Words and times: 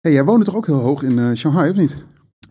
Hey, 0.00 0.12
jij 0.12 0.24
woonde 0.24 0.44
toch 0.44 0.56
ook 0.56 0.66
heel 0.66 0.78
hoog 0.78 1.02
in 1.02 1.18
uh, 1.18 1.34
Shanghai, 1.34 1.70
of 1.70 1.76
niet? 1.76 2.02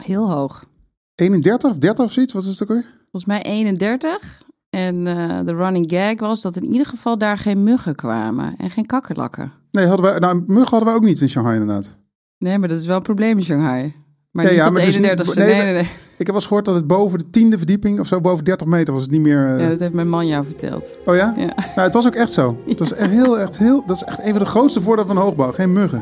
Heel 0.03 0.31
hoog. 0.31 0.65
31 1.15 1.69
of 1.71 1.77
30 1.77 2.05
of 2.05 2.11
zoiets? 2.11 2.33
Wat 2.33 2.43
is 2.43 2.59
het 2.59 2.61
ook 2.61 2.77
weer? 2.77 2.85
Volgens 3.01 3.25
mij 3.25 3.41
31. 3.41 4.41
En 4.69 4.96
uh, 4.96 5.39
de 5.46 5.55
running 5.55 5.85
gag 5.89 6.20
was 6.20 6.41
dat 6.41 6.55
in 6.55 6.65
ieder 6.65 6.85
geval 6.85 7.17
daar 7.17 7.38
geen 7.38 7.63
muggen 7.63 7.96
kwamen 7.96 8.55
en 8.57 8.70
geen 8.70 8.85
kakkerlakken. 8.85 9.51
Nee, 9.71 9.85
hadden 9.85 10.13
we, 10.13 10.20
nou, 10.20 10.43
muggen 10.47 10.77
hadden 10.77 10.93
we 10.93 10.99
ook 10.99 11.05
niet 11.05 11.21
in 11.21 11.29
Shanghai 11.29 11.59
inderdaad. 11.59 11.97
Nee, 12.38 12.57
maar 12.57 12.70
dat 12.70 12.79
is 12.79 12.85
wel 12.85 12.96
een 12.96 13.01
probleem 13.01 13.38
in 13.38 13.44
Shanghai. 13.44 13.96
Maar 14.31 14.44
ja, 14.44 14.50
niet 14.50 14.60
ja, 14.60 14.68
op 14.68 14.76
de 14.76 15.10
31ste. 15.10 15.16
Dus 15.16 15.34
nee, 15.34 15.56
nee, 15.56 15.74
nee, 15.74 15.81
Ik 15.81 16.18
heb 16.18 16.27
wel 16.27 16.36
eens 16.36 16.45
gehoord 16.45 16.66
dat 16.66 16.76
het 16.76 16.88
boven 16.88 17.20
de 17.20 17.30
tiende 17.30 17.58
verdieping 17.58 18.00
of 18.00 18.08
zo, 18.08 18.22
boven 18.22 18.45
30 18.45 18.68
meter 18.68 18.94
was 18.94 19.02
het 19.02 19.12
niet 19.12 19.22
meer... 19.22 19.54
Uh... 19.54 19.59
Ja, 19.59 19.70
dat 19.70 19.80
heeft 19.80 19.94
mijn 19.94 20.09
man 20.09 20.27
jou 20.27 20.45
verteld. 20.45 21.00
Oh 21.05 21.16
ja? 21.16 21.34
Ja. 21.38 21.45
Nou, 21.45 21.81
het 21.81 21.94
was 21.94 22.08
ook 22.08 22.16
echt 22.16 22.31
zo. 22.31 22.58
Het 22.68 22.80
was 22.80 22.94
echt 22.94 23.12
heel, 23.12 23.40
echt 23.40 23.58
heel, 23.58 23.84
dat 23.86 23.95
is 23.95 24.04
echt 24.04 24.20
een 24.20 24.30
van 24.31 24.40
de 24.40 24.45
grootste 24.45 24.81
voordelen 24.81 25.13
van 25.13 25.23
hoogbouw. 25.23 25.52
Geen 25.52 25.73
muggen. 25.73 26.02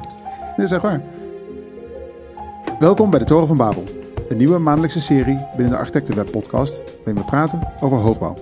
Dit 0.55 0.65
is 0.65 0.71
echt 0.71 0.81
waar. 0.81 1.01
Welkom 2.79 3.09
bij 3.09 3.19
de 3.19 3.25
Toren 3.25 3.47
van 3.47 3.57
Babel. 3.57 3.83
Een 4.29 4.37
nieuwe 4.37 4.57
maandelijkse 4.57 5.01
serie 5.01 5.45
binnen 5.55 5.69
de 5.69 5.77
Architectenweb 5.77 6.31
podcast 6.31 6.83
waarin 6.97 7.15
we 7.15 7.29
praten 7.29 7.73
over 7.79 7.97
hoogbouw. 7.97 8.33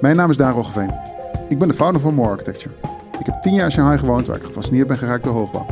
Mijn 0.00 0.16
naam 0.16 0.30
is 0.30 0.36
Daan 0.36 0.52
Roggeveen. 0.52 0.94
Ik 1.48 1.58
ben 1.58 1.68
de 1.68 1.74
founder 1.74 2.00
van 2.00 2.14
More 2.14 2.30
Architecture. 2.30 2.74
Ik 3.18 3.26
heb 3.26 3.42
tien 3.42 3.54
jaar 3.54 3.64
in 3.64 3.70
Shanghai 3.70 3.98
gewoond 3.98 4.26
waar 4.26 4.36
ik 4.36 4.42
gefascineerd 4.42 4.86
ben 4.86 4.96
geraakt 4.96 5.24
door 5.24 5.32
hoogbouw. 5.32 5.66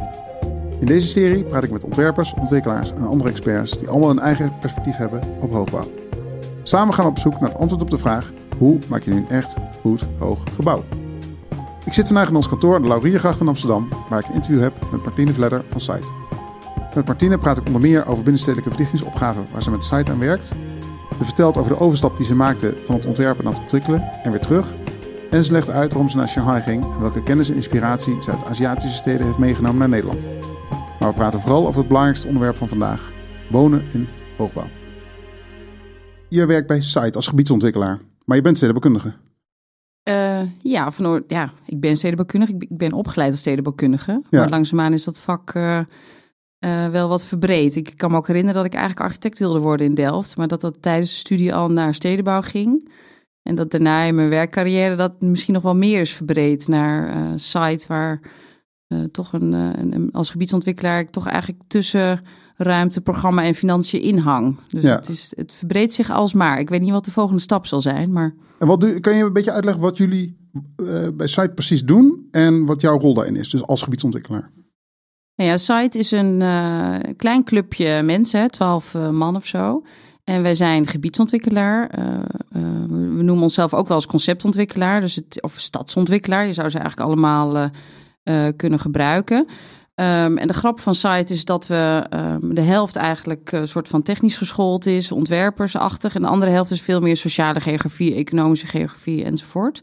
In 0.81 0.87
deze 0.87 1.07
serie 1.07 1.45
praat 1.45 1.65
ik 1.65 1.71
met 1.71 1.85
ontwerpers, 1.85 2.35
ontwikkelaars 2.35 2.93
en 2.93 3.07
andere 3.07 3.31
experts 3.31 3.79
die 3.79 3.89
allemaal 3.89 4.11
een 4.11 4.19
eigen 4.19 4.53
perspectief 4.61 4.97
hebben 4.97 5.21
op 5.41 5.53
hoogbouw. 5.53 5.91
Samen 6.63 6.95
gaan 6.95 7.05
we 7.05 7.11
op 7.11 7.19
zoek 7.19 7.41
naar 7.41 7.51
het 7.51 7.59
antwoord 7.59 7.83
op 7.83 7.91
de 7.91 7.99
vraag: 7.99 8.33
hoe 8.59 8.79
maak 8.89 9.03
je 9.03 9.11
nu 9.11 9.17
een 9.17 9.29
echt 9.29 9.57
goed 9.81 10.05
hoog 10.19 10.43
gebouw? 10.55 10.85
Ik 11.85 11.93
zit 11.93 12.07
vandaag 12.07 12.29
in 12.29 12.37
ons 12.37 12.49
kantoor 12.49 12.75
aan 12.75 12.83
de 12.83 12.89
Lauriergracht 12.89 13.41
in 13.41 13.49
Amsterdam, 13.49 13.89
waar 14.09 14.19
ik 14.19 14.27
een 14.27 14.35
interview 14.35 14.63
heb 14.63 14.73
met 14.93 15.05
Martine 15.05 15.33
Vledder 15.33 15.65
van 15.69 15.81
Site. 15.81 16.07
Met 16.95 17.07
Martine 17.07 17.39
praat 17.39 17.59
ik 17.59 17.67
onder 17.67 17.81
meer 17.81 18.07
over 18.07 18.23
binnenstedelijke 18.23 18.69
verdichtingsopgaven 18.69 19.47
waar 19.53 19.63
ze 19.63 19.71
met 19.71 19.85
Site 19.85 20.11
aan 20.11 20.19
werkt. 20.19 20.47
Ze 21.19 21.25
vertelt 21.25 21.57
over 21.57 21.71
de 21.71 21.79
overstap 21.79 22.17
die 22.17 22.27
ze 22.27 22.35
maakte 22.35 22.77
van 22.85 22.95
het 22.95 23.07
ontwerpen 23.07 23.45
naar 23.45 23.53
het 23.53 23.63
ontwikkelen 23.63 24.03
en 24.23 24.31
weer 24.31 24.41
terug. 24.41 24.69
En 25.31 25.45
ze 25.45 25.53
legt 25.53 25.71
uit 25.71 25.93
waarom 25.93 26.09
ze 26.09 26.17
naar 26.17 26.29
Shanghai 26.29 26.63
ging 26.63 26.85
en 26.85 27.01
welke 27.01 27.23
kennis 27.23 27.49
en 27.49 27.55
inspiratie 27.55 28.23
ze 28.23 28.31
uit 28.31 28.45
Aziatische 28.45 28.97
steden 28.97 29.27
heeft 29.27 29.39
meegenomen 29.39 29.79
naar 29.79 29.89
Nederland. 29.89 30.29
Maar 30.99 31.09
we 31.09 31.15
praten 31.15 31.41
vooral 31.41 31.67
over 31.67 31.79
het 31.79 31.89
belangrijkste 31.89 32.27
onderwerp 32.27 32.57
van 32.57 32.69
vandaag: 32.69 33.13
wonen 33.51 33.85
in 33.93 34.09
hoogbouw. 34.37 34.69
Je 36.29 36.47
werkt 36.47 36.67
bij 36.67 36.81
Site 36.81 37.17
als 37.17 37.27
gebiedsontwikkelaar, 37.27 38.01
maar 38.25 38.37
je 38.37 38.43
bent 38.43 38.57
stedenbouwkundige. 38.57 39.13
Uh, 40.09 40.41
ja, 40.59 40.91
van, 40.91 41.25
ja, 41.27 41.51
ik 41.67 41.81
ben 41.81 41.97
stedenbouwkundige. 41.97 42.55
Ik 42.59 42.77
ben 42.77 42.93
opgeleid 42.93 43.31
als 43.31 43.41
stedenbouwkundige. 43.41 44.23
Ja. 44.31 44.41
Maar 44.41 44.49
langzaamaan 44.49 44.93
is 44.93 45.05
dat 45.05 45.21
vak 45.21 45.55
uh, 45.55 45.81
uh, 46.65 46.89
wel 46.89 47.09
wat 47.09 47.27
verbreed. 47.27 47.77
Ik 47.77 47.93
kan 47.97 48.11
me 48.11 48.17
ook 48.17 48.27
herinneren 48.27 48.57
dat 48.57 48.73
ik 48.73 48.79
eigenlijk 48.79 49.07
architect 49.07 49.39
wilde 49.39 49.59
worden 49.59 49.87
in 49.87 49.95
Delft. 49.95 50.37
Maar 50.37 50.49
dat 50.49 50.61
dat 50.61 50.77
tijdens 50.83 51.11
de 51.11 51.17
studie 51.17 51.55
al 51.55 51.71
naar 51.71 51.95
stedenbouw 51.95 52.43
ging. 52.43 52.91
En 53.43 53.55
dat 53.55 53.71
daarna 53.71 54.03
in 54.03 54.15
mijn 54.15 54.29
werkcarrière 54.29 54.97
dat 54.97 55.21
misschien 55.21 55.55
nog 55.55 55.63
wel 55.63 55.77
meer 55.77 56.01
is 56.01 56.13
verbreed 56.13 56.69
naar 56.69 57.33
site 57.41 57.85
waar 57.89 58.21
uh, 58.89 59.05
toch 59.05 59.33
een, 59.33 59.53
een, 59.53 60.13
als 60.13 60.31
gebiedsontwikkelaar 60.31 61.01
ik 61.01 61.11
toch 61.11 61.27
eigenlijk 61.27 61.63
tussen 61.67 62.21
ruimte, 62.57 63.01
programma 63.01 63.45
en 63.45 63.55
financiën 63.55 64.01
inhang. 64.01 64.59
Dus 64.69 64.83
het, 64.83 65.09
is, 65.09 65.33
het 65.37 65.55
verbreedt 65.55 65.93
zich 65.93 66.11
alsmaar. 66.11 66.61
Ik 66.61 66.69
weet 66.69 66.81
niet 66.81 66.91
wat 66.91 67.05
de 67.05 67.11
volgende 67.11 67.41
stap 67.41 67.67
zal 67.67 67.81
zijn, 67.81 68.13
maar... 68.13 68.35
En 68.59 68.67
wat 68.67 68.81
doe, 68.81 69.01
kan 69.01 69.17
je 69.17 69.25
een 69.25 69.33
beetje 69.33 69.53
uitleggen 69.53 69.83
wat 69.83 69.97
jullie 69.97 70.37
uh, 70.77 71.09
bij 71.15 71.27
Site 71.27 71.53
precies 71.55 71.85
doen 71.85 72.29
en 72.31 72.65
wat 72.65 72.81
jouw 72.81 72.99
rol 72.99 73.15
daarin 73.15 73.37
is, 73.37 73.51
dus 73.51 73.63
als 73.63 73.83
gebiedsontwikkelaar? 73.83 74.51
Ja, 75.35 75.57
Site 75.57 75.99
is 75.99 76.11
een 76.11 76.41
uh, 76.41 76.97
klein 77.17 77.45
clubje 77.45 78.03
mensen, 78.03 78.51
twaalf 78.51 78.95
man 78.95 79.37
of 79.37 79.47
zo. 79.47 79.83
En 80.25 80.43
wij 80.43 80.55
zijn 80.55 80.87
gebiedsontwikkelaar. 80.87 81.91
we 82.89 83.23
noemen 83.23 83.43
onszelf 83.43 83.75
ook 83.75 83.89
wel 83.89 83.97
als 83.97 84.07
conceptontwikkelaar, 84.07 85.01
dus 85.01 85.15
het, 85.15 85.43
of 85.43 85.55
stadsontwikkelaar. 85.61 86.47
Je 86.47 86.53
zou 86.53 86.69
ze 86.69 86.79
eigenlijk 86.79 87.09
allemaal 87.09 87.71
uh, 88.25 88.49
kunnen 88.57 88.79
gebruiken. 88.81 89.47
Um, 89.95 90.39
en 90.39 90.47
de 90.47 90.55
grap 90.55 90.81
van 90.81 90.95
site 90.95 91.33
is 91.33 91.45
dat 91.45 91.67
we 91.67 92.07
um, 92.11 92.55
de 92.55 92.61
helft 92.61 92.97
eigenlijk 92.97 93.53
een 93.53 93.69
soort 93.69 93.89
van 93.89 94.03
technisch 94.03 94.37
geschoold 94.37 94.87
is, 94.87 95.13
ontwerpersachtig. 95.13 96.15
En 96.15 96.21
de 96.21 96.27
andere 96.27 96.51
helft 96.51 96.71
is 96.71 96.81
veel 96.81 97.01
meer 97.01 97.17
sociale 97.17 97.61
geografie, 97.61 98.15
economische 98.15 98.67
geografie 98.67 99.25
enzovoort. 99.25 99.81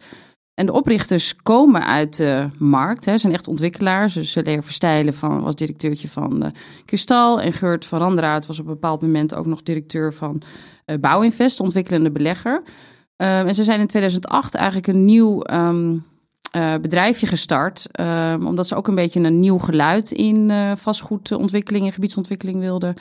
En 0.60 0.66
de 0.66 0.72
oprichters 0.72 1.36
komen 1.36 1.86
uit 1.86 2.18
de 2.18 2.50
markt, 2.58 3.06
hè, 3.06 3.18
zijn 3.18 3.34
echt 3.34 3.48
ontwikkelaars. 3.48 4.14
Dus 4.14 4.36
Leer 4.36 4.64
Verstijlen 4.64 5.14
van, 5.14 5.42
was 5.42 5.56
directeurtje 5.56 6.08
van 6.08 6.44
uh, 6.44 6.50
Kristal. 6.86 7.42
En 7.42 7.54
Geurt 7.54 7.86
van 7.86 8.00
Randraat 8.00 8.46
was 8.46 8.60
op 8.60 8.66
een 8.66 8.74
bepaald 8.74 9.02
moment 9.02 9.36
ook 9.36 9.46
nog 9.46 9.64
directeur 9.64 10.14
van 10.14 10.42
uh, 10.86 10.98
Bouwinvest, 10.98 11.60
ontwikkelende 11.60 12.12
belegger. 12.12 12.56
Um, 12.56 12.66
en 13.48 13.56
ze 13.56 13.64
zijn 13.64 13.80
in 13.80 13.88
2008 13.88 14.56
eigenlijk 14.56 14.88
een 14.88 15.06
nieuw 15.06 15.44
um, 15.52 16.06
uh, 16.56 16.76
bedrijfje 16.76 17.28
gestart. 17.28 17.88
Uh, 18.00 18.36
omdat 18.46 18.68
ze 18.68 18.76
ook 18.76 18.88
een 18.88 18.96
beetje 18.96 19.20
een 19.20 19.40
nieuw 19.40 19.58
geluid 19.58 20.12
in 20.12 20.52
vastgoedontwikkeling 20.78 21.86
en 21.86 21.94
gebiedsontwikkeling 21.94 22.60
wilden 22.60 22.94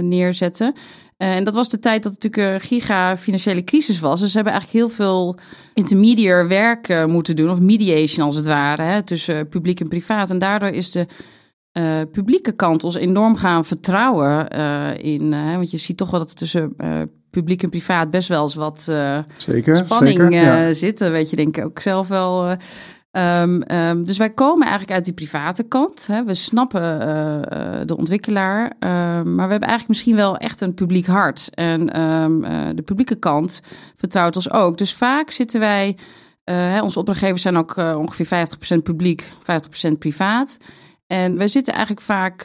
neerzetten. 0.00 0.74
En 1.16 1.44
dat 1.44 1.54
was 1.54 1.68
de 1.68 1.78
tijd 1.78 2.02
dat 2.02 2.12
het 2.12 2.22
natuurlijk 2.22 2.54
een 2.54 2.68
giga 2.68 3.16
financiële 3.16 3.64
crisis 3.64 4.00
was. 4.00 4.20
Dus 4.20 4.30
ze 4.30 4.36
hebben 4.36 4.52
eigenlijk 4.52 4.82
heel 4.84 4.96
veel 4.96 5.36
intermediair 5.74 6.48
werk 6.48 7.06
moeten 7.06 7.36
doen, 7.36 7.50
of 7.50 7.60
mediation 7.60 8.26
als 8.26 8.36
het 8.36 8.46
ware, 8.46 8.82
hè, 8.82 9.02
tussen 9.02 9.48
publiek 9.48 9.80
en 9.80 9.88
privaat. 9.88 10.30
En 10.30 10.38
daardoor 10.38 10.68
is 10.68 10.90
de 10.90 11.06
publieke 12.12 12.52
kant 12.52 12.84
ons 12.84 12.94
enorm 12.94 13.36
gaan 13.36 13.64
vertrouwen 13.64 14.48
in. 14.98 15.30
want 15.30 15.70
je 15.70 15.76
ziet 15.76 15.96
toch 15.96 16.10
wel 16.10 16.20
dat 16.20 16.28
het 16.28 16.38
tussen 16.38 16.76
publiek 17.30 17.62
en 17.62 17.70
privaat 17.70 18.10
best 18.10 18.28
wel 18.28 18.42
eens 18.42 18.54
wat 18.54 18.90
zeker, 19.36 19.76
spanning 19.76 20.16
zeker, 20.16 20.32
ja. 20.32 20.72
zitten. 20.72 21.12
Weet 21.12 21.30
je, 21.30 21.36
denk 21.36 21.56
ik 21.56 21.64
ook 21.64 21.80
zelf 21.80 22.08
wel. 22.08 22.56
Um, 23.16 23.62
um, 23.72 24.04
dus 24.04 24.18
wij 24.18 24.30
komen 24.30 24.62
eigenlijk 24.62 24.92
uit 24.92 25.04
die 25.04 25.14
private 25.14 25.62
kant. 25.62 26.06
Hè. 26.06 26.24
We 26.24 26.34
snappen 26.34 26.98
de 27.86 27.96
ontwikkelaar, 27.96 28.72
maar 28.80 29.22
we 29.24 29.40
hebben 29.40 29.68
eigenlijk 29.68 29.88
misschien 29.88 30.16
wel 30.16 30.36
echt 30.36 30.60
een 30.60 30.74
publiek 30.74 31.06
hart. 31.06 31.50
En 31.54 32.00
um, 32.00 32.40
de 32.76 32.82
publieke 32.82 33.14
kant 33.14 33.60
vertrouwt 33.94 34.36
ons 34.36 34.50
ook. 34.50 34.78
Dus 34.78 34.94
vaak 34.94 35.30
zitten 35.30 35.60
wij, 35.60 35.96
hè, 36.44 36.82
onze 36.82 36.98
opdrachtgevers 36.98 37.42
zijn 37.42 37.56
ook 37.56 37.76
ongeveer 37.76 38.46
50% 38.76 38.82
publiek, 38.82 39.24
50% 39.88 39.98
privaat. 39.98 40.58
En 41.06 41.36
wij 41.36 41.48
zitten 41.48 41.72
eigenlijk 41.72 42.06
vaak 42.06 42.42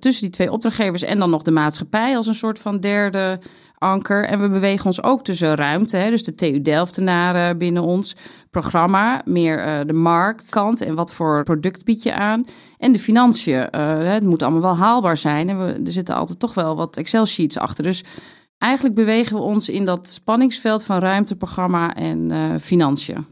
tussen 0.00 0.22
die 0.22 0.30
twee 0.30 0.52
opdrachtgevers 0.52 1.02
en 1.02 1.18
dan 1.18 1.30
nog 1.30 1.42
de 1.42 1.50
maatschappij 1.50 2.16
als 2.16 2.26
een 2.26 2.34
soort 2.34 2.58
van 2.58 2.80
derde 2.80 3.40
anker. 3.78 4.24
En 4.24 4.40
we 4.40 4.48
bewegen 4.48 4.86
ons 4.86 5.02
ook 5.02 5.24
tussen 5.24 5.54
ruimte, 5.54 6.06
dus 6.10 6.22
de 6.22 6.34
TU 6.34 6.62
Delftenaren 6.62 7.58
binnen 7.58 7.82
ons 7.82 8.16
programma, 8.50 9.22
meer 9.24 9.66
uh, 9.66 9.86
de 9.86 9.92
marktkant 9.92 10.80
en 10.80 10.94
wat 10.94 11.12
voor 11.12 11.44
product 11.44 11.84
bied 11.84 12.02
je 12.02 12.14
aan. 12.14 12.44
En 12.78 12.92
de 12.92 12.98
financiën. 12.98 13.68
Uh, 13.74 14.12
het 14.12 14.24
moet 14.24 14.42
allemaal 14.42 14.60
wel 14.60 14.76
haalbaar 14.76 15.16
zijn. 15.16 15.48
En 15.48 15.58
we, 15.58 15.80
er 15.84 15.92
zitten 15.92 16.14
altijd 16.14 16.38
toch 16.38 16.54
wel 16.54 16.76
wat 16.76 16.96
Excel-sheets 16.96 17.58
achter. 17.58 17.84
Dus 17.84 18.04
eigenlijk 18.58 18.94
bewegen 18.94 19.36
we 19.36 19.42
ons 19.42 19.68
in 19.68 19.84
dat 19.84 20.08
spanningsveld 20.08 20.84
van 20.84 20.98
ruimteprogramma 20.98 21.94
en 21.94 22.60
financiën. 22.60 23.26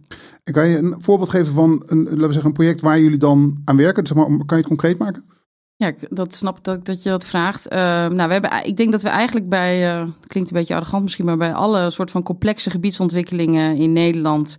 Kan 0.44 0.68
je 0.68 0.78
een 0.78 0.94
voorbeeld 0.98 1.30
geven 1.30 1.52
van 1.52 1.82
een, 1.86 2.02
laten 2.02 2.26
we 2.26 2.32
zeggen, 2.32 2.44
een 2.44 2.52
project 2.52 2.80
waar 2.80 3.00
jullie 3.00 3.18
dan 3.18 3.60
aan 3.64 3.76
werken? 3.76 4.06
Zeg 4.06 4.16
maar, 4.16 4.26
kan 4.26 4.44
je 4.46 4.54
het 4.54 4.66
concreet 4.66 4.98
maken? 4.98 5.24
Ja, 5.78 5.92
dat 6.08 6.34
snap 6.34 6.58
ik 6.58 6.64
dat, 6.64 6.86
dat 6.86 7.02
je 7.02 7.08
dat 7.08 7.26
vraagt. 7.26 7.72
Uh, 7.72 7.78
nou, 7.78 8.26
we 8.26 8.32
hebben, 8.32 8.64
ik 8.64 8.76
denk 8.76 8.92
dat 8.92 9.02
we 9.02 9.08
eigenlijk 9.08 9.48
bij, 9.48 9.96
uh, 9.96 10.08
klinkt 10.26 10.50
een 10.50 10.56
beetje 10.56 10.74
arrogant 10.74 11.02
misschien, 11.02 11.24
maar 11.24 11.36
bij 11.36 11.54
alle 11.54 11.90
soort 11.90 12.10
van 12.10 12.22
complexe 12.22 12.70
gebiedsontwikkelingen 12.70 13.76
in 13.76 13.92
Nederland 13.92 14.56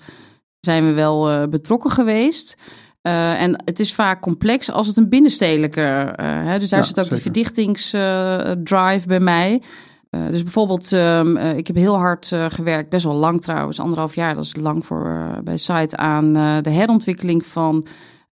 zijn 0.60 0.86
we 0.86 0.94
wel 0.94 1.32
uh, 1.32 1.48
betrokken 1.48 1.92
geweest. 1.92 2.58
en 3.02 3.62
het 3.66 3.80
is 3.80 3.94
vaak 3.94 4.22
complex 4.22 4.72
als 4.72 4.88
het 4.88 4.98
een 4.98 5.10
binnenstedelijke, 5.10 6.14
hè, 6.22 6.60
dus 6.60 6.70
daar 6.70 6.86
zit 6.86 7.00
ook 7.00 7.06
zeker. 7.06 7.18
de 7.18 7.24
verdichtingsdrive 7.24 9.08
bij 9.08 9.20
mij. 9.20 9.62
dus 10.10 10.44
bijvoorbeeld, 10.44 10.92
um, 10.92 11.38
ik 11.38 11.68
heb 11.68 11.76
heel 11.76 11.98
hard 11.98 12.32
gewerkt, 12.50 12.90
best 12.90 13.06
wel 13.06 13.16
lang 13.16 13.42
trouwens, 13.42 13.80
anderhalf 13.80 14.16
jaar, 14.16 14.36
dat 14.36 14.44
is 14.44 14.56
lang 14.56 14.86
voor 14.86 15.40
bij 15.44 15.58
Site, 15.58 15.98
aan 15.98 16.34
de 16.64 16.70
herontwikkeling 16.70 17.46
van 17.46 17.88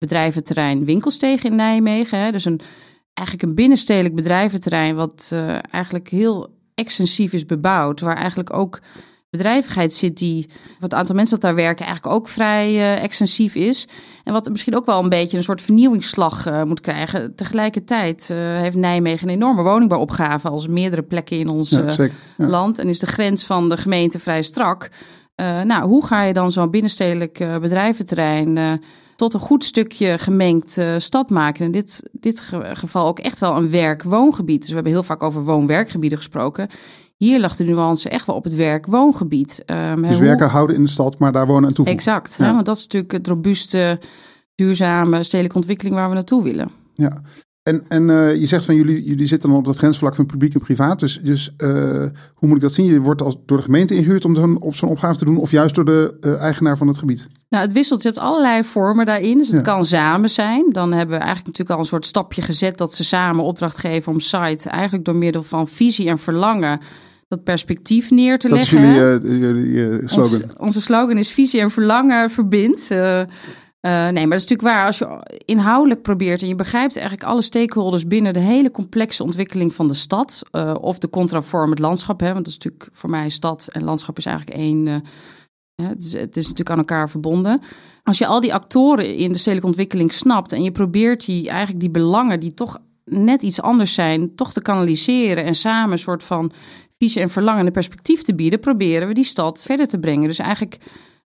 bedrijventerrein 0.05 0.85
Winkelsteeg 0.85 1.43
in 1.43 1.55
Nijmegen. 1.55 2.19
Hè. 2.19 2.31
Dus 2.31 2.45
een, 2.45 2.61
eigenlijk 3.13 3.49
een 3.49 3.55
binnenstedelijk 3.55 4.15
bedrijventerrein 4.15 4.95
wat 4.95 5.29
uh, 5.33 5.57
eigenlijk 5.71 6.09
heel 6.09 6.49
extensief 6.75 7.33
is 7.33 7.45
bebouwd. 7.45 7.99
Waar 7.99 8.17
eigenlijk 8.17 8.53
ook 8.53 8.79
bedrijvigheid 9.29 9.93
zit 9.93 10.17
die, 10.17 10.47
wat 10.79 10.91
het 10.91 10.93
aantal 10.93 11.15
mensen 11.15 11.39
dat 11.39 11.49
daar 11.49 11.65
werken, 11.65 11.85
eigenlijk 11.85 12.15
ook 12.15 12.27
vrij 12.27 12.73
uh, 12.73 13.03
extensief 13.03 13.55
is. 13.55 13.87
En 14.23 14.33
wat 14.33 14.49
misschien 14.49 14.75
ook 14.75 14.85
wel 14.85 15.03
een 15.03 15.09
beetje 15.09 15.37
een 15.37 15.43
soort 15.43 15.61
vernieuwingsslag 15.61 16.47
uh, 16.47 16.63
moet 16.63 16.81
krijgen. 16.81 17.35
Tegelijkertijd 17.35 18.29
uh, 18.31 18.37
heeft 18.37 18.75
Nijmegen 18.75 19.27
een 19.27 19.33
enorme 19.33 19.61
woningbouwopgave 19.61 20.49
als 20.49 20.67
meerdere 20.67 21.03
plekken 21.03 21.39
in 21.39 21.49
ons 21.49 21.69
ja, 21.69 21.93
ja. 21.97 22.09
land. 22.47 22.79
En 22.79 22.87
is 22.87 22.99
de 22.99 23.07
grens 23.07 23.45
van 23.45 23.69
de 23.69 23.77
gemeente 23.77 24.19
vrij 24.19 24.41
strak. 24.41 24.89
nou, 25.63 25.87
hoe 25.87 26.05
ga 26.05 26.23
je 26.23 26.33
dan 26.33 26.51
zo'n 26.51 26.71
binnenstedelijk 26.71 27.37
bedrijventerrein 27.61 28.79
tot 29.15 29.33
een 29.33 29.39
goed 29.39 29.63
stukje 29.63 30.17
gemengd 30.17 30.77
uh, 30.77 30.95
stad 30.97 31.29
maken. 31.29 31.65
In 31.65 31.71
dit, 31.71 32.09
dit 32.11 32.41
geval 32.73 33.07
ook 33.07 33.19
echt 33.19 33.39
wel 33.39 33.55
een 33.55 33.69
werk-woongebied. 33.69 34.59
Dus 34.59 34.69
we 34.69 34.75
hebben 34.75 34.91
heel 34.91 35.03
vaak 35.03 35.23
over 35.23 35.43
woon-werkgebieden 35.43 36.17
gesproken. 36.17 36.69
Hier 37.15 37.39
lag 37.39 37.55
de 37.55 37.63
nuance 37.63 38.09
echt 38.09 38.25
wel 38.25 38.35
op 38.35 38.43
het 38.43 38.55
werk-woongebied. 38.55 39.63
Um, 39.65 40.01
dus 40.01 40.19
werken 40.19 40.49
houden 40.49 40.75
in 40.75 40.83
de 40.83 40.89
stad, 40.89 41.17
maar 41.17 41.31
daar 41.31 41.47
wonen 41.47 41.69
en 41.69 41.75
toevoegen. 41.75 41.93
Exact, 41.93 42.37
hè, 42.37 42.53
want 42.53 42.65
dat 42.65 42.75
is 42.75 42.83
natuurlijk 42.83 43.11
het 43.11 43.27
robuuste, 43.27 43.99
duurzame 44.55 45.23
stedelijke 45.23 45.57
ontwikkeling 45.57 45.95
waar 45.95 46.07
we 46.07 46.13
naartoe 46.13 46.43
willen. 46.43 46.71
Ja, 46.93 47.21
en, 47.69 47.83
en 47.87 48.09
uh, 48.09 48.35
je 48.35 48.45
zegt 48.45 48.65
van 48.65 48.75
jullie, 48.75 49.03
jullie 49.03 49.27
zitten 49.27 49.49
dan 49.49 49.57
op 49.57 49.65
dat 49.65 49.77
grensvlak 49.77 50.15
van 50.15 50.25
publiek 50.25 50.53
en 50.53 50.59
privaat. 50.59 50.99
Dus, 50.99 51.19
dus 51.23 51.53
uh, 51.57 51.69
hoe 52.33 52.47
moet 52.47 52.55
ik 52.55 52.61
dat 52.61 52.73
zien? 52.73 52.85
Je 52.85 53.01
wordt 53.01 53.21
als, 53.21 53.35
door 53.45 53.57
de 53.57 53.63
gemeente 53.63 53.95
ingehuurd 53.95 54.25
om 54.25 54.35
zo'n, 54.35 54.61
op 54.61 54.75
zo'n 54.75 54.89
opgave 54.89 55.17
te 55.17 55.25
doen 55.25 55.37
of 55.37 55.51
juist 55.51 55.75
door 55.75 55.85
de 55.85 56.17
uh, 56.21 56.39
eigenaar 56.39 56.77
van 56.77 56.87
het 56.87 56.97
gebied? 56.97 57.27
Nou, 57.49 57.63
het 57.63 57.73
wisselt. 57.73 58.01
Je 58.01 58.07
hebt 58.07 58.19
allerlei 58.19 58.63
vormen 58.63 59.05
daarin. 59.05 59.37
Dus 59.37 59.51
het 59.51 59.61
kan 59.61 59.85
samen 59.85 60.29
zijn. 60.29 60.69
Dan 60.71 60.91
hebben 60.91 61.17
we 61.17 61.23
eigenlijk 61.23 61.45
natuurlijk 61.45 61.69
al 61.69 61.79
een 61.79 61.89
soort 61.89 62.05
stapje 62.05 62.41
gezet 62.41 62.77
dat 62.77 62.93
ze 62.93 63.03
samen 63.03 63.43
opdracht 63.43 63.77
geven 63.77 64.11
om 64.11 64.19
site 64.19 64.69
eigenlijk 64.69 65.05
door 65.05 65.15
middel 65.15 65.43
van 65.43 65.67
visie 65.67 66.09
en 66.09 66.19
verlangen 66.19 66.79
dat 67.27 67.43
perspectief 67.43 68.11
neer 68.11 68.37
te 68.37 68.49
leggen. 68.49 68.81
Dat 68.81 69.23
is 69.23 69.29
jullie, 69.29 69.63
jullie 69.73 70.07
slogan. 70.07 70.31
Ons, 70.31 70.57
onze 70.59 70.81
slogan 70.81 71.17
is 71.17 71.29
visie 71.29 71.61
en 71.61 71.71
verlangen 71.71 72.29
verbindt. 72.29 72.89
Uh, 72.91 73.21
nee, 73.91 74.11
maar 74.11 74.37
dat 74.37 74.43
is 74.43 74.47
natuurlijk 74.47 74.61
waar. 74.61 74.85
Als 74.85 74.97
je 74.97 75.41
inhoudelijk 75.45 76.01
probeert 76.01 76.41
en 76.41 76.47
je 76.47 76.55
begrijpt 76.55 76.95
eigenlijk 76.95 77.27
alle 77.27 77.41
stakeholders 77.41 78.07
binnen 78.07 78.33
de 78.33 78.39
hele 78.39 78.71
complexe 78.71 79.23
ontwikkeling 79.23 79.73
van 79.73 79.87
de 79.87 79.93
stad. 79.93 80.41
Uh, 80.51 80.75
of 80.81 80.97
de 80.97 81.09
contraform 81.09 81.69
het 81.69 81.79
landschap. 81.79 82.19
Hè, 82.19 82.33
want 82.33 82.45
dat 82.45 82.47
is 82.47 82.57
natuurlijk 82.57 82.89
voor 82.91 83.09
mij 83.09 83.29
stad 83.29 83.67
en 83.71 83.83
landschap 83.83 84.17
is 84.17 84.25
eigenlijk 84.25 84.57
één. 84.57 84.87
Uh, 84.87 84.97
het, 85.87 86.03
is, 86.03 86.13
het, 86.13 86.37
is, 86.37 86.43
natuurlijk 86.43 86.69
aan 86.69 86.77
elkaar 86.77 87.09
verbonden. 87.09 87.61
Als 88.03 88.17
je 88.17 88.27
al 88.27 88.41
die 88.41 88.53
actoren 88.53 89.15
in 89.15 89.31
de 89.31 89.37
stedelijke 89.37 89.67
ontwikkeling 89.67 90.13
snapt 90.13 90.51
en 90.51 90.63
je 90.63 90.71
probeert 90.71 91.25
die 91.25 91.49
eigenlijk 91.49 91.79
die 91.79 91.91
belangen 91.91 92.39
die 92.39 92.53
toch 92.53 92.77
net 93.05 93.41
iets 93.41 93.61
anders 93.61 93.93
zijn, 93.93 94.35
toch 94.35 94.53
te 94.53 94.61
kanaliseren 94.61 95.43
en 95.43 95.55
samen 95.55 95.91
een 95.91 95.97
soort 95.97 96.23
van 96.23 96.51
visie 96.97 97.21
en 97.21 97.29
verlangende 97.29 97.71
perspectief 97.71 98.21
te 98.21 98.35
bieden, 98.35 98.59
proberen 98.59 99.07
we 99.07 99.13
die 99.13 99.23
stad 99.23 99.61
verder 99.61 99.87
te 99.87 99.99
brengen. 99.99 100.27
Dus 100.27 100.39
eigenlijk 100.39 100.77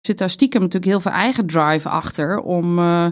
zit 0.05 0.17
daar 0.17 0.29
stiekem 0.29 0.61
natuurlijk 0.61 0.91
heel 0.91 0.99
veel 0.99 1.11
eigen 1.11 1.45
drive 1.45 1.89
achter 1.89 2.39
om 2.39 2.79
uh, 2.79 3.07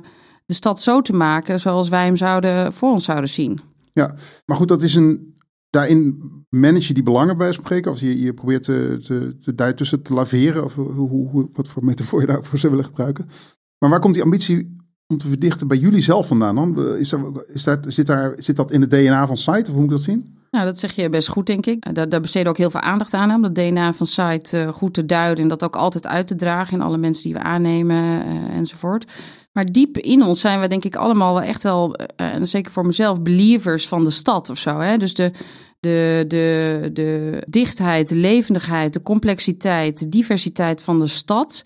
de 0.45 0.53
stad 0.53 0.81
zo 0.81 1.01
te 1.01 1.13
maken 1.13 1.59
zoals 1.59 1.89
wij 1.89 2.05
hem 2.05 2.17
zouden 2.17 2.73
voor 2.73 2.91
ons 2.91 3.05
zouden 3.05 3.29
zien. 3.29 3.59
Ja, 3.93 4.15
maar 4.45 4.57
goed, 4.57 4.67
dat 4.67 4.81
is 4.81 4.95
een. 4.95 5.29
Daarin 5.69 6.21
manage 6.49 6.87
je 6.87 6.93
die 6.93 7.03
belangen 7.03 7.37
bij 7.37 7.51
spreken, 7.51 7.91
of 7.91 7.99
je, 7.99 8.21
je 8.21 8.33
probeert 8.33 8.63
te, 8.63 8.97
te, 9.01 9.37
te 9.37 9.55
daartussen 9.55 10.01
te 10.01 10.13
laveren, 10.13 10.63
of 10.63 10.75
hoe, 10.75 11.29
hoe, 11.29 11.49
wat 11.53 11.67
voor 11.67 11.85
metafoor 11.85 12.21
je 12.21 12.27
daarvoor 12.27 12.59
zou 12.59 12.71
willen 12.71 12.87
gebruiken. 12.87 13.29
Maar 13.77 13.89
waar 13.89 13.99
komt 13.99 14.13
die 14.13 14.23
ambitie 14.23 14.77
om 15.07 15.17
te 15.17 15.27
verdichten 15.27 15.67
bij 15.67 15.77
jullie 15.77 16.01
zelf 16.01 16.27
vandaan 16.27 16.55
dan? 16.55 16.87
Is 16.97 17.09
daar, 17.09 17.21
is 17.47 17.63
daar, 17.63 17.79
zit, 17.87 18.05
daar, 18.05 18.35
zit 18.37 18.55
dat 18.55 18.71
in 18.71 18.81
het 18.81 18.89
DNA 18.89 19.27
van 19.27 19.37
site, 19.37 19.61
of 19.61 19.67
hoe 19.67 19.75
moet 19.75 19.83
ik 19.83 19.89
dat 19.89 20.01
zien? 20.01 20.37
Nou, 20.51 20.65
dat 20.65 20.79
zeg 20.79 20.91
je 20.91 21.09
best 21.09 21.27
goed, 21.27 21.45
denk 21.45 21.65
ik. 21.65 21.95
Daar, 21.95 22.09
daar 22.09 22.21
besteden 22.21 22.49
ook 22.49 22.57
heel 22.57 22.69
veel 22.69 22.79
aandacht 22.79 23.13
aan 23.13 23.33
om 23.33 23.41
dat 23.41 23.55
DNA 23.55 23.93
van 23.93 24.05
site 24.05 24.57
uh, 24.57 24.67
goed 24.67 24.93
te 24.93 25.05
duiden 25.05 25.43
en 25.43 25.49
dat 25.49 25.63
ook 25.63 25.75
altijd 25.75 26.07
uit 26.07 26.27
te 26.27 26.35
dragen 26.35 26.77
in 26.77 26.83
alle 26.83 26.97
mensen 26.97 27.23
die 27.23 27.33
we 27.33 27.39
aannemen 27.39 27.95
uh, 27.95 28.57
enzovoort. 28.57 29.05
Maar 29.51 29.65
diep 29.65 29.97
in 29.97 30.23
ons 30.23 30.39
zijn 30.39 30.59
we 30.59 30.67
denk 30.67 30.85
ik 30.85 30.95
allemaal 30.95 31.41
echt 31.41 31.63
wel, 31.63 31.95
en 32.15 32.47
zeker 32.47 32.71
voor 32.71 32.85
mezelf, 32.85 33.21
believers 33.21 33.87
van 33.87 34.03
de 34.03 34.09
stad 34.11 34.49
of 34.49 34.57
zo. 34.57 34.79
Hè? 34.79 34.97
Dus 34.97 35.13
de, 35.13 35.31
de, 35.79 36.25
de, 36.27 36.89
de 36.93 37.41
dichtheid, 37.49 38.07
de 38.07 38.15
levendigheid, 38.15 38.93
de 38.93 39.01
complexiteit, 39.01 39.99
de 39.99 40.09
diversiteit 40.09 40.81
van 40.81 40.99
de 40.99 41.07
stad 41.07 41.63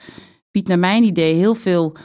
biedt 0.51 0.67
naar 0.67 0.79
mijn 0.79 1.03
idee 1.03 1.33
heel 1.33 1.55
veel 1.55 1.95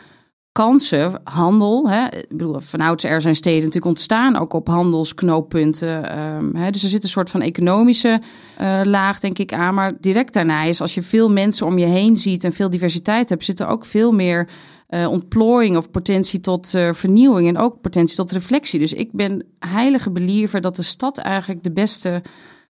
kansen, 0.53 1.21
handel. 1.25 1.91
Hè. 1.91 2.07
Ik 2.07 2.29
bedoel, 2.29 2.61
vanouds 2.61 3.05
er 3.05 3.21
zijn 3.21 3.37
steden 3.37 3.59
natuurlijk 3.59 3.87
ontstaan, 3.87 4.37
ook 4.37 4.53
op 4.53 4.67
handelsknooppunten. 4.69 6.19
Um, 6.19 6.55
hè. 6.55 6.71
Dus 6.71 6.83
er 6.83 6.89
zit 6.89 7.03
een 7.03 7.09
soort 7.09 7.31
van 7.31 7.41
economische 7.41 8.21
uh, 8.61 8.81
laag, 8.85 9.21
denk 9.21 9.39
ik, 9.39 9.53
aan. 9.53 9.75
Maar 9.75 9.93
direct 10.01 10.33
daarna 10.33 10.63
is, 10.63 10.81
als 10.81 10.95
je 10.95 11.03
veel 11.03 11.31
mensen 11.31 11.67
om 11.67 11.79
je 11.79 11.87
heen 11.87 12.17
ziet 12.17 12.45
en 12.45 12.53
veel 12.53 12.71
diversiteit 12.71 13.29
hebt, 13.29 13.45
zit 13.45 13.61
er 13.61 13.67
ook 13.67 13.85
veel 13.85 14.13
meer 14.13 14.49
uh, 14.89 15.11
ontplooiing 15.11 15.77
of 15.77 15.91
potentie 15.91 16.41
tot 16.41 16.75
uh, 16.75 16.93
vernieuwing 16.93 17.49
en 17.49 17.59
ook 17.59 17.81
potentie 17.81 18.17
tot 18.17 18.33
reflectie. 18.33 18.79
Dus 18.79 18.93
ik 18.93 19.13
ben 19.13 19.45
heilige 19.59 20.11
believer 20.11 20.61
dat 20.61 20.77
de 20.77 20.83
stad 20.83 21.19
eigenlijk 21.19 21.63
de 21.63 21.73
beste 21.73 22.23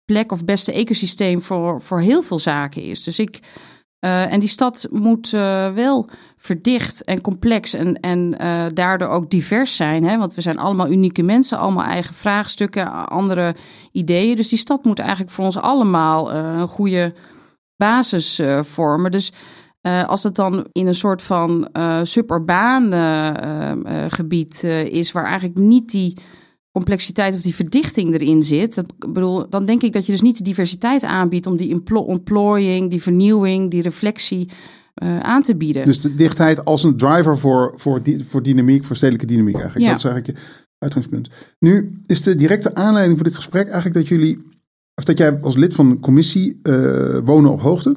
plek 0.04 0.32
of 0.32 0.44
beste 0.44 0.72
ecosysteem 0.72 1.42
voor, 1.42 1.80
voor 1.80 2.00
heel 2.00 2.22
veel 2.22 2.38
zaken 2.38 2.82
is. 2.82 3.04
Dus 3.04 3.19
ik 3.19 3.40
uh, 4.04 4.32
en 4.32 4.40
die 4.40 4.49
stad 4.49 4.87
moet 4.90 5.32
uh, 5.32 5.72
wel 5.72 6.08
verdicht 6.37 7.04
en 7.04 7.20
complex 7.20 7.75
en, 7.75 8.00
en 8.00 8.34
uh, 8.40 8.66
daardoor 8.75 9.08
ook 9.08 9.31
divers 9.31 9.76
zijn. 9.76 10.04
Hè? 10.04 10.19
Want 10.19 10.34
we 10.34 10.40
zijn 10.40 10.58
allemaal 10.58 10.90
unieke 10.90 11.22
mensen, 11.22 11.58
allemaal 11.58 11.84
eigen 11.84 12.14
vraagstukken, 12.14 13.08
andere 13.08 13.54
ideeën. 13.93 14.37
Dus 14.37 14.49
die 14.49 14.58
stad 14.58 14.84
moet 14.84 14.99
eigenlijk 14.99 15.31
voor 15.31 15.44
ons 15.44 15.58
allemaal 15.58 16.32
een 16.32 16.69
goede 16.69 17.14
basis 17.76 18.40
vormen. 18.60 19.10
Dus 19.10 19.32
als 20.06 20.22
het 20.22 20.34
dan 20.34 20.66
in 20.72 20.87
een 20.87 20.94
soort 20.94 21.22
van 21.22 21.69
suburbaan 22.02 22.93
gebied 24.10 24.64
is, 24.64 25.12
waar 25.12 25.25
eigenlijk 25.25 25.58
niet 25.58 25.90
die 25.90 26.16
complexiteit 26.72 27.34
of 27.34 27.42
die 27.42 27.54
verdichting 27.54 28.14
erin 28.14 28.42
zit, 28.42 28.74
dat, 28.74 28.86
bedoel, 28.98 29.48
dan 29.48 29.66
denk 29.66 29.82
ik 29.82 29.92
dat 29.92 30.06
je 30.06 30.12
dus 30.12 30.20
niet 30.20 30.36
de 30.36 30.44
diversiteit 30.44 31.02
aanbiedt 31.02 31.46
om 31.46 31.56
die 31.56 31.82
ontplooiing, 31.94 32.90
die 32.90 33.02
vernieuwing, 33.02 33.70
die 33.70 33.82
reflectie 33.82 34.48
uh, 35.02 35.19
aan 35.19 35.42
te 35.42 35.56
bieden. 35.56 35.84
Dus 35.84 36.00
de 36.00 36.14
dichtheid 36.14 36.64
als 36.64 36.84
een 36.84 36.96
driver 36.96 37.38
voor, 37.38 37.72
voor, 37.76 38.02
voor 38.24 38.42
dynamiek, 38.42 38.84
voor 38.84 38.96
stedelijke 38.96 39.26
dynamiek 39.26 39.54
eigenlijk. 39.54 39.84
Ja. 39.84 39.90
Dat 39.90 39.98
is 39.98 40.04
eigenlijk 40.04 40.38
je 40.38 40.44
uitgangspunt. 40.78 41.28
Nu 41.58 42.00
is 42.06 42.22
de 42.22 42.34
directe 42.34 42.74
aanleiding 42.74 43.16
voor 43.16 43.26
dit 43.26 43.36
gesprek 43.36 43.64
eigenlijk 43.64 43.94
dat 43.94 44.08
jullie, 44.08 44.38
of 44.94 45.04
dat 45.04 45.19
jij 45.19 45.40
als 45.40 45.56
lid 45.56 45.74
van 45.74 45.88
de 45.88 46.00
commissie 46.00 46.60
uh, 46.62 47.19
Wonen 47.24 47.52
op 47.52 47.60
Hoogte, 47.60 47.96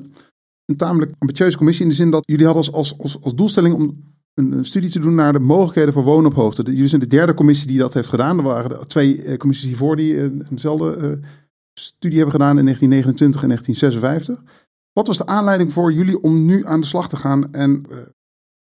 een 0.65 0.77
tamelijk 0.77 1.11
ambitieuze 1.17 1.57
commissie 1.57 1.83
in 1.83 1.89
de 1.89 1.95
zin 1.95 2.11
dat 2.11 2.23
jullie 2.25 2.45
hadden 2.45 2.73
als, 2.73 2.97
als, 2.97 3.21
als 3.21 3.35
doelstelling 3.35 3.75
om 3.75 4.14
een 4.35 4.65
studie 4.65 4.89
te 4.89 4.99
doen 4.99 5.15
naar 5.15 5.33
de 5.33 5.39
mogelijkheden 5.39 5.93
voor 5.93 6.03
wonen 6.03 6.31
op 6.31 6.37
hoogte. 6.37 6.63
Jullie 6.63 6.87
zijn 6.87 7.01
de 7.01 7.07
derde 7.07 7.33
commissie 7.33 7.67
die 7.67 7.77
dat 7.77 7.93
heeft 7.93 8.09
gedaan. 8.09 8.37
Er 8.37 8.43
waren 8.43 8.87
twee 8.87 9.23
eh, 9.23 9.37
commissies 9.37 9.67
hiervoor 9.67 9.95
die 9.95 10.19
een, 10.19 10.45
eenzelfde 10.51 10.97
uh, 10.97 11.27
studie 11.73 12.17
hebben 12.17 12.35
gedaan 12.35 12.57
in 12.57 12.63
1929 12.63 13.41
en 13.41 13.47
1956. 13.47 14.63
Wat 14.93 15.07
was 15.07 15.17
de 15.17 15.25
aanleiding 15.25 15.73
voor 15.73 15.93
jullie 15.93 16.21
om 16.21 16.45
nu 16.45 16.65
aan 16.65 16.79
de 16.79 16.85
slag 16.85 17.09
te 17.09 17.17
gaan? 17.17 17.53
En 17.53 17.85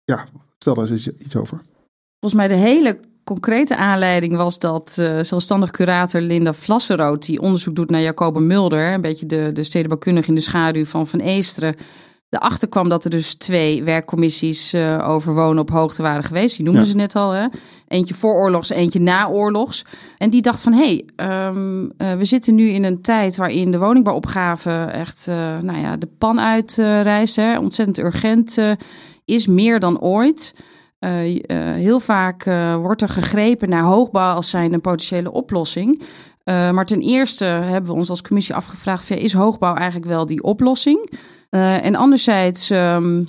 ja, 0.05 0.27
stel 0.59 0.75
daar 0.75 0.91
eens 0.91 1.09
iets 1.09 1.37
over. 1.37 1.61
Volgens 2.21 2.41
mij 2.41 2.49
de 2.49 2.63
hele 2.63 3.01
concrete 3.25 3.77
aanleiding 3.77 4.37
was 4.37 4.59
dat 4.59 4.91
zelfstandig 5.23 5.71
curator 5.71 6.21
Linda 6.21 6.53
Vlasseroot, 6.53 7.27
die 7.27 7.41
onderzoek 7.41 7.75
doet 7.75 7.91
naar 7.91 8.01
Jacobe 8.01 8.41
Mulder, 8.41 8.93
een 8.93 9.01
beetje 9.01 9.27
de, 9.27 9.51
de 9.53 9.65
stedenbouwkundige 9.65 10.29
in 10.29 10.35
de 10.35 10.41
schaduw 10.41 10.85
van 10.85 11.07
Van 11.07 11.21
Eesteren, 11.21 11.77
Daarachter 12.31 12.69
kwam 12.69 12.89
dat 12.89 13.05
er 13.05 13.11
dus 13.11 13.35
twee 13.35 13.83
werkcommissies 13.83 14.75
uh, 14.75 15.09
over 15.09 15.35
wonen 15.35 15.63
op 15.63 15.71
hoogte 15.71 16.03
waren 16.03 16.25
geweest. 16.25 16.57
Die 16.57 16.65
noemden 16.65 16.87
ze 16.87 16.97
net 16.97 17.17
al. 17.17 17.31
Hè? 17.31 17.47
Eentje 17.87 18.15
vooroorlogs, 18.15 18.69
eentje 18.69 19.01
naoorlogs. 19.01 19.85
En 20.19 20.31
die 20.31 20.43
dacht 20.43 20.61
van, 20.61 20.73
hé, 20.73 21.03
hey, 21.17 21.47
um, 21.47 21.83
uh, 21.83 22.13
we 22.13 22.25
zitten 22.25 22.55
nu 22.55 22.69
in 22.69 22.85
een 22.85 23.03
tijd 23.03 23.37
waarin 23.37 23.71
de 23.71 23.79
woningbouwopgave 23.79 24.71
echt 24.71 25.27
uh, 25.29 25.59
nou 25.59 25.79
ja, 25.79 25.97
de 25.97 26.09
pan 26.19 26.41
uitreist. 26.41 27.37
Hè? 27.37 27.59
Ontzettend 27.59 27.99
urgent 27.99 28.59
is, 29.25 29.47
meer 29.47 29.81
dan 29.81 30.01
ooit. 30.01 30.55
heel 31.79 32.01
vaak 32.01 32.45
wordt 32.81 33.03
er 33.03 33.09
gegrepen 33.09 33.69
naar 33.69 33.83
hoogbouw 33.83 34.35
als 34.35 34.51
zijn 34.51 34.73
een 34.73 34.81
potentiële 34.81 35.33
oplossing. 35.33 36.03
maar 36.45 36.87
ten 36.87 37.01
eerste 37.01 37.45
hebben 37.45 37.91
we 37.91 37.97
ons 37.97 38.11
als 38.11 38.23
commissie 38.23 38.55
afgevraagd, 38.55 39.11
is 39.11 39.33
hoogbouw 39.33 39.75
eigenlijk 39.75 40.07
wel 40.07 40.27
die 40.27 40.43
oplossing? 40.43 41.11
Uh, 41.51 41.85
en 41.85 41.95
anderzijds 41.95 42.71
um, 42.71 43.29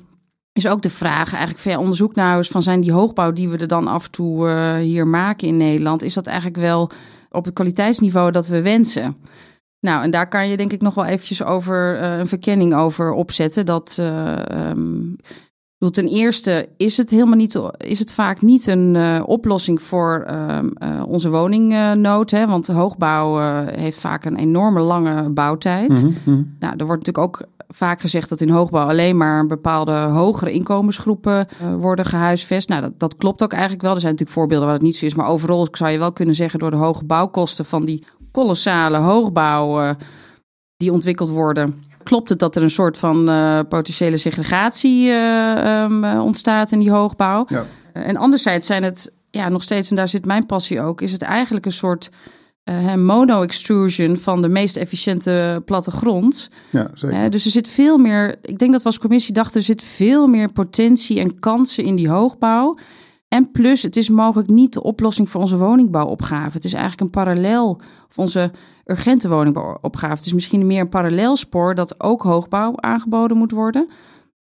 is 0.54 0.68
ook 0.68 0.82
de 0.82 0.90
vraag, 0.90 1.34
eigenlijk 1.34 1.62
van 1.62 1.78
onderzoek 1.78 2.16
nou 2.16 2.38
eens 2.38 2.48
van 2.48 2.62
zijn 2.62 2.82
die 2.82 2.92
hoogbouw 2.92 3.32
die 3.32 3.50
we 3.50 3.58
er 3.58 3.68
dan 3.68 3.88
af 3.88 4.06
en 4.06 4.12
toe 4.12 4.48
uh, 4.48 4.76
hier 4.76 5.08
maken 5.08 5.48
in 5.48 5.58
Nederland, 5.58 6.04
is 6.04 6.14
dat 6.14 6.28
eigenlijk 6.28 6.58
wel 6.58 6.90
op 7.30 7.46
het 7.46 7.54
kwaliteitsniveau 7.54 8.32
dat 8.32 8.48
we 8.48 8.62
wensen? 8.62 9.16
Nou, 9.80 10.04
en 10.04 10.12
daar 10.12 10.28
kan 10.28 10.48
je 10.48 10.58
denk 10.58 10.72
ik 10.72 10.82
nog 10.82 10.94
wel 10.94 11.06
eventjes 11.06 11.44
over 11.44 12.02
uh, 12.02 12.18
een 12.18 12.28
verkenning 12.28 12.76
over 12.76 13.12
opzetten. 13.12 13.66
Dat 13.66 13.98
um, 14.52 15.16
ten 15.92 16.08
eerste 16.08 16.70
is 16.78 16.98
het 16.98 17.10
helemaal 17.10 17.36
niet, 17.36 17.62
is 17.78 18.00
het 18.00 18.14
vaak 18.14 18.42
niet 18.42 18.68
een 18.68 18.96
uh, 18.96 19.22
oplossing 19.26 19.82
voor 19.82 20.26
uh, 20.30 20.60
uh, 20.84 21.04
onze 21.08 21.30
woningnood. 21.30 22.32
Hè? 22.32 22.48
Want 22.48 22.68
hoogbouw 22.68 23.38
heeft 23.66 23.98
vaak 23.98 24.26
een 24.26 24.36
enorme 24.36 24.80
lange 24.80 25.30
bouwtijd. 25.30 25.90
Mm 25.90 26.16
-hmm. 26.24 26.56
Nou, 26.60 26.74
er 26.78 26.86
wordt 26.86 27.06
natuurlijk 27.06 27.40
ook 27.40 27.48
vaak 27.74 28.02
gezegd 28.02 28.30
dat 28.30 28.42
in 28.42 28.50
hoogbouw 28.50 28.88
alleen 28.88 29.18
maar 29.18 29.46
bepaalde 29.46 29.92
hogere 29.92 30.52
inkomensgroepen 30.52 31.48
uh, 31.62 31.76
worden 31.76 32.06
gehuisvest. 32.06 32.70
Nou, 32.70 32.82
dat, 32.82 33.00
dat 33.00 33.16
klopt 33.16 33.44
ook 33.44 33.52
eigenlijk 33.52 33.82
wel. 33.82 33.94
Er 33.94 34.00
zijn 34.00 34.12
natuurlijk 34.12 34.40
voorbeelden 34.40 34.68
waar 34.68 34.76
het 34.76 34.86
niet 34.86 34.96
zo 34.96 35.06
is. 35.06 35.14
Maar 35.14 35.28
overal 35.28 35.68
zou 35.72 35.90
je 35.90 35.98
wel 35.98 36.14
kunnen 36.14 36.36
zeggen 36.36 36.60
door 36.60 36.72
de 36.72 36.78
hoge 36.78 37.06
bouwkosten 37.06 37.66
van 37.66 37.86
die 37.86 38.06
kolossale 38.32 38.98
hoogbouw 38.98 39.84
uh, 39.84 39.92
die 40.78 40.92
ontwikkeld 40.92 41.30
worden 41.30 41.88
klopt 42.04 42.30
het 42.30 42.40
dat 42.40 42.56
er 42.56 42.64
een 42.64 42.70
soort 42.70 42.98
van 42.98 43.30
uh, 43.30 43.60
potentiële 43.70 44.18
segregatie 44.18 45.10
uh, 45.10 45.84
um, 45.84 46.20
ontstaat 46.20 46.72
in 46.72 46.80
die 46.80 46.92
hoogbouw. 46.92 47.46
Ja. 47.48 47.66
en 47.94 48.18
anderzijds 48.18 48.68
zijn 48.68 48.84
het 48.84 49.14
ja, 49.32 49.50
nog 49.50 49.64
steeds, 49.64 49.90
en 49.90 49.96
daar 49.96 50.08
zit 50.08 50.26
mijn 50.26 50.46
passie 50.46 50.82
ook, 50.82 51.02
is 51.02 51.12
het 51.12 51.22
eigenlijk 51.22 51.66
een 51.66 51.72
soort 51.72 52.10
uh, 52.70 52.96
mono-extrusion 52.96 54.18
van 54.18 54.42
de 54.42 54.50
meest 54.50 54.78
efficiënte 54.78 55.62
plattegrond. 55.66 56.50
Ja, 56.72 56.92
zeker. 56.94 57.30
dus 57.30 57.46
er 57.46 57.52
zit 57.52 57.68
veel 57.68 57.98
meer, 57.98 58.36
ik 58.42 58.60
denk 58.60 58.72
dat 58.72 58.82
we 58.82 58.88
als 58.88 59.00
commissie 59.00 59.34
dachten, 59.34 59.60
er 59.60 59.66
zit 59.66 59.84
veel 59.84 60.28
meer 60.28 60.52
potentie 60.52 61.20
en 61.20 61.40
kansen 61.40 61.84
in 61.84 61.96
die 61.96 62.10
hoogbouw. 62.10 62.78
En 63.28 63.52
plus, 63.52 63.82
het 63.82 63.96
is 63.96 64.10
mogelijk 64.10 64.50
niet 64.50 64.74
de 64.74 64.84
oplossing 64.84 65.30
voor 65.30 65.42
onze 65.42 65.58
woningbouwopgave. 65.58 66.54
Het 66.54 66.64
is 66.64 66.74
eigenlijk 66.74 67.02
een 67.02 67.24
parallel, 67.24 67.82
of 68.10 68.18
onze 68.18 68.52
urgente 68.86 69.30
woningbouwopgave. 69.30 70.16
Het 70.16 70.26
is 70.26 70.34
misschien 70.34 70.68
meer 70.68 70.80
een 70.80 70.90
parallelspoor 70.90 71.76
dat 71.76 72.04
ook 72.04 72.22
hoogbouw 72.22 72.74
aangeboden 72.76 73.38
moet 73.38 73.52
worden. 73.52 73.90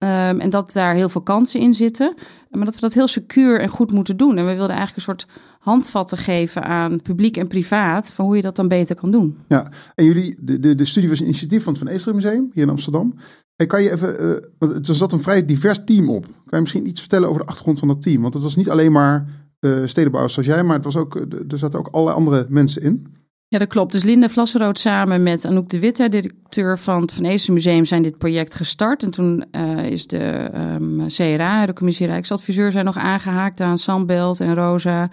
Um, 0.04 0.40
en 0.40 0.50
dat 0.50 0.72
daar 0.72 0.94
heel 0.94 1.10
veel 1.10 1.22
kansen 1.22 1.60
in 1.60 1.74
zitten. 1.74 2.14
Maar 2.50 2.66
dat 2.66 2.76
we 2.76 2.82
dat 2.82 2.94
heel 2.94 3.08
secuur 3.08 3.60
en 3.60 3.70
goed 3.70 3.92
moeten 3.92 4.18
doen. 4.18 4.38
En 4.38 4.46
we 4.46 4.56
wilden 4.56 4.76
eigenlijk 4.76 4.96
een 4.96 5.16
soort 5.16 5.26
handvatten 5.60 6.18
geven 6.18 6.64
aan 6.64 7.02
publiek 7.02 7.38
en 7.38 7.48
privaat. 7.48 8.12
van 8.12 8.26
hoe 8.26 8.36
je 8.36 8.42
dat 8.42 8.56
dan 8.56 8.68
beter 8.68 8.96
kan 8.96 9.12
doen. 9.12 9.38
Ja, 9.48 9.72
en 9.96 10.06
jullie, 10.06 10.38
de, 10.40 10.60
de, 10.60 10.76
de 10.76 10.86
studie 10.86 11.10
was 11.10 11.20
een 11.20 11.26
initiatief 11.26 11.64
van 11.64 11.74
het 11.74 11.82
Van 11.82 11.92
Eesteren 11.92 12.16
Museum 12.16 12.50
hier 12.54 12.64
in 12.64 12.70
Amsterdam. 12.70 13.14
En 13.56 13.68
kan 13.68 13.84
je 13.84 13.92
even, 13.92 14.24
uh, 14.24 14.36
want 14.58 14.88
er 14.88 14.96
zat 14.96 15.12
een 15.12 15.22
vrij 15.22 15.46
divers 15.46 15.80
team 15.86 16.10
op. 16.10 16.24
Kan 16.24 16.34
je 16.50 16.60
misschien 16.60 16.88
iets 16.88 17.00
vertellen 17.00 17.30
over 17.30 17.42
de 17.42 17.48
achtergrond 17.48 17.80
van 17.80 17.88
dat 17.88 18.02
team? 18.02 18.22
Want 18.22 18.34
het 18.34 18.44
was 18.44 18.56
niet 18.56 18.70
alleen 18.70 18.92
maar 18.92 19.26
uh, 19.60 19.86
stedenbouwers 19.86 20.34
zoals 20.34 20.50
jij, 20.50 20.64
maar 20.64 20.76
het 20.76 20.86
was 20.86 20.96
ook, 20.96 21.16
er 21.50 21.58
zaten 21.58 21.80
ook 21.80 21.88
allerlei 21.88 22.18
andere 22.18 22.46
mensen 22.50 22.82
in. 22.82 23.08
Ja, 23.52 23.58
dat 23.58 23.68
klopt. 23.68 23.92
Dus 23.92 24.04
Linda 24.04 24.30
Vlasserood 24.30 24.80
samen 24.80 25.24
met 25.24 25.46
Anouk 25.46 25.70
de 25.70 25.80
Witte, 25.80 26.10
directeur 26.10 26.80
van 26.80 27.02
het 27.02 27.14
Van 27.14 27.54
Museum, 27.54 27.86
zijn 27.86 28.04
dit 28.04 28.18
project 28.18 28.56
gestart. 28.56 29.04
En 29.04 29.12
toen 29.12 29.46
uh, 29.52 29.86
is 29.86 30.08
de 30.08 30.52
um, 30.56 31.08
CRA, 31.08 31.66
de 31.66 31.74
Commissie 31.74 32.08
Rijksadviseur, 32.08 32.72
zijn 32.72 32.86
nog 32.86 32.98
aangehaakt 32.98 33.62
aan 33.62 33.78
Sambelt 33.78 34.40
en 34.40 34.56
Rosa 34.56 35.10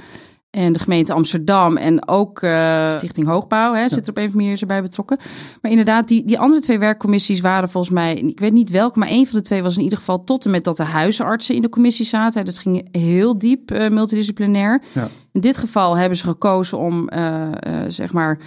en 0.50 0.72
de 0.72 0.78
gemeente 0.78 1.12
Amsterdam 1.12 1.76
en 1.76 2.08
ook 2.08 2.42
uh, 2.42 2.92
Stichting 2.92 3.26
Hoogbouw 3.26 3.74
hè, 3.74 3.88
zit 3.88 4.02
er 4.02 4.10
op 4.10 4.16
een 4.16 4.24
of 4.24 4.30
andere 4.30 4.48
manier 4.48 4.66
bij 4.66 4.82
betrokken. 4.82 5.18
Maar 5.62 5.70
inderdaad, 5.70 6.08
die, 6.08 6.24
die 6.24 6.38
andere 6.38 6.60
twee 6.60 6.78
werkcommissies 6.78 7.40
waren 7.40 7.68
volgens 7.68 7.94
mij, 7.94 8.14
ik 8.14 8.40
weet 8.40 8.52
niet 8.52 8.70
welke, 8.70 8.98
maar 8.98 9.08
één 9.08 9.26
van 9.26 9.38
de 9.38 9.44
twee 9.44 9.62
was 9.62 9.76
in 9.76 9.82
ieder 9.82 9.98
geval 9.98 10.24
tot 10.24 10.44
en 10.44 10.50
met 10.50 10.64
dat 10.64 10.76
de 10.76 10.82
huisartsen 10.82 11.54
in 11.54 11.62
de 11.62 11.68
commissie 11.68 12.04
zaten. 12.04 12.44
Dat 12.44 12.58
ging 12.58 12.88
heel 12.92 13.38
diep 13.38 13.72
uh, 13.72 13.88
multidisciplinair. 13.88 14.82
Ja. 14.92 15.08
In 15.32 15.40
dit 15.40 15.56
geval 15.56 15.96
hebben 15.96 16.18
ze 16.18 16.24
gekozen 16.24 16.78
om, 16.78 17.10
uh, 17.14 17.48
zeg 17.88 18.12
maar, 18.12 18.38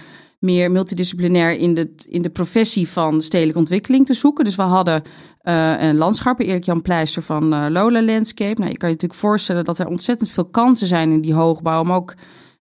meer 0.42 0.70
multidisciplinair 0.70 1.56
in 1.56 1.74
de, 1.74 1.94
in 2.08 2.22
de 2.22 2.30
professie 2.30 2.88
van 2.88 3.22
stedelijke 3.22 3.58
ontwikkeling 3.58 4.06
te 4.06 4.14
zoeken. 4.14 4.44
Dus 4.44 4.56
we 4.56 4.62
hadden 4.62 5.02
uh, 5.42 5.82
een 5.82 5.96
landschappen, 5.96 6.46
Erik 6.46 6.64
Jan 6.64 6.82
Pleister 6.82 7.22
van 7.22 7.54
uh, 7.54 7.66
Lola 7.68 8.02
Landscape. 8.02 8.60
Nou, 8.60 8.70
je 8.70 8.76
kan 8.76 8.88
je 8.88 8.94
natuurlijk 8.94 9.20
voorstellen 9.20 9.64
dat 9.64 9.78
er 9.78 9.86
ontzettend 9.86 10.30
veel 10.30 10.44
kansen 10.44 10.86
zijn 10.86 11.10
in 11.10 11.20
die 11.20 11.34
hoogbouw, 11.34 11.82
maar 11.82 11.96
ook 11.96 12.14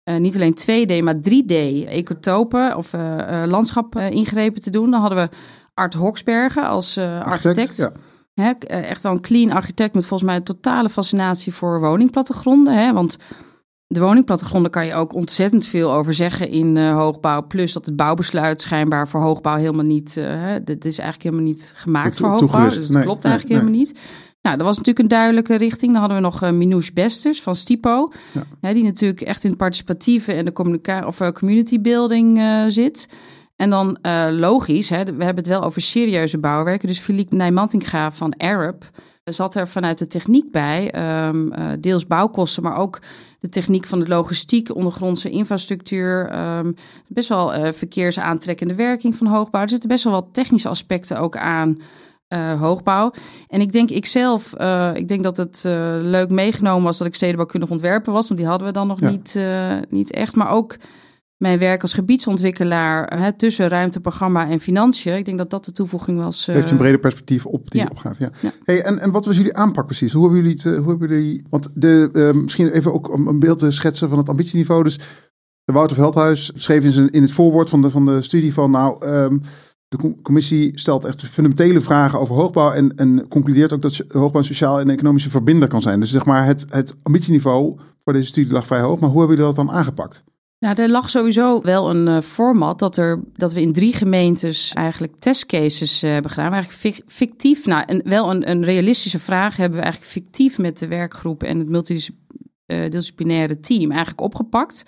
uh, 0.03 0.17
niet 0.17 0.35
alleen 0.35 0.57
2D, 0.61 1.03
maar 1.03 1.15
3D 1.15 1.53
ecotopen 1.87 2.77
of 2.77 2.91
landschap 3.45 3.95
ingrepen 3.95 4.61
te 4.61 4.69
doen. 4.69 4.91
Dan 4.91 5.01
hadden 5.01 5.29
we 5.29 5.35
Art 5.73 5.93
Hoksbergen 5.93 6.67
als 6.67 6.97
architect. 6.97 7.79
architect. 7.79 7.91
Ja. 8.33 8.57
echt 8.59 9.01
wel 9.01 9.11
een 9.11 9.21
clean 9.21 9.51
architect 9.51 9.93
met 9.93 10.05
volgens 10.05 10.29
mij 10.29 10.39
een 10.39 10.43
totale 10.43 10.89
fascinatie 10.89 11.53
voor 11.53 11.79
woningplattegronden. 11.79 12.73
Hè? 12.73 12.93
Want 12.93 13.17
de 13.91 13.99
woningplattegronden 13.99 14.71
kan 14.71 14.85
je 14.85 14.93
ook 14.93 15.13
ontzettend 15.13 15.65
veel 15.65 15.93
over 15.93 16.13
zeggen 16.13 16.49
in 16.49 16.75
uh, 16.75 16.95
hoogbouw. 16.95 17.47
Plus 17.47 17.73
dat 17.73 17.85
het 17.85 17.95
bouwbesluit 17.95 18.61
schijnbaar 18.61 19.07
voor 19.07 19.21
hoogbouw 19.21 19.57
helemaal 19.57 19.85
niet... 19.85 20.15
Uh, 20.17 20.53
dit 20.63 20.85
is 20.85 20.97
eigenlijk 20.97 21.23
helemaal 21.23 21.53
niet 21.53 21.73
gemaakt 21.75 22.17
voor 22.17 22.29
hoogbouw. 22.29 22.69
Dus 22.69 22.87
dat 22.87 23.01
klopt 23.01 23.25
eigenlijk 23.25 23.55
helemaal 23.55 23.79
niet. 23.79 23.99
Nou, 24.41 24.57
dat 24.57 24.65
was 24.65 24.77
natuurlijk 24.77 25.05
een 25.05 25.17
duidelijke 25.17 25.55
richting. 25.55 25.91
Dan 25.91 25.99
hadden 25.99 26.17
we 26.17 26.23
nog 26.23 26.43
uh, 26.43 26.51
Minouche 26.51 26.93
Besters 26.93 27.41
van 27.41 27.55
Stipo. 27.55 28.11
Ja. 28.61 28.73
die 28.73 28.83
natuurlijk 28.83 29.21
echt 29.21 29.43
in 29.43 29.49
het 29.49 29.59
participatieve 29.59 30.33
en 30.33 30.45
de 30.45 30.51
communica 30.51 31.07
of, 31.07 31.31
community 31.33 31.81
building 31.81 32.41
zit. 32.67 33.09
En 33.55 33.69
dan 33.69 33.97
logisch, 34.31 34.89
hè, 34.89 35.03
we 35.03 35.23
hebben 35.23 35.43
het 35.43 35.47
wel 35.47 35.63
over 35.63 35.81
serieuze 35.81 36.37
bouwwerken. 36.37 36.87
Dus 36.87 36.99
Philippe 36.99 37.35
Nijmantinga 37.35 38.11
van 38.11 38.37
Arab 38.37 38.89
zat 39.23 39.55
er 39.55 39.67
vanuit 39.67 39.97
de 39.97 40.07
techniek 40.07 40.51
bij. 40.51 40.93
Um, 41.27 41.51
deels 41.79 42.07
bouwkosten, 42.07 42.63
maar 42.63 42.77
ook 42.77 42.99
de 43.39 43.49
techniek 43.49 43.85
van 43.85 43.99
de 43.99 44.07
logistiek, 44.07 44.75
ondergrondse 44.75 45.29
infrastructuur, 45.29 46.39
um, 46.57 46.75
best 47.07 47.29
wel 47.29 47.55
uh, 47.55 47.71
verkeersaantrekkende 47.71 48.75
werking 48.75 49.15
van 49.15 49.27
hoogbouw. 49.27 49.61
Er 49.61 49.69
zitten 49.69 49.89
best 49.89 50.03
wel 50.03 50.13
wat 50.13 50.27
technische 50.31 50.69
aspecten 50.69 51.19
ook 51.19 51.37
aan. 51.37 51.81
Uh, 52.29 52.59
hoogbouw. 52.61 53.11
En 53.47 53.61
ik 53.61 53.71
denk, 53.71 53.89
ikzelf, 53.89 54.53
uh, 54.59 54.91
ik 54.93 55.07
denk 55.07 55.23
dat 55.23 55.37
het 55.37 55.63
uh, 55.65 55.73
leuk 56.01 56.29
meegenomen 56.29 56.83
was 56.83 56.97
dat 56.97 57.07
ik 57.07 57.15
stedenbouwkundig 57.15 57.69
ontwerpen 57.69 58.13
was, 58.13 58.27
want 58.27 58.39
die 58.39 58.49
hadden 58.49 58.67
we 58.67 58.73
dan 58.73 58.87
nog 58.87 58.99
niet, 59.01 59.39
niet 59.89 60.11
echt. 60.11 60.35
Maar 60.35 60.49
ook 60.49 60.75
mijn 61.39 61.59
werk 61.59 61.81
als 61.81 61.93
gebiedsontwikkelaar 61.93 63.19
hè, 63.19 63.33
tussen 63.33 63.67
ruimteprogramma 63.67 64.49
en 64.49 64.59
financiën. 64.59 65.17
Ik 65.17 65.25
denk 65.25 65.37
dat 65.37 65.49
dat 65.49 65.65
de 65.65 65.71
toevoeging 65.71 66.19
was. 66.19 66.47
Uh... 66.47 66.55
Heeft 66.55 66.71
een 66.71 66.77
breder 66.77 66.99
perspectief 66.99 67.45
op 67.45 67.71
die 67.71 67.89
opgave. 67.89 68.23
Ja. 68.23 68.31
ja. 68.39 68.51
Hey, 68.63 68.81
en, 68.81 68.99
en 68.99 69.11
wat 69.11 69.25
was 69.25 69.37
jullie 69.37 69.55
aanpak 69.55 69.85
precies? 69.85 70.13
Hoe 70.13 70.23
hebben 70.23 70.41
jullie 70.41 70.59
het? 70.63 70.77
Hoe 70.77 70.89
hebben 70.89 71.09
jullie? 71.09 71.45
Want 71.49 71.69
de, 71.73 72.09
uh, 72.13 72.31
misschien 72.41 72.71
even 72.71 72.93
ook 72.93 73.13
om 73.13 73.27
een 73.27 73.39
beeld 73.39 73.59
te 73.59 73.71
schetsen 73.71 74.09
van 74.09 74.17
het 74.17 74.29
ambitieniveau. 74.29 74.83
Dus 74.83 74.99
Wouter 75.65 75.95
Veldhuis 75.95 76.51
schreef 76.55 76.83
in, 76.83 76.91
zijn, 76.91 77.09
in 77.09 77.21
het 77.21 77.31
voorwoord 77.31 77.69
van 77.69 77.81
de, 77.81 77.89
van 77.89 78.05
de 78.05 78.21
studie 78.21 78.53
van 78.53 78.71
nou. 78.71 79.07
Um, 79.07 79.41
de 79.87 80.15
commissie 80.21 80.79
stelt 80.79 81.05
echt 81.05 81.23
fundamentele 81.23 81.81
vragen 81.81 82.19
over 82.19 82.35
hoogbouw 82.35 82.71
en, 82.71 82.95
en 82.95 83.27
concludeert 83.27 83.73
ook 83.73 83.81
dat 83.81 84.03
hoogbouw 84.07 84.41
een 84.41 84.47
sociaal 84.47 84.79
en 84.79 84.89
economische 84.89 85.29
verbinder 85.29 85.67
kan 85.67 85.81
zijn. 85.81 85.99
Dus 85.99 86.11
zeg 86.11 86.25
maar, 86.25 86.45
het, 86.45 86.65
het 86.69 86.95
ambitieniveau 87.03 87.79
voor 88.03 88.13
deze 88.13 88.27
studie 88.27 88.53
lag 88.53 88.65
vrij 88.65 88.81
hoog. 88.81 88.99
Maar 88.99 89.09
hoe 89.09 89.19
hebben 89.19 89.37
jullie 89.37 89.53
dat 89.53 89.65
dan 89.65 89.75
aangepakt? 89.75 90.23
Nou, 90.59 90.81
er 90.81 90.89
lag 90.89 91.09
sowieso 91.09 91.61
wel 91.61 91.89
een 91.89 92.07
uh, 92.07 92.19
format 92.19 92.79
dat, 92.79 92.97
er, 92.97 93.23
dat 93.33 93.53
we 93.53 93.61
in 93.61 93.73
drie 93.73 93.93
gemeentes 93.93 94.73
eigenlijk 94.73 95.13
testcases 95.19 96.03
uh, 96.03 96.11
hebben 96.11 96.31
gedaan. 96.31 96.53
Eigenlijk 96.53 97.03
fictief, 97.07 97.65
nou, 97.65 97.83
een, 97.85 98.01
wel 98.05 98.29
een, 98.29 98.49
een 98.49 98.63
realistische 98.63 99.19
vraag 99.19 99.57
hebben 99.57 99.77
we 99.77 99.83
eigenlijk 99.83 100.13
fictief 100.13 100.57
met 100.57 100.77
de 100.77 100.87
werkgroep 100.87 101.43
en 101.43 101.59
het 101.59 101.69
multidisciplinaire 101.69 103.53
uh, 103.53 103.61
team 103.61 103.89
eigenlijk 103.89 104.21
opgepakt. 104.21 104.83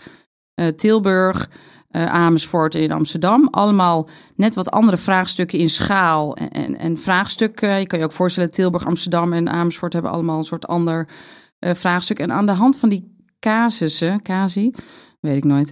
Tilburg, 0.76 1.50
Amersfoort 1.92 2.76
en 2.76 2.82
in 2.82 2.92
Amsterdam. 2.92 3.48
Allemaal 3.52 4.10
net 4.36 4.56
wat 4.56 4.72
andere 4.72 4.98
vraagstukken 4.98 5.60
in 5.60 5.70
schaal 5.70 6.36
en, 6.36 6.52
en, 6.52 6.78
en 6.78 6.98
vraagstukken. 6.98 7.80
Je 7.80 7.88
kan 7.88 8.00
je 8.00 8.06
ook 8.06 8.12
voorstellen, 8.12 8.52
Tilburg, 8.52 8.86
Amsterdam 8.86 9.34
en 9.34 9.50
Amersfoort 9.50 9.94
hebben 9.94 10.12
allemaal 10.12 10.38
een 10.38 10.44
soort 10.44 10.68
ander 10.68 11.08
vraagstuk. 11.60 12.20
En 12.20 12.32
aan 12.32 12.46
de 12.46 12.52
hand 12.52 12.78
van 12.78 12.90
die 12.90 13.11
casussen, 13.42 14.22
casi 14.22 14.72
weet 15.20 15.36
ik 15.36 15.44
nooit. 15.44 15.72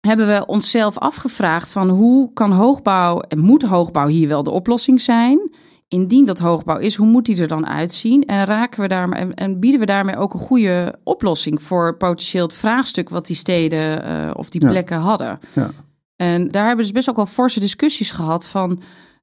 Hebben 0.00 0.26
we 0.26 0.46
onszelf 0.46 0.98
afgevraagd 0.98 1.72
van 1.72 1.88
hoe 1.88 2.32
kan 2.32 2.52
hoogbouw 2.52 3.20
en 3.20 3.38
moet 3.38 3.62
hoogbouw 3.62 4.06
hier 4.08 4.28
wel 4.28 4.42
de 4.42 4.50
oplossing 4.50 5.00
zijn? 5.00 5.50
Indien 5.88 6.24
dat 6.24 6.38
hoogbouw 6.38 6.78
is, 6.78 6.94
hoe 6.94 7.06
moet 7.06 7.24
die 7.26 7.40
er 7.40 7.48
dan 7.48 7.66
uitzien? 7.66 8.24
En 8.24 8.44
raken 8.44 8.80
we 8.80 8.88
daar 8.88 9.10
en, 9.10 9.34
en 9.34 9.60
bieden 9.60 9.80
we 9.80 9.86
daarmee 9.86 10.16
ook 10.16 10.34
een 10.34 10.40
goede 10.40 10.98
oplossing 11.04 11.62
voor 11.62 11.96
potentieel 11.96 12.44
het 12.44 12.54
vraagstuk 12.54 13.08
wat 13.08 13.26
die 13.26 13.36
steden 13.36 14.04
uh, 14.04 14.30
of 14.32 14.50
die 14.50 14.66
plekken 14.66 14.98
hadden? 14.98 15.38
Ja. 15.52 15.70
En 16.16 16.50
daar 16.50 16.66
hebben 16.66 16.76
we 16.76 16.92
dus 16.92 16.92
best 16.92 17.10
ook 17.10 17.16
wel 17.16 17.26
forse 17.26 17.60
discussies 17.60 18.10
gehad 18.10 18.46
van. 18.46 18.80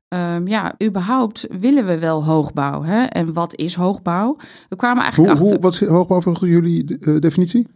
Um, 0.08 0.48
ja, 0.48 0.76
überhaupt 0.84 1.48
willen 1.60 1.86
we 1.86 2.00
wel 2.00 2.26
hoogbouw? 2.26 2.84
Hè? 2.84 3.04
En 3.04 3.34
wat 3.34 3.56
is 3.56 3.76
hoogbouw? 3.76 4.38
We 4.70 4.76
kwamen 4.76 5.04
eigenlijk 5.04 5.32
hoe, 5.32 5.42
achter. 5.42 5.56
Hoe, 5.56 5.64
wat 5.64 5.74
is 5.74 5.88
hoogbouw 5.88 6.22
volgens 6.22 6.50
jullie 6.50 6.98
uh, 7.00 7.20
definitie? 7.20 7.68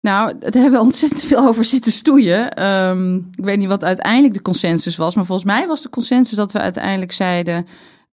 Nou, 0.00 0.38
daar 0.38 0.52
hebben 0.52 0.80
we 0.80 0.86
ontzettend 0.86 1.22
veel 1.22 1.46
over 1.46 1.64
zitten 1.64 1.92
stoeien. 1.92 2.66
Um, 2.66 3.16
ik 3.34 3.44
weet 3.44 3.58
niet 3.58 3.68
wat 3.68 3.84
uiteindelijk 3.84 4.34
de 4.34 4.42
consensus 4.42 4.96
was, 4.96 5.14
maar 5.14 5.24
volgens 5.24 5.46
mij 5.46 5.66
was 5.66 5.82
de 5.82 5.90
consensus 5.90 6.36
dat 6.36 6.52
we 6.52 6.58
uiteindelijk 6.58 7.12
zeiden, 7.12 7.66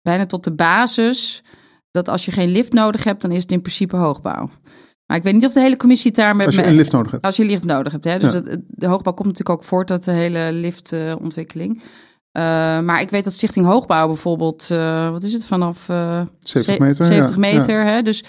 bijna 0.02 0.26
tot 0.26 0.44
de 0.44 0.54
basis, 0.54 1.44
dat 1.92 2.10
als 2.10 2.26
je 2.26 2.32
geen 2.32 2.50
lift 2.50 2.74
nodig 2.74 3.04
hebt, 3.04 3.22
dan 3.22 3.32
is 3.32 3.42
het 3.42 3.52
in 3.52 3.62
principe 3.62 3.96
hoogbouw. 3.96 4.50
Maar 5.06 5.18
ik 5.18 5.24
weet 5.24 5.34
niet 5.34 5.46
of 5.46 5.54
de 5.54 5.60
hele 5.60 5.78
commissie 5.78 6.12
het 6.12 6.20
daar 6.20 6.36
met 6.36 6.46
Als 6.46 6.56
je 6.56 6.66
een 6.66 6.76
lift 6.76 6.92
nodig 6.92 7.12
hebt. 7.12 7.26
Als 7.26 7.36
je 7.36 7.44
een 7.44 7.50
lift 7.50 7.64
nodig 7.64 7.92
hebt. 7.92 8.06
Hè? 8.06 8.20
Dus 8.20 8.32
de 8.68 8.88
hoogbouw 8.88 9.14
komt 9.14 9.28
natuurlijk 9.28 9.60
ook 9.60 9.64
voort 9.64 9.92
uit 9.92 10.04
de 10.04 10.12
hele 10.12 10.50
liftontwikkeling. 10.52 11.78
Uh, 11.78 11.84
maar 12.80 13.02
ik 13.02 13.10
weet 13.10 13.24
dat 13.24 13.34
Stichting 13.34 13.66
Hoogbouw 13.66 14.08
bijvoorbeeld, 14.08 14.70
uh, 14.72 15.10
wat 15.10 15.24
is 15.24 15.34
het, 15.34 15.46
vanaf 15.46 15.90
uh, 15.90 16.22
70 16.40 16.80
meter. 16.80 17.06
70 17.06 17.38
meter. 17.38 17.86
Hè? 17.86 18.02
Dus 18.02 18.24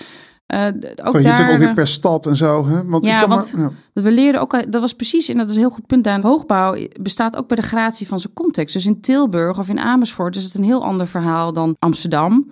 uh, 0.47 0.67
ook 0.67 0.73
je 0.73 0.83
daar, 1.03 1.23
natuurlijk 1.23 1.51
ook 1.51 1.59
weer 1.59 1.75
per 1.75 1.89
stad 1.89 2.27
en 2.27 2.37
zo. 2.37 2.67
Hè? 2.67 2.85
Want 2.85 3.05
ja, 3.05 3.29
want 3.29 3.53
maar, 3.57 3.71
ja. 3.93 4.03
we 4.03 4.11
leerden 4.11 4.41
ook, 4.41 4.73
dat 4.73 4.81
was 4.81 4.93
precies, 4.95 5.29
en 5.29 5.37
dat 5.37 5.49
is 5.51 5.55
een 5.55 5.61
heel 5.61 5.71
goed 5.71 5.87
punt 5.87 6.07
aan 6.07 6.23
hoogbouw, 6.23 6.77
bestaat 7.01 7.37
ook 7.37 7.49
bij 7.49 7.57
de 7.57 7.63
gratie 7.63 8.07
van 8.07 8.21
zijn 8.21 8.33
context. 8.33 8.75
Dus 8.75 8.87
in 8.87 9.01
Tilburg 9.01 9.59
of 9.59 9.69
in 9.69 9.79
Amersfoort 9.79 10.37
is 10.37 10.45
het 10.45 10.55
een 10.55 10.65
heel 10.65 10.85
ander 10.85 11.07
verhaal 11.07 11.53
dan 11.53 11.77
Amsterdam. 11.79 12.49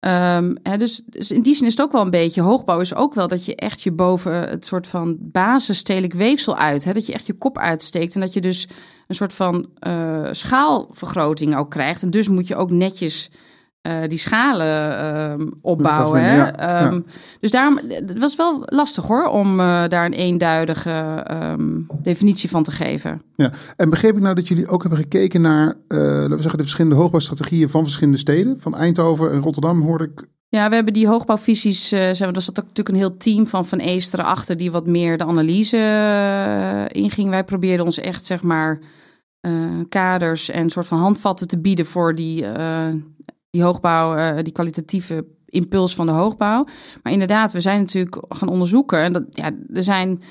Ehm, 0.00 0.54
hè, 0.62 0.76
dus, 0.76 1.02
dus 1.06 1.30
in 1.30 1.42
die 1.42 1.54
zin 1.54 1.66
is 1.66 1.72
het 1.72 1.82
ook 1.82 1.92
wel 1.92 2.02
een 2.02 2.10
beetje, 2.10 2.40
hoogbouw 2.40 2.80
is 2.80 2.94
ook 2.94 3.14
wel 3.14 3.28
dat 3.28 3.44
je 3.44 3.56
echt 3.56 3.82
je 3.82 3.92
boven 3.92 4.32
het 4.32 4.66
soort 4.66 4.86
van 4.86 5.16
basisstedelijk 5.20 6.12
weefsel 6.12 6.56
uit, 6.56 6.84
hè, 6.84 6.92
dat 6.92 7.06
je 7.06 7.12
echt 7.12 7.26
je 7.26 7.32
kop 7.32 7.58
uitsteekt 7.58 8.14
en 8.14 8.20
dat 8.20 8.32
je 8.32 8.40
dus 8.40 8.68
een 9.06 9.14
soort 9.14 9.32
van 9.32 9.68
uh, 9.86 10.28
schaalvergroting 10.30 11.56
ook 11.56 11.70
krijgt. 11.70 12.02
En 12.02 12.10
dus 12.10 12.28
moet 12.28 12.46
je 12.46 12.56
ook 12.56 12.70
netjes 12.70 13.30
uh, 13.86 14.08
die 14.08 14.18
schalen 14.18 15.40
uh, 15.40 15.46
opbouwen. 15.60 16.24
Hè? 16.24 16.36
Ja, 16.36 16.86
um, 16.86 16.94
ja. 16.94 17.12
Dus 17.40 17.50
daarom, 17.50 17.80
het 17.88 18.18
was 18.18 18.36
wel 18.36 18.62
lastig 18.64 19.06
hoor, 19.06 19.26
om 19.26 19.60
uh, 19.60 19.88
daar 19.88 20.04
een 20.04 20.12
eenduidige 20.12 21.26
um, 21.30 21.86
definitie 22.02 22.48
van 22.48 22.62
te 22.62 22.72
geven. 22.72 23.22
Ja, 23.36 23.52
en 23.76 23.90
begreep 23.90 24.16
ik 24.16 24.22
nou 24.22 24.34
dat 24.34 24.48
jullie 24.48 24.68
ook 24.68 24.80
hebben 24.82 25.00
gekeken 25.00 25.40
naar, 25.40 25.66
laten 25.88 26.28
we 26.28 26.42
zeggen, 26.42 26.56
de 26.56 26.62
verschillende 26.62 26.96
hoogbouwstrategieën 26.96 27.68
van 27.68 27.82
verschillende 27.82 28.18
steden? 28.18 28.60
Van 28.60 28.76
Eindhoven 28.76 29.32
en 29.32 29.42
Rotterdam 29.42 29.82
hoorde 29.82 30.04
ik. 30.04 30.28
Ja, 30.48 30.68
we 30.68 30.74
hebben 30.74 30.92
die 30.92 31.06
hoogbouwvisies, 31.08 31.88
zeg 31.88 32.20
maar, 32.20 32.32
er 32.32 32.42
zat 32.42 32.58
ook 32.58 32.66
natuurlijk 32.66 32.88
een 32.88 32.94
heel 32.94 33.16
team 33.16 33.46
van 33.46 33.66
Van 33.66 33.78
Eesteren 33.78 34.24
achter 34.24 34.56
die 34.56 34.70
wat 34.70 34.86
meer 34.86 35.18
de 35.18 35.24
analyse 35.24 36.88
inging. 36.92 37.30
Wij 37.30 37.44
probeerden 37.44 37.86
ons 37.86 37.98
echt, 37.98 38.24
zeg 38.24 38.42
maar, 38.42 38.80
kaders 39.88 40.50
en 40.50 40.70
soort 40.70 40.86
van 40.86 40.98
handvatten 40.98 41.48
te 41.48 41.60
bieden 41.60 41.86
voor 41.86 42.14
die 42.14 42.44
die 43.50 43.62
hoogbouw, 43.62 44.16
uh, 44.16 44.42
die 44.42 44.52
kwalitatieve 44.52 45.26
impuls 45.46 45.94
van 45.94 46.06
de 46.06 46.12
hoogbouw. 46.12 46.66
Maar 47.02 47.12
inderdaad, 47.12 47.52
we 47.52 47.60
zijn 47.60 47.80
natuurlijk 47.80 48.24
gaan 48.28 48.48
onderzoeken. 48.48 49.02
En 49.02 49.12
dat, 49.12 49.22
ja, 49.30 49.50
er 49.72 49.82
zijn 49.82 50.22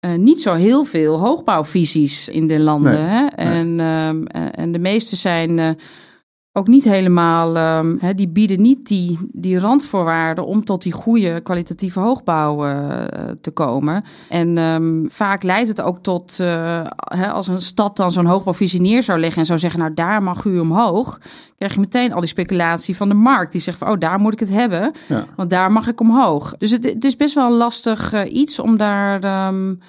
uh, 0.00 0.14
niet 0.14 0.40
zo 0.40 0.54
heel 0.54 0.84
veel 0.84 1.18
hoogbouwvisies 1.18 2.28
in 2.28 2.46
de 2.46 2.60
landen. 2.60 2.92
Nee, 2.92 3.02
hè? 3.02 3.26
En, 3.26 3.74
nee. 3.74 4.08
um, 4.08 4.26
en 4.26 4.72
de 4.72 4.78
meeste 4.78 5.16
zijn 5.16 5.76
ook 6.58 6.66
niet 6.66 6.84
helemaal, 6.84 7.78
um, 7.78 7.98
hè, 8.00 8.14
die 8.14 8.28
bieden 8.28 8.62
niet 8.62 8.86
die, 8.86 9.18
die 9.32 9.58
randvoorwaarden 9.58 10.46
om 10.46 10.64
tot 10.64 10.82
die 10.82 10.92
goede 10.92 11.40
kwalitatieve 11.40 12.00
hoogbouw 12.00 12.66
uh, 12.66 13.04
te 13.40 13.50
komen. 13.50 14.04
En 14.28 14.58
um, 14.58 15.06
vaak 15.10 15.42
leidt 15.42 15.68
het 15.68 15.80
ook 15.80 15.98
tot, 16.02 16.38
uh, 16.40 16.46
hè, 16.94 17.30
als 17.30 17.46
een 17.46 17.60
stad 17.60 17.96
dan 17.96 18.12
zo'n 18.12 18.24
hoogbouwvisie 18.24 18.80
neer 18.80 19.02
zou 19.02 19.18
leggen 19.18 19.38
en 19.40 19.46
zou 19.46 19.58
zeggen, 19.58 19.80
nou 19.80 19.94
daar 19.94 20.22
mag 20.22 20.44
u 20.44 20.58
omhoog, 20.58 21.18
krijg 21.56 21.74
je 21.74 21.80
meteen 21.80 22.12
al 22.12 22.20
die 22.20 22.28
speculatie 22.28 22.96
van 22.96 23.08
de 23.08 23.14
markt. 23.14 23.52
Die 23.52 23.60
zegt 23.60 23.78
van, 23.78 23.90
oh 23.90 23.98
daar 23.98 24.18
moet 24.18 24.32
ik 24.32 24.40
het 24.40 24.50
hebben, 24.50 24.92
ja. 25.08 25.24
want 25.36 25.50
daar 25.50 25.72
mag 25.72 25.88
ik 25.88 26.00
omhoog. 26.00 26.54
Dus 26.58 26.70
het, 26.70 26.84
het 26.84 27.04
is 27.04 27.16
best 27.16 27.34
wel 27.34 27.46
een 27.46 27.56
lastig 27.56 28.14
uh, 28.14 28.32
iets 28.32 28.58
om 28.58 28.76
daar... 28.76 29.46
Um, 29.48 29.80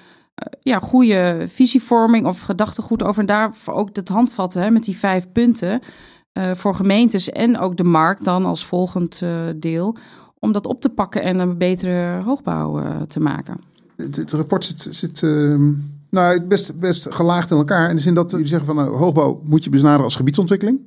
ja, 0.62 0.80
goede 0.80 1.46
visievorming 1.48 2.26
of 2.26 2.42
gedachtegoed 2.42 3.04
over. 3.04 3.22
En 3.22 3.28
daarvoor 3.28 3.74
ook 3.74 3.96
het 3.96 4.10
handvatten 4.10 4.62
hè, 4.62 4.70
met 4.70 4.84
die 4.84 4.98
vijf 4.98 5.32
punten. 5.32 5.82
Uh, 6.40 6.54
voor 6.54 6.76
gemeentes 6.76 7.30
en 7.30 7.58
ook 7.58 7.78
de 7.78 7.84
markt 7.84 8.26
dan 8.26 8.46
als 8.46 8.66
volgend 8.66 9.22
uh, 9.24 9.42
deel. 9.56 9.96
Om 10.40 10.52
dat 10.52 10.68
op 10.68 10.82
te 10.82 10.90
pakken 10.90 11.24
en 11.24 11.40
een 11.40 11.58
betere 11.58 12.22
hoogbouw 12.24 12.80
uh, 12.80 13.02
te 13.02 13.20
maken. 13.20 13.58
Het, 13.96 14.16
het, 14.16 14.32
rapport 14.32 14.66
zit, 14.66 14.88
zit 14.90 15.24
ehm, 15.24 15.72
nou, 16.10 16.42
best, 16.42 16.80
best 16.80 17.08
gelaagd 17.10 17.52
in 17.52 17.58
elkaar. 17.58 17.90
In 17.90 17.96
de 17.96 18.02
zin 18.02 18.14
dat 18.14 18.32
jullie 18.32 18.46
zeggen 18.46 18.66
van 18.66 18.76
nou, 18.76 18.98
hoogbouw 18.98 19.42
moet 19.44 19.64
je 19.64 19.70
benaderen 19.70 20.04
als 20.04 20.16
gebiedsontwikkeling. 20.16 20.80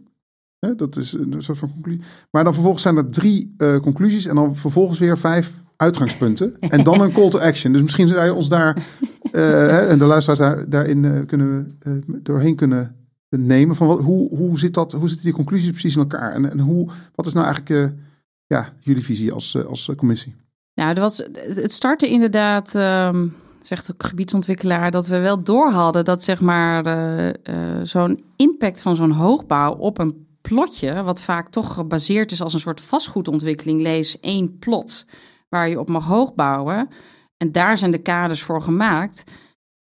Dat 0.77 0.97
is 0.97 1.13
een 1.13 1.35
soort 1.39 1.59
van 1.59 1.73
conclusie. 1.73 2.03
Maar 2.31 2.45
dan 2.45 2.53
vervolgens 2.53 2.83
zijn 2.83 2.97
er 2.97 3.11
drie 3.11 3.55
conclusies 3.83 4.27
en 4.27 4.35
dan 4.35 4.57
vervolgens 4.57 4.99
weer 4.99 5.19
vijf 5.19 5.63
uitgangspunten. 5.77 6.59
En 6.61 6.85
dan 6.85 7.01
een 7.01 7.13
call 7.13 7.31
to 7.31 7.39
action. 7.39 7.73
Dus 7.73 7.83
misschien 7.83 8.09
zou 8.09 8.25
je 8.25 8.35
ons 8.35 8.49
daar 8.49 8.87
en 9.33 9.99
de 9.99 10.05
luisteraars 10.05 10.41
daar, 10.41 10.69
daarin 10.69 11.27
kunnen, 11.27 11.79
doorheen 12.23 12.57
kunnen 12.57 13.02
nemen. 13.41 13.77
Van 13.77 13.87
wat, 13.87 14.01
hoe, 14.01 14.37
hoe, 14.37 14.59
zit 14.59 14.75
dat, 14.75 14.93
hoe 14.93 15.09
zitten 15.09 15.27
die 15.27 15.35
conclusies 15.35 15.71
precies 15.71 15.95
in 15.95 16.01
elkaar? 16.01 16.33
En, 16.33 16.51
en 16.51 16.59
hoe, 16.59 16.89
wat 17.15 17.27
is 17.27 17.33
nou 17.33 17.47
eigenlijk 17.47 17.77
uh, 17.77 17.99
ja, 18.47 18.73
jullie 18.81 19.03
visie 19.03 19.33
als, 19.33 19.55
uh, 19.55 19.65
als 19.65 19.91
commissie? 19.97 20.35
Nou, 20.75 20.95
er 20.95 21.01
was, 21.01 21.17
het 21.37 21.73
startte 21.73 22.09
inderdaad, 22.09 22.75
um, 22.75 23.35
zegt 23.61 23.87
de 23.87 23.95
gebiedsontwikkelaar, 23.99 24.91
dat 24.91 25.07
we 25.07 25.19
wel 25.19 25.43
door 25.43 25.71
hadden 25.71 26.05
dat 26.05 26.23
zeg 26.23 26.41
maar 26.41 26.87
uh, 26.87 27.81
zo'n 27.83 28.21
impact 28.37 28.81
van 28.81 28.97
zo'n 28.97 29.11
hoogbouw 29.11 29.75
op 29.75 29.99
een 29.99 30.27
plotje, 30.41 31.03
wat 31.03 31.23
vaak 31.23 31.49
toch 31.49 31.75
gebaseerd 31.75 32.33
is 32.33 32.43
als 32.43 32.55
een 32.55 32.61
soort 32.61 32.81
vastgoedontwikkeling, 32.81 33.81
lees 33.81 34.21
één 34.21 34.59
plot 34.59 35.07
waar 35.49 35.69
je 35.69 35.81
op 35.81 35.89
mag 35.89 36.05
hoogbouwen. 36.05 36.89
En 37.37 37.53
daar 37.53 37.79
zijn 37.79 37.91
de 37.91 38.03
kaders 38.03 38.43
voor 38.43 38.62
gemaakt 38.62 39.25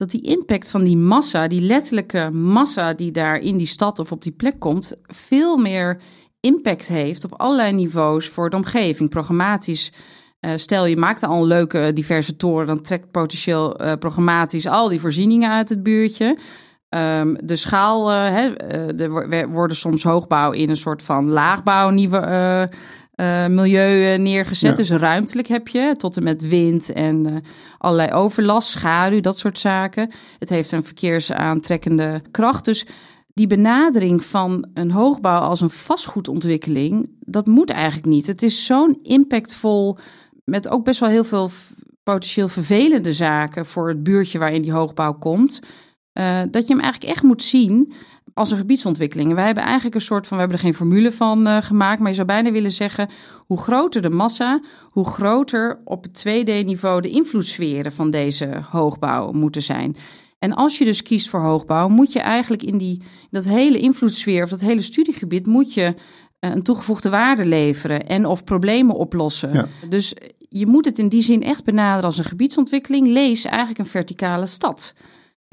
dat 0.02 0.10
die 0.10 0.20
impact 0.20 0.70
van 0.70 0.84
die 0.84 0.96
massa, 0.96 1.48
die 1.48 1.60
letterlijke 1.60 2.30
massa 2.30 2.92
die 2.94 3.12
daar 3.12 3.38
in 3.38 3.56
die 3.56 3.66
stad 3.66 3.98
of 3.98 4.12
op 4.12 4.22
die 4.22 4.32
plek 4.32 4.58
komt, 4.58 4.96
veel 5.06 5.56
meer 5.56 6.00
impact 6.40 6.88
heeft 6.88 7.24
op 7.24 7.32
allerlei 7.32 7.72
niveaus 7.72 8.28
voor 8.28 8.50
de 8.50 8.56
omgeving. 8.56 9.08
Programmatisch, 9.08 9.92
uh, 10.40 10.50
stel 10.56 10.86
je 10.86 10.96
maakt 10.96 11.22
al 11.22 11.40
een 11.40 11.46
leuke 11.46 11.90
diverse 11.94 12.36
toren, 12.36 12.66
dan 12.66 12.80
trekt 12.80 13.10
potentieel 13.10 13.82
uh, 13.82 13.92
programmatisch 13.98 14.66
al 14.66 14.88
die 14.88 15.00
voorzieningen 15.00 15.50
uit 15.50 15.68
het 15.68 15.82
buurtje. 15.82 16.36
Um, 16.88 17.36
de 17.46 17.56
schaal, 17.56 18.10
uh, 18.10 19.00
er 19.00 19.48
worden 19.50 19.76
soms 19.76 20.02
hoogbouw 20.02 20.52
in 20.52 20.70
een 20.70 20.76
soort 20.76 21.02
van 21.02 21.28
laagbouwniveau 21.28 22.68
uh, 23.16 23.46
milieu 23.46 24.18
neergezet. 24.18 24.70
Ja. 24.70 24.76
Dus 24.76 24.90
ruimtelijk 24.90 25.48
heb 25.48 25.68
je, 25.68 25.94
tot 25.96 26.16
en 26.16 26.22
met 26.22 26.48
wind 26.48 26.92
en 26.92 27.26
uh, 27.26 27.36
allerlei 27.78 28.12
overlast, 28.12 28.68
schaduw, 28.68 29.20
dat 29.20 29.38
soort 29.38 29.58
zaken. 29.58 30.10
Het 30.38 30.48
heeft 30.48 30.72
een 30.72 30.84
verkeersaantrekkende 30.84 32.22
kracht. 32.30 32.64
Dus 32.64 32.86
die 33.34 33.46
benadering 33.46 34.24
van 34.24 34.66
een 34.74 34.90
hoogbouw 34.90 35.40
als 35.40 35.60
een 35.60 35.70
vastgoedontwikkeling, 35.70 37.16
dat 37.20 37.46
moet 37.46 37.70
eigenlijk 37.70 38.06
niet. 38.06 38.26
Het 38.26 38.42
is 38.42 38.66
zo'n 38.66 38.98
impactvol, 39.02 39.98
met 40.44 40.68
ook 40.68 40.84
best 40.84 41.00
wel 41.00 41.08
heel 41.08 41.24
veel 41.24 41.50
potentieel 42.02 42.48
vervelende 42.48 43.12
zaken 43.12 43.66
voor 43.66 43.88
het 43.88 44.02
buurtje 44.02 44.38
waarin 44.38 44.62
die 44.62 44.72
hoogbouw 44.72 45.12
komt. 45.12 45.60
Uh, 46.18 46.42
dat 46.50 46.66
je 46.66 46.72
hem 46.72 46.82
eigenlijk 46.82 47.12
echt 47.12 47.22
moet 47.22 47.42
zien 47.42 47.92
als 48.34 48.50
een 48.50 48.56
gebiedsontwikkeling. 48.56 49.34
wij 49.34 49.46
hebben 49.46 49.64
eigenlijk 49.64 49.94
een 49.94 50.00
soort 50.00 50.26
van, 50.26 50.36
we 50.36 50.42
hebben 50.42 50.60
er 50.60 50.64
geen 50.64 50.74
formule 50.74 51.12
van 51.12 51.48
uh, 51.48 51.62
gemaakt, 51.62 52.00
maar 52.00 52.08
je 52.08 52.14
zou 52.14 52.26
bijna 52.26 52.50
willen 52.50 52.72
zeggen, 52.72 53.08
hoe 53.46 53.60
groter 53.60 54.02
de 54.02 54.10
massa, 54.10 54.60
hoe 54.90 55.08
groter 55.08 55.80
op 55.84 56.02
het 56.02 56.24
2D-niveau 56.28 57.00
de 57.00 57.08
invloedssferen 57.08 57.92
van 57.92 58.10
deze 58.10 58.62
hoogbouw 58.70 59.32
moeten 59.32 59.62
zijn. 59.62 59.96
En 60.38 60.54
als 60.54 60.78
je 60.78 60.84
dus 60.84 61.02
kiest 61.02 61.28
voor 61.28 61.40
hoogbouw, 61.40 61.88
moet 61.88 62.12
je 62.12 62.20
eigenlijk 62.20 62.62
in 62.62 62.78
die, 62.78 63.02
dat 63.30 63.44
hele 63.44 63.78
invloedssfeer 63.78 64.42
of 64.42 64.50
dat 64.50 64.60
hele 64.60 64.82
studiegebied, 64.82 65.46
moet 65.46 65.74
je 65.74 65.94
uh, 66.40 66.50
een 66.50 66.62
toegevoegde 66.62 67.10
waarde 67.10 67.44
leveren 67.44 68.06
en 68.06 68.26
of 68.26 68.44
problemen 68.44 68.94
oplossen. 68.94 69.52
Ja. 69.52 69.68
Dus 69.88 70.14
je 70.48 70.66
moet 70.66 70.84
het 70.84 70.98
in 70.98 71.08
die 71.08 71.22
zin 71.22 71.42
echt 71.42 71.64
benaderen 71.64 72.04
als 72.04 72.18
een 72.18 72.24
gebiedsontwikkeling. 72.24 73.06
Lees 73.06 73.44
eigenlijk 73.44 73.78
een 73.78 73.86
verticale 73.86 74.46
stad 74.46 74.94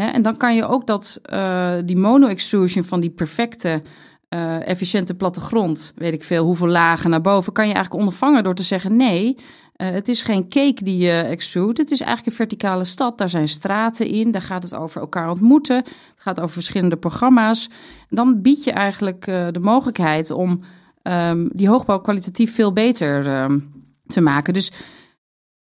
en 0.07 0.21
dan 0.21 0.37
kan 0.37 0.55
je 0.55 0.65
ook 0.65 0.87
dat, 0.87 1.21
uh, 1.33 1.73
die 1.85 1.97
mono-extrusion 1.97 2.83
van 2.83 2.99
die 2.99 3.09
perfecte, 3.09 3.81
uh, 4.29 4.67
efficiënte 4.67 5.15
plattegrond, 5.15 5.93
weet 5.95 6.13
ik 6.13 6.23
veel, 6.23 6.45
hoeveel 6.45 6.67
lagen 6.67 7.09
naar 7.09 7.21
boven, 7.21 7.53
kan 7.53 7.67
je 7.67 7.73
eigenlijk 7.73 8.03
ondervangen 8.03 8.43
door 8.43 8.55
te 8.55 8.63
zeggen: 8.63 8.95
nee, 8.95 9.35
uh, 9.35 9.89
het 9.89 10.07
is 10.07 10.21
geen 10.21 10.49
cake 10.49 10.83
die 10.83 10.97
je 10.97 11.11
extrude. 11.11 11.81
Het 11.81 11.91
is 11.91 11.99
eigenlijk 11.99 12.29
een 12.29 12.45
verticale 12.45 12.83
stad. 12.83 13.17
Daar 13.17 13.29
zijn 13.29 13.47
straten 13.47 14.07
in. 14.07 14.31
Daar 14.31 14.41
gaat 14.41 14.63
het 14.63 14.75
over 14.75 15.01
elkaar 15.01 15.29
ontmoeten. 15.29 15.75
Het 15.75 16.13
gaat 16.15 16.39
over 16.39 16.53
verschillende 16.53 16.97
programma's. 16.97 17.69
Dan 18.09 18.41
bied 18.41 18.63
je 18.63 18.71
eigenlijk 18.71 19.25
de 19.25 19.59
mogelijkheid 19.61 20.31
om 20.31 20.61
um, 21.03 21.49
die 21.53 21.69
hoogbouw 21.69 21.99
kwalitatief 21.99 22.55
veel 22.55 22.73
beter 22.73 23.41
um, 23.41 23.71
te 24.07 24.21
maken. 24.21 24.53
Dus 24.53 24.71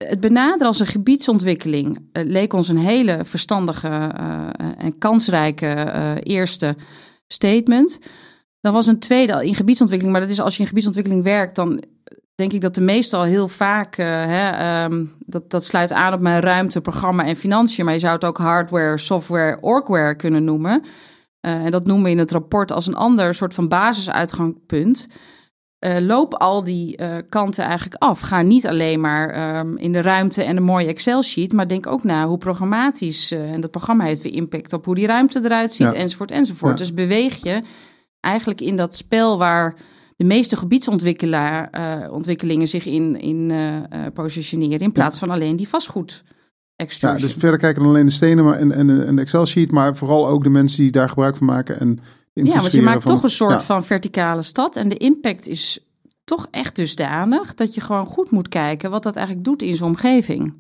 het 0.08 0.20
benaderen 0.20 0.68
als 0.68 0.80
een 0.80 0.86
gebiedsontwikkeling 0.86 1.98
uh, 1.98 2.24
leek 2.26 2.54
ons 2.54 2.68
een 2.68 2.78
hele 2.78 3.20
verstandige 3.26 3.88
uh, 3.88 4.48
en 4.78 4.98
kansrijke 4.98 5.66
uh, 5.66 6.12
eerste 6.24 6.76
statement. 7.28 8.00
Dan 8.60 8.74
was 8.74 8.88
een 8.88 9.00
tweede 9.00 9.46
in 9.46 9.56
gebiedsontwikkeling, 9.56 10.18
maar 10.18 10.28
dat 10.28 10.36
is 10.38 10.42
als 10.42 10.56
je 10.56 10.62
in 10.62 10.68
gebiedsontwikkeling 10.68 11.24
werkt, 11.24 11.56
dan 11.56 11.84
denk 12.36 12.54
ik 12.54 12.62
dat 12.62 12.76
de 12.76 12.82
meestal 12.82 13.24
heel 13.24 13.48
vaak, 13.48 13.96
hè, 13.96 14.84
um, 14.84 15.16
dat, 15.26 15.50
dat 15.50 15.66
sluit 15.66 15.92
aan 15.92 16.14
op 16.14 16.20
mijn 16.20 16.42
ruimte, 16.42 16.82
programma 16.82 17.26
en 17.26 17.36
financiën, 17.36 17.86
maar 17.86 17.94
je 17.94 18.00
zou 18.00 18.14
het 18.14 18.26
ook 18.26 18.38
hardware, 18.38 18.98
software, 18.98 19.58
orgware 19.62 20.16
kunnen 20.16 20.44
noemen. 20.44 20.84
en 21.40 21.72
dat 21.72 21.86
noemen 21.86 22.06
we 22.06 22.12
in 22.12 22.18
het 22.18 22.32
rapport 22.32 22.72
als 22.72 22.88
een 22.88 22.96
ander 22.96 23.36
soort 23.36 23.54
van 23.54 23.68
basisuitgangspunt. 23.68 25.08
Uh, 25.86 26.00
loop 26.00 26.34
al 26.34 26.64
die 26.64 27.02
uh, 27.02 27.16
kanten 27.30 27.64
eigenlijk 27.64 28.02
af. 28.02 28.20
Ga 28.20 28.42
niet 28.42 28.68
alleen 28.68 29.02
maar 29.02 29.60
um, 29.60 29.78
in 29.78 29.92
de 29.92 30.02
ruimte 30.02 30.44
en 30.44 30.58
een 30.58 30.64
mooie 30.64 30.88
Excel-sheet, 30.88 31.54
maar 31.54 31.68
denk 31.68 31.88
ook 31.88 32.04
na 32.04 32.28
hoe 32.28 32.38
programmatisch 32.38 33.32
uh, 33.32 33.52
en 33.52 33.62
dat 33.62 33.72
programma 33.72 34.04
heeft 34.04 34.22
weer 34.22 34.34
impact 34.34 34.74
op 34.74 34.86
hoe 34.86 34.96
die 34.96 35.08
ruimte 35.08 35.42
eruit 35.44 35.72
ziet, 35.72 35.88
ja. 35.88 35.94
enzovoort, 35.94 36.32
enzovoort. 36.32 36.72
Ja. 36.72 36.78
Dus 36.78 36.94
beweeg 36.94 37.44
je 37.44 37.62
eigenlijk 38.20 38.62
in 38.62 38.76
dat 38.76 38.96
spel 38.96 39.38
waar 39.38 39.76
de 40.16 40.26
meeste 40.26 40.58
gebiedsontwikkelingen 40.58 42.68
zich 42.68 42.86
in, 42.86 43.20
in 43.20 43.52
positioneren, 44.14 44.80
in 44.80 44.92
plaats 44.92 45.20
ja. 45.20 45.26
van 45.26 45.36
alleen 45.36 45.56
die 45.56 45.68
vastgoed. 45.68 46.24
Ja, 46.88 47.16
dus 47.16 47.34
verder 47.34 47.60
kijken 47.60 47.82
dan 47.82 47.92
alleen 47.92 48.06
de 48.06 48.12
stenen 48.12 48.46
maar, 48.46 48.58
en, 48.58 48.72
en, 48.72 49.08
en 49.08 49.16
de 49.16 49.22
Excel-sheet, 49.22 49.72
maar 49.72 49.96
vooral 49.96 50.28
ook 50.28 50.44
de 50.44 50.50
mensen 50.50 50.84
die 50.84 50.92
daar 50.92 51.10
gebruik 51.10 51.38
van 51.38 51.48
maken 51.48 51.80
en 51.80 52.00
ja, 52.46 52.60
want 52.60 52.72
je 52.72 52.82
maakt 52.82 53.06
toch 53.06 53.24
een 53.24 53.30
soort 53.30 53.52
ja. 53.52 53.62
van 53.62 53.84
verticale 53.84 54.42
stad. 54.42 54.76
En 54.76 54.90
de 54.90 54.98
impact 54.98 55.48
is 55.48 55.80
toch 56.24 56.48
echt 56.52 56.76
dusdanig 56.76 57.54
dat 57.54 57.74
je 57.74 57.82
gewoon 57.82 58.06
goed 58.06 58.32
moet 58.32 58.48
kijken 58.48 58.92
wat 58.92 59.04
dat 59.04 59.16
eigenlijk 59.16 59.46
doet 59.46 59.62
in 59.62 59.76
zijn 59.76 59.90
omgeving. 59.90 60.54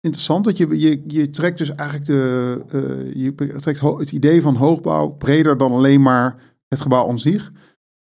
Interessant, 0.00 0.44
dat 0.44 0.56
je, 0.56 0.80
je, 0.80 1.02
je 1.06 1.30
trekt 1.30 1.58
dus 1.58 1.74
eigenlijk 1.74 2.08
de, 2.08 2.60
uh, 2.72 3.22
je 3.22 3.34
trekt 3.56 3.80
het 3.80 4.12
idee 4.12 4.42
van 4.42 4.56
hoogbouw 4.56 5.08
breder 5.08 5.56
dan 5.56 5.72
alleen 5.72 6.02
maar 6.02 6.36
het 6.68 6.80
gebouw 6.80 7.08
aan 7.08 7.18
zich. 7.18 7.52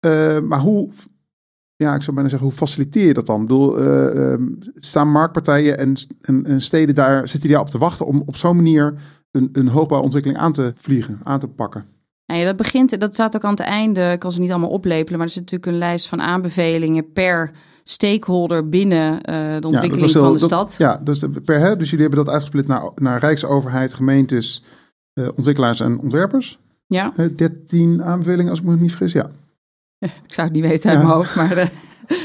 Uh, 0.06 0.40
maar 0.40 0.58
hoe, 0.58 0.88
ja, 1.76 1.94
ik 1.94 2.02
zou 2.02 2.14
bijna 2.14 2.30
zeggen, 2.30 2.48
hoe 2.48 2.56
faciliteer 2.56 3.06
je 3.06 3.14
dat 3.14 3.26
dan? 3.26 3.40
Ik 3.40 3.46
bedoel, 3.46 3.82
uh, 3.82 4.46
staan 4.74 5.10
marktpartijen 5.10 5.78
en, 5.78 5.94
en, 6.20 6.44
en, 6.44 6.60
steden 6.60 6.94
daar, 6.94 7.28
zitten 7.28 7.40
die 7.40 7.50
daar 7.50 7.60
op 7.60 7.70
te 7.70 7.78
wachten 7.78 8.06
om 8.06 8.22
op 8.26 8.36
zo'n 8.36 8.56
manier 8.56 8.94
een, 9.30 9.48
een 9.52 9.68
hoogbouwontwikkeling 9.68 10.40
aan 10.40 10.52
te 10.52 10.72
vliegen, 10.76 11.20
aan 11.22 11.40
te 11.40 11.48
pakken? 11.48 11.99
Nou 12.30 12.42
ja, 12.42 12.48
dat 12.48 12.56
begint, 12.56 13.00
dat 13.00 13.14
staat 13.14 13.36
ook 13.36 13.44
aan 13.44 13.50
het 13.50 13.60
einde, 13.60 14.12
ik 14.12 14.18
kan 14.18 14.32
ze 14.32 14.40
niet 14.40 14.50
allemaal 14.50 14.70
oplepelen, 14.70 15.18
maar 15.18 15.26
er 15.26 15.32
zit 15.32 15.42
natuurlijk 15.42 15.72
een 15.72 15.78
lijst 15.78 16.08
van 16.08 16.20
aanbevelingen 16.20 17.12
per 17.12 17.50
stakeholder 17.84 18.68
binnen 18.68 19.12
uh, 19.12 19.60
de 19.60 19.66
ontwikkeling 19.66 20.10
van 20.10 20.32
de 20.32 20.38
stad. 20.38 20.74
Ja, 20.78 21.00
dus 21.04 21.24
per 21.44 21.58
hè, 21.58 21.76
dus 21.76 21.90
jullie 21.90 22.06
hebben 22.06 22.24
dat 22.24 22.32
uitgesplit 22.34 22.66
naar, 22.66 22.90
naar 22.94 23.20
Rijksoverheid, 23.20 23.94
gemeentes, 23.94 24.64
uh, 25.14 25.28
ontwikkelaars 25.36 25.80
en 25.80 25.98
ontwerpers. 25.98 26.58
Ja. 26.86 27.12
13 27.36 28.02
aanbevelingen, 28.02 28.50
als 28.50 28.60
ik 28.60 28.64
me 28.64 28.76
niet 28.76 28.90
vergis, 28.90 29.12
ja. 29.12 29.30
ik 30.26 30.34
zou 30.34 30.46
het 30.46 30.56
niet 30.56 30.66
weten 30.66 30.90
uit 30.90 30.98
ja. 30.98 31.04
mijn 31.04 31.16
hoofd, 31.16 31.34
maar... 31.34 31.58
Uh, 31.58 31.64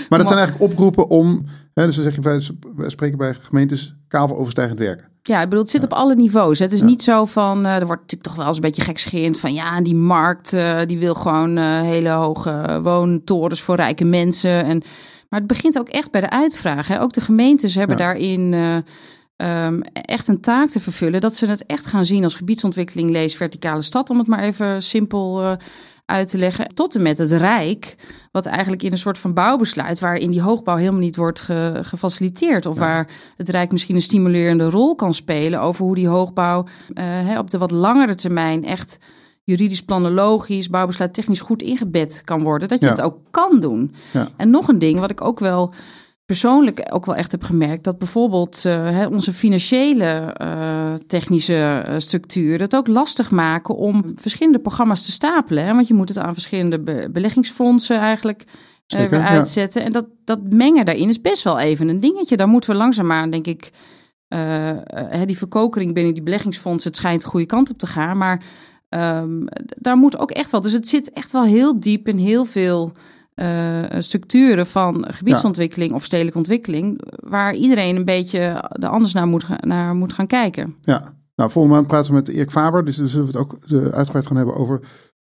maar 0.09 0.19
dat 0.19 0.27
zijn 0.31 0.39
eigenlijk 0.39 0.71
oproepen 0.71 1.09
om, 1.09 1.45
hè, 1.73 1.85
dus 1.85 1.95
dan 1.95 2.03
zeg 2.03 2.15
je, 2.15 2.21
wij, 2.75 2.89
spreken 2.89 3.17
bij 3.17 3.33
gemeentes 3.33 3.95
kavenoverstijgend 4.07 4.79
werken. 4.79 5.14
Ja, 5.27 5.41
ik 5.41 5.49
bedoel, 5.49 5.63
het 5.63 5.69
zit 5.69 5.83
op 5.83 5.93
alle 5.93 6.15
niveaus. 6.15 6.59
Het 6.59 6.71
is 6.71 6.81
niet 6.81 7.03
zo 7.03 7.25
van, 7.25 7.65
uh, 7.65 7.75
er 7.75 7.85
wordt 7.85 8.01
natuurlijk 8.01 8.23
toch 8.23 8.35
wel 8.35 8.47
eens 8.47 8.55
een 8.55 8.61
beetje 8.61 8.81
gekscherend 8.81 9.39
van, 9.39 9.53
ja, 9.53 9.81
die 9.81 9.95
markt, 9.95 10.53
uh, 10.53 10.79
die 10.85 10.99
wil 10.99 11.13
gewoon 11.13 11.57
uh, 11.57 11.81
hele 11.81 12.09
hoge 12.09 12.79
woontorens 12.83 13.61
voor 13.61 13.75
rijke 13.75 14.03
mensen. 14.03 14.65
En, 14.65 14.83
maar 15.29 15.39
het 15.39 15.47
begint 15.47 15.79
ook 15.79 15.89
echt 15.89 16.11
bij 16.11 16.21
de 16.21 16.29
uitvraag. 16.29 16.88
Hè. 16.88 17.01
Ook 17.01 17.13
de 17.13 17.21
gemeentes 17.21 17.75
hebben 17.75 17.97
ja. 17.97 18.03
daarin 18.03 18.53
um, 19.38 19.81
echt 19.91 20.27
een 20.27 20.41
taak 20.41 20.69
te 20.69 20.79
vervullen. 20.79 21.21
Dat 21.21 21.35
ze 21.35 21.45
het 21.45 21.65
echt 21.65 21.85
gaan 21.85 22.05
zien 22.05 22.23
als 22.23 22.35
gebiedsontwikkeling, 22.35 23.11
lees 23.11 23.35
verticale 23.35 23.81
stad, 23.81 24.09
om 24.09 24.17
het 24.17 24.27
maar 24.27 24.43
even 24.43 24.83
simpel 24.83 25.57
uit 26.05 26.27
te 26.29 26.37
leggen. 26.37 26.67
Tot 26.73 26.95
en 26.95 27.01
met 27.01 27.17
het 27.17 27.31
Rijk, 27.31 27.95
wat 28.31 28.45
eigenlijk 28.45 28.83
in 28.83 28.91
een 28.91 28.97
soort 28.97 29.19
van 29.19 29.33
bouwbesluit, 29.33 29.99
waarin 29.99 30.31
die 30.31 30.41
hoogbouw 30.41 30.75
helemaal 30.75 30.99
niet 30.99 31.15
wordt 31.15 31.41
ge, 31.41 31.79
gefaciliteerd. 31.81 32.65
Of 32.65 32.77
waar 32.77 33.07
het 33.37 33.49
Rijk 33.49 33.71
misschien 33.71 33.95
een 33.95 34.01
stimulerende 34.01 34.69
rol 34.69 34.95
kan 34.95 35.13
spelen 35.13 35.61
over 35.61 35.85
hoe 35.85 35.95
die 35.95 36.07
hoogbouw 36.07 36.65
uh, 36.93 37.37
op 37.37 37.49
de 37.51 37.57
wat 37.57 37.71
langere 37.71 38.15
termijn 38.15 38.65
echt 38.65 38.97
juridisch 39.43 39.83
planologisch, 39.83 40.69
bouwbesluit 40.69 41.13
technisch 41.13 41.41
goed 41.41 41.61
ingebed 41.61 42.21
kan 42.25 42.43
worden. 42.43 42.67
Dat 42.67 42.79
je 42.79 42.85
Ja. 42.85 42.91
het 42.91 43.01
ook 43.01 43.17
kan 43.31 43.59
doen. 43.59 43.95
Ja. 44.13 44.27
En 44.37 44.49
nog 44.49 44.67
een 44.67 44.79
ding 44.79 44.99
wat 44.99 45.11
ik 45.11 45.21
ook 45.21 45.39
wel 45.39 45.73
persoonlijk 46.25 46.88
ook 46.89 47.05
wel 47.05 47.15
echt 47.15 47.31
heb 47.31 47.43
gemerkt, 47.43 47.83
dat 47.83 47.97
bijvoorbeeld 47.97 48.65
eh, 48.65 48.89
hè, 48.89 49.05
onze 49.05 49.33
financiële 49.33 50.33
eh, 50.33 50.93
technische 51.07 51.83
eh, 51.85 51.95
structuren 51.97 52.61
het 52.61 52.75
ook 52.75 52.88
lastig 52.88 53.31
maken 53.31 53.75
om 53.75 54.13
verschillende 54.15 54.59
programma's 54.59 55.05
te 55.05 55.11
stapelen. 55.11 55.65
Hè? 55.65 55.73
Want 55.73 55.88
je 55.88 55.93
moet 55.93 56.09
het 56.09 56.17
aan 56.17 56.33
verschillende 56.33 56.79
be- 56.79 57.09
beleggingsfondsen 57.11 57.97
eigenlijk 57.97 58.43
ja. 58.85 59.27
uitzetten. 59.27 59.83
En 59.83 59.91
dat, 59.91 60.05
dat 60.23 60.39
mengen 60.49 60.85
daarin 60.85 61.09
is 61.09 61.21
best 61.21 61.43
wel 61.43 61.59
even 61.59 61.88
een 61.88 61.99
dingetje. 61.99 62.38
Daar 62.38 62.47
moeten 62.47 62.69
we 62.69 62.75
langzaamaan, 62.75 63.29
denk 63.29 63.47
ik, 63.47 63.69
die 65.25 65.38
verkokering 65.38 65.93
binnen 65.93 66.13
die 66.13 66.23
beleggingsfondsen, 66.23 66.89
het 66.89 66.99
schijnt 66.99 67.21
de 67.21 67.27
goede 67.27 67.45
kant 67.45 67.69
op 67.69 67.77
te 67.77 67.88
gaan. 67.88 68.17
Maar 68.17 68.43
ehm, 68.89 69.45
daar 69.77 69.97
moet 69.97 70.17
ook 70.17 70.31
echt 70.31 70.51
wel. 70.51 70.61
Dus 70.61 70.73
het 70.73 70.88
zit 70.88 71.11
echt 71.11 71.31
wel 71.31 71.43
heel 71.43 71.79
diep 71.79 72.07
in 72.07 72.17
heel 72.17 72.45
veel 72.45 72.93
eh, 73.35 73.83
structuren 73.99 74.67
van 74.67 75.05
gebiedsontwikkeling 75.09 75.93
of 75.93 76.03
stedelijke 76.03 76.37
ontwikkeling, 76.37 77.01
waar 77.29 77.53
iedereen 77.55 77.95
een 77.95 78.05
beetje 78.05 78.69
de 78.71 78.87
anders 78.87 79.13
naar 79.13 79.27
moet, 79.27 79.43
ga- 79.43 79.59
naar 79.61 79.95
moet 79.95 80.13
gaan 80.13 80.27
kijken. 80.27 80.75
Ja, 80.81 81.13
nou, 81.35 81.51
volgende 81.51 81.75
maand 81.77 81.87
praten 81.87 82.11
we 82.11 82.17
met 82.17 82.27
Erik 82.27 82.51
Faber. 82.51 82.85
Dus 82.85 82.95
dan 82.95 83.07
zullen 83.07 83.25
we 83.31 83.37
het 83.37 83.41
ook 83.41 83.57
uitgebreid 83.93 84.25
gaan 84.27 84.37
hebben 84.37 84.55
over, 84.55 84.79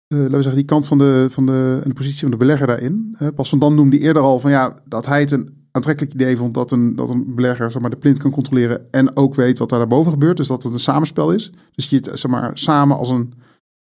eh, 0.07 0.17
laten 0.17 0.31
we 0.31 0.41
zeggen, 0.41 0.55
die 0.55 0.65
kant 0.65 0.87
van 0.87 0.97
de, 0.97 1.25
van 1.29 1.45
de, 1.45 1.79
en 1.83 1.89
de 1.89 1.95
positie 1.95 2.19
van 2.19 2.31
de 2.31 2.37
belegger 2.37 2.67
daarin. 2.67 3.17
Pas 3.35 3.49
van 3.49 3.59
Dam 3.59 3.75
noemde 3.75 3.99
eerder 3.99 4.21
al 4.21 4.39
van 4.39 4.51
ja, 4.51 4.79
dat 4.85 5.05
hij 5.05 5.19
het 5.19 5.31
een 5.31 5.59
aantrekkelijk 5.71 6.13
idee 6.13 6.37
vond 6.37 6.53
dat 6.53 6.71
een, 6.71 6.95
dat 6.95 7.09
een 7.09 7.35
belegger 7.35 7.71
zeg 7.71 7.81
maar, 7.81 7.89
de 7.89 7.95
plint 7.97 8.17
kan 8.17 8.31
controleren 8.31 8.87
en 8.91 9.15
ook 9.17 9.35
weet 9.35 9.59
wat 9.59 9.69
daar 9.69 9.79
daarboven 9.79 10.11
gebeurt. 10.11 10.37
Dus 10.37 10.47
dat 10.47 10.63
het 10.63 10.73
een 10.73 10.79
samenspel 10.79 11.31
is. 11.31 11.51
Dus 11.71 11.89
je 11.89 11.95
het 11.95 12.09
zeg 12.13 12.31
maar, 12.31 12.51
samen 12.53 12.97
als 12.97 13.09
een 13.09 13.33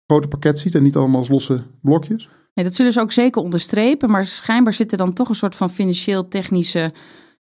grote 0.07 0.29
pakket 0.29 0.59
ziet 0.59 0.75
en 0.75 0.83
niet 0.83 0.97
allemaal 0.97 1.19
als 1.19 1.29
losse 1.29 1.63
blokjes. 1.83 2.29
Nee, 2.55 2.65
dat 2.65 2.75
zullen 2.75 2.93
ze 2.93 3.01
ook 3.01 3.13
zeker 3.13 3.43
onderstrepen, 3.43 4.11
maar 4.11 4.25
schijnbaar 4.25 4.75
zit 4.75 4.93
er 4.93 4.99
dan 4.99 5.13
toch 5.13 5.29
een 5.29 5.35
soort 5.35 5.55
van 5.55 5.71
financieel-technische 5.71 6.93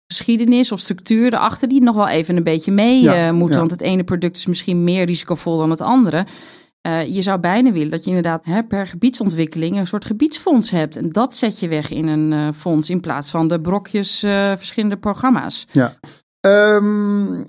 geschiedenis 0.07 0.73
of 0.73 0.81
structuur 0.81 1.35
erachter 1.35 1.69
die 1.69 1.83
nog 1.83 1.95
wel 1.95 2.09
even 2.09 2.37
een 2.37 2.43
beetje 2.43 2.73
mee 2.73 3.03
Ja, 3.03 3.27
eh, 3.29 3.33
moet. 3.33 3.53
ja. 3.53 3.59
Want 3.59 3.71
het 3.71 3.81
ene 3.81 4.05
product 4.05 4.37
is 4.37 4.47
misschien 4.47 4.85
meer 4.85 5.05
risicovol 5.07 5.59
dan 5.59 5.71
het 5.71 5.81
andere. 5.81 6.27
Eh, 6.81 7.15
je 7.15 7.23
zou 7.23 7.41
bijna 7.41 7.73
willen 7.73 7.91
dat 7.91 8.01
je 8.03 8.09
inderdaad 8.09 8.45
hè, 8.45 8.63
per 8.65 8.87
gebiedsontwikkeling 8.87 9.77
een 9.77 9.87
soort 9.87 10.05
gebiedsfonds 10.05 10.71
hebt. 10.71 10.97
En 10.97 11.11
dat 11.11 11.35
zet 11.35 11.59
je 11.61 11.69
weg 11.69 11.91
in 11.91 12.07
een 12.07 12.33
eh, 12.33 12.49
fonds 12.55 12.91
in 12.91 13.01
plaats 13.01 13.31
van 13.31 13.49
de 13.49 13.61
brokjes 13.61 14.19
verschillende 14.57 14.97
programma's. 14.97 15.67
Ehm, 16.41 17.43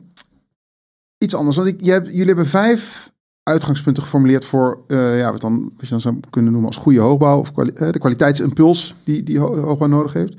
iets 1.18 1.36
anders. 1.36 1.56
Want 1.56 1.68
ik, 1.68 1.82
je 1.82 1.92
hebt, 1.92 2.08
jullie 2.08 2.26
hebben 2.26 2.48
vijf 2.48 3.12
uitgangspunten 3.48 4.04
geformuleerd 4.04 4.46
voor 4.46 4.84
eh, 4.88 5.20
ja, 5.20 5.32
wat, 5.32 5.42
dan, 5.42 5.64
wat 5.64 5.84
je 5.84 5.90
dan 5.90 6.00
zou 6.02 6.20
kunnen 6.30 6.52
noemen 6.52 6.70
als 6.70 6.78
goede 6.80 7.00
hoogbouw. 7.00 7.40
Of 7.40 7.52
kwali- 7.54 7.72
eh, 7.72 7.92
de 7.92 8.00
kwaliteitsimpuls 8.00 8.96
die, 9.04 9.24
die 9.24 9.40
ho- 9.40 9.58
hoogbouw 9.60 9.88
nodig 9.88 10.14
heeft. 10.14 10.36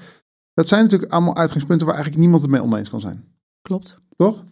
Dat 0.54 0.68
zijn 0.68 0.82
natuurlijk 0.82 1.12
allemaal 1.12 1.36
uitgangspunten 1.36 1.86
waar 1.86 1.94
eigenlijk 1.94 2.24
niemand 2.24 2.42
het 2.46 2.52
mee 2.52 2.62
oneens 2.62 2.90
kan 2.90 3.00
zijn. 3.00 3.24
Klopt. 3.62 3.98
Toch? 4.16 4.44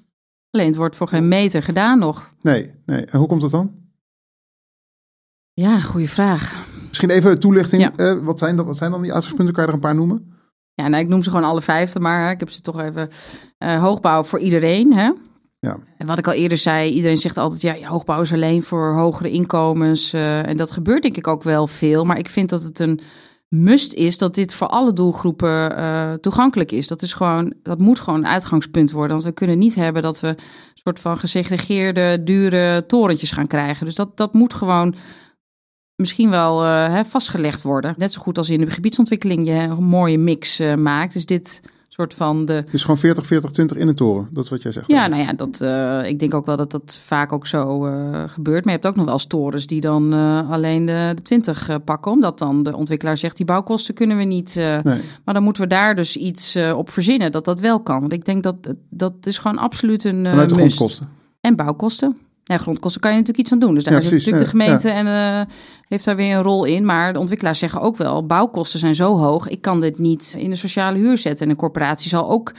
Alleen 0.51 0.67
het 0.67 0.77
wordt 0.77 0.97
voor 0.97 1.09
geen 1.09 1.29
meter 1.29 1.63
gedaan 1.63 1.99
nog. 1.99 2.31
Nee, 2.43 2.75
nee. 2.87 3.05
En 3.05 3.19
hoe 3.19 3.29
komt 3.29 3.41
dat 3.41 3.51
dan? 3.51 3.73
Ja, 5.53 5.81
goede 5.81 6.09
vraag. 6.09 6.67
Misschien 6.89 7.11
even 7.11 7.31
een 7.31 7.39
toelichting. 7.39 7.83
Ja. 7.83 7.93
Eh, 7.97 8.19
wat, 8.25 8.39
zijn 8.39 8.57
dat, 8.57 8.67
wat 8.67 8.77
zijn 8.77 8.91
dan 8.91 9.03
die 9.03 9.13
uitgangspunten? 9.13 9.55
Kan 9.55 9.63
je 9.65 9.69
er 9.69 9.75
een 9.75 9.81
paar 9.83 9.95
noemen? 9.95 10.31
Ja, 10.75 10.89
nou, 10.89 11.03
ik 11.03 11.09
noem 11.09 11.23
ze 11.23 11.31
gewoon 11.31 11.45
alle 11.45 11.63
vijfde, 11.63 12.01
maar 12.01 12.31
ik 12.31 12.41
heb 12.41 12.51
ze 12.51 12.61
toch 12.61 12.81
even. 12.81 13.09
hoogbouw 13.59 14.25
voor 14.25 14.39
iedereen, 14.39 14.93
hè? 14.93 15.13
Ja. 15.59 15.79
En 15.99 16.07
wat 16.07 16.19
ik 16.19 16.27
al 16.27 16.33
eerder 16.33 16.59
zei, 16.59 16.91
iedereen 16.91 17.19
zegt 17.19 17.37
altijd, 17.37 17.61
ja, 17.61 17.89
hoogbouw 17.89 18.21
is 18.21 18.33
alleen 18.33 18.63
voor 18.63 18.95
hogere 18.95 19.31
inkomens. 19.31 20.13
eh, 20.13 20.47
en 20.47 20.57
dat 20.57 20.71
gebeurt 20.71 21.03
denk 21.03 21.17
ik 21.17 21.27
ook 21.27 21.43
wel 21.43 21.67
veel. 21.67 22.05
Maar 22.05 22.19
ik 22.19 22.29
vind 22.29 22.49
dat 22.49 22.63
het 22.63 22.79
een 22.79 23.01
must 23.49 23.93
is 23.93 24.19
dat 24.19 24.35
dit 24.35 24.55
voor 24.55 24.67
alle 24.67 24.93
doelgroepen 24.93 25.77
eh, 25.77 26.13
toegankelijk 26.13 26.73
is. 26.73 26.89
Dat, 26.89 27.03
is 27.03 27.13
gewoon, 27.13 27.55
dat 27.63 27.79
moet 27.79 28.01
gewoon 28.01 28.19
een 28.19 28.27
uitgangspunt 28.27 28.91
worden. 28.91 29.11
Want 29.11 29.25
we 29.25 29.33
kunnen 29.33 29.59
niet 29.59 29.75
hebben 29.75 30.03
dat 30.03 30.21
we 30.21 30.29
een 30.29 30.37
soort 30.75 31.01
van 31.01 31.19
gesegregeerde, 31.19 32.23
dure 32.25 32.87
torentjes 32.87 33.31
gaan 33.31 33.47
krijgen. 33.47 33.87
Dus 33.87 33.95
dat, 33.95 34.17
dat 34.17 34.33
moet 34.35 34.55
gewoon 34.55 34.95
misschien 35.97 36.31
wel 36.31 36.65
eh, 36.65 37.05
vastgelegd 37.05 37.63
worden. 37.63 37.95
Net 37.97 38.13
zo 38.13 38.21
goed 38.21 38.39
als 38.39 38.51
in 38.51 38.61
de 38.61 38.71
gebiedsontwikkeling 38.71 39.47
je 39.47 39.53
een 39.53 39.85
mooie 39.85 40.19
mix 40.19 40.61
maakt. 40.77 41.15
Is 41.15 41.27
dit 41.27 41.61
soort 41.97 42.15
van 42.15 42.45
de 42.45 42.65
Dus 42.71 42.81
gewoon 42.81 42.99
40, 42.99 43.27
40, 43.27 43.51
20 43.51 43.77
in 43.77 43.89
een 43.89 43.95
toren. 43.95 44.29
Dat 44.31 44.45
is 44.45 44.51
wat 44.51 44.63
jij 44.63 44.73
zegt. 44.73 44.87
ja, 44.89 45.07
nou 45.07 45.23
ja, 45.23 45.33
dat, 45.33 45.61
eh, 45.61 46.09
ik 46.09 46.19
denk 46.19 46.35
ook 46.35 46.47
wel 46.47 46.57
dat 46.57 46.71
dat 46.71 47.01
vaak 47.03 47.33
ook 47.33 47.47
zo 47.47 47.87
eh, 47.87 48.25
gebeurt. 48.29 48.65
Maar 48.65 48.75
je 48.75 48.81
hebt 48.81 48.87
ook 48.87 48.97
nog 48.97 49.07
wel 49.07 49.19
stores 49.19 49.67
die 49.67 49.81
dan 49.81 50.13
eh, 50.13 50.51
alleen 50.51 50.87
de, 50.87 51.13
de 51.15 51.23
20 51.23 51.69
eh, 51.69 51.77
pakken. 51.85 52.13
Omdat 52.13 52.39
dan 52.39 52.63
de 52.63 52.77
ontwikkelaar 52.77 53.17
zegt, 53.17 53.37
die 53.37 53.47
bouwkosten 53.47 53.95
kunnen 53.95 54.17
we 54.17 54.25
niet. 54.25 54.55
Nee. 54.55 55.01
maar 55.25 55.35
dan 55.35 55.43
moeten 55.43 55.63
we 55.63 55.69
daar 55.69 55.95
dus 55.95 56.17
iets 56.17 56.57
op 56.57 56.91
verzinnen 56.91 57.33
dat 57.33 57.45
dat 57.45 57.61
wel 57.61 57.81
kan. 57.81 58.01
Want 58.01 58.13
ik 58.13 58.25
denk 58.25 58.43
dat 58.43 58.57
dat 58.91 59.13
is 59.23 59.39
gewoon 59.39 59.59
absoluut 59.59 60.05
een 60.05 60.27
Vanuit 60.27 60.49
de 60.49 60.55
grondkosten. 60.55 61.09
En 61.41 61.57
bouwkosten. 61.57 62.17
Ja, 62.49 62.59
grondkosten 62.59 63.01
kan 63.01 63.11
je 63.11 63.17
natuurlijk 63.17 63.45
iets 63.45 63.53
aan 63.53 63.59
doen. 63.59 63.75
Dus 63.75 63.85
daar 63.85 63.93
Ja, 63.95 64.01
is 64.01 64.09
precies, 64.09 64.27
natuurlijk 64.31 64.53
de 64.53 64.59
ja, 64.59 64.65
gemeente 64.79 64.91
en 64.91 65.07
eh, 65.07 65.55
heeft 65.89 66.05
daar 66.05 66.17
weer 66.17 66.37
een 66.37 66.43
rol 66.43 66.65
in. 66.65 66.85
Maar 66.85 67.13
de 67.13 67.19
ontwikkelaars 67.19 67.59
zeggen 67.59 67.81
ook 67.81 67.97
wel, 67.97 68.27
bouwkosten 68.27 68.79
zijn 68.79 68.95
zo 68.95 69.17
hoog. 69.17 69.49
Ik 69.49 69.61
kan 69.61 69.81
dit 69.81 69.99
niet 69.99 70.35
in 70.39 70.51
een 70.51 70.57
sociale 70.57 70.99
huur 70.99 71.19
zetten. 71.19 71.45
En 71.45 71.51
een 71.51 71.59
corporatie 71.59 72.09
zal 72.09 72.31
ook... 72.31 72.53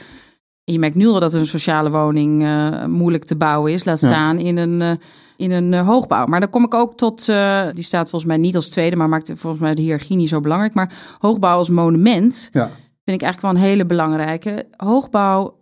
Je 0.64 0.78
merkt 0.78 0.96
nu 0.96 1.06
al 1.06 1.20
dat 1.20 1.32
een 1.34 1.46
sociale 1.46 1.90
woning 1.90 2.44
eh, 2.44 2.84
moeilijk 2.84 3.24
te 3.24 3.36
bouwen 3.36 3.72
is. 3.72 3.84
Laat 3.84 3.98
staan 3.98 4.38
in 4.38 4.56
een, 4.56 4.80
eh, 4.82 4.90
in 5.36 5.50
een 5.50 5.74
hoogbouw. 5.74 6.26
Maar 6.26 6.40
dan 6.40 6.50
kom 6.50 6.64
ik 6.64 6.74
ook 6.74 6.96
tot... 6.96 7.26
die 7.74 7.84
staat 7.84 8.08
volgens 8.10 8.24
mij 8.24 8.36
niet 8.36 8.56
als 8.56 8.68
tweede, 8.68 8.96
maar 8.96 9.08
maakt 9.08 9.32
volgens 9.34 9.62
mij 9.62 9.74
de 9.74 9.82
hiërarchie 9.82 10.16
niet 10.16 10.28
zo 10.28 10.40
belangrijk. 10.40 10.74
Maar 10.74 10.92
hoogbouw 11.18 11.56
als 11.56 11.68
monument 11.68 12.48
Ja. 12.52 12.66
vind 13.04 13.20
ik 13.20 13.22
eigenlijk 13.22 13.40
wel 13.40 13.50
een 13.50 13.68
hele 13.70 13.86
belangrijke. 13.86 14.66
Hoogbouw 14.76 15.57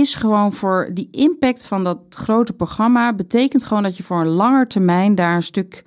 is 0.00 0.14
gewoon 0.14 0.52
voor 0.52 0.90
die 0.92 1.08
impact 1.10 1.66
van 1.66 1.84
dat 1.84 1.98
grote 2.08 2.52
programma... 2.52 3.14
betekent 3.14 3.64
gewoon 3.64 3.82
dat 3.82 3.96
je 3.96 4.02
voor 4.02 4.20
een 4.20 4.26
langer 4.26 4.68
termijn 4.68 5.14
daar 5.14 5.36
een 5.36 5.42
stuk 5.42 5.84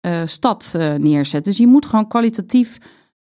eh, 0.00 0.22
stad 0.24 0.72
eh, 0.76 0.94
neerzet. 0.94 1.44
Dus 1.44 1.56
je 1.56 1.66
moet 1.66 1.86
gewoon 1.86 2.08
kwalitatief 2.08 2.78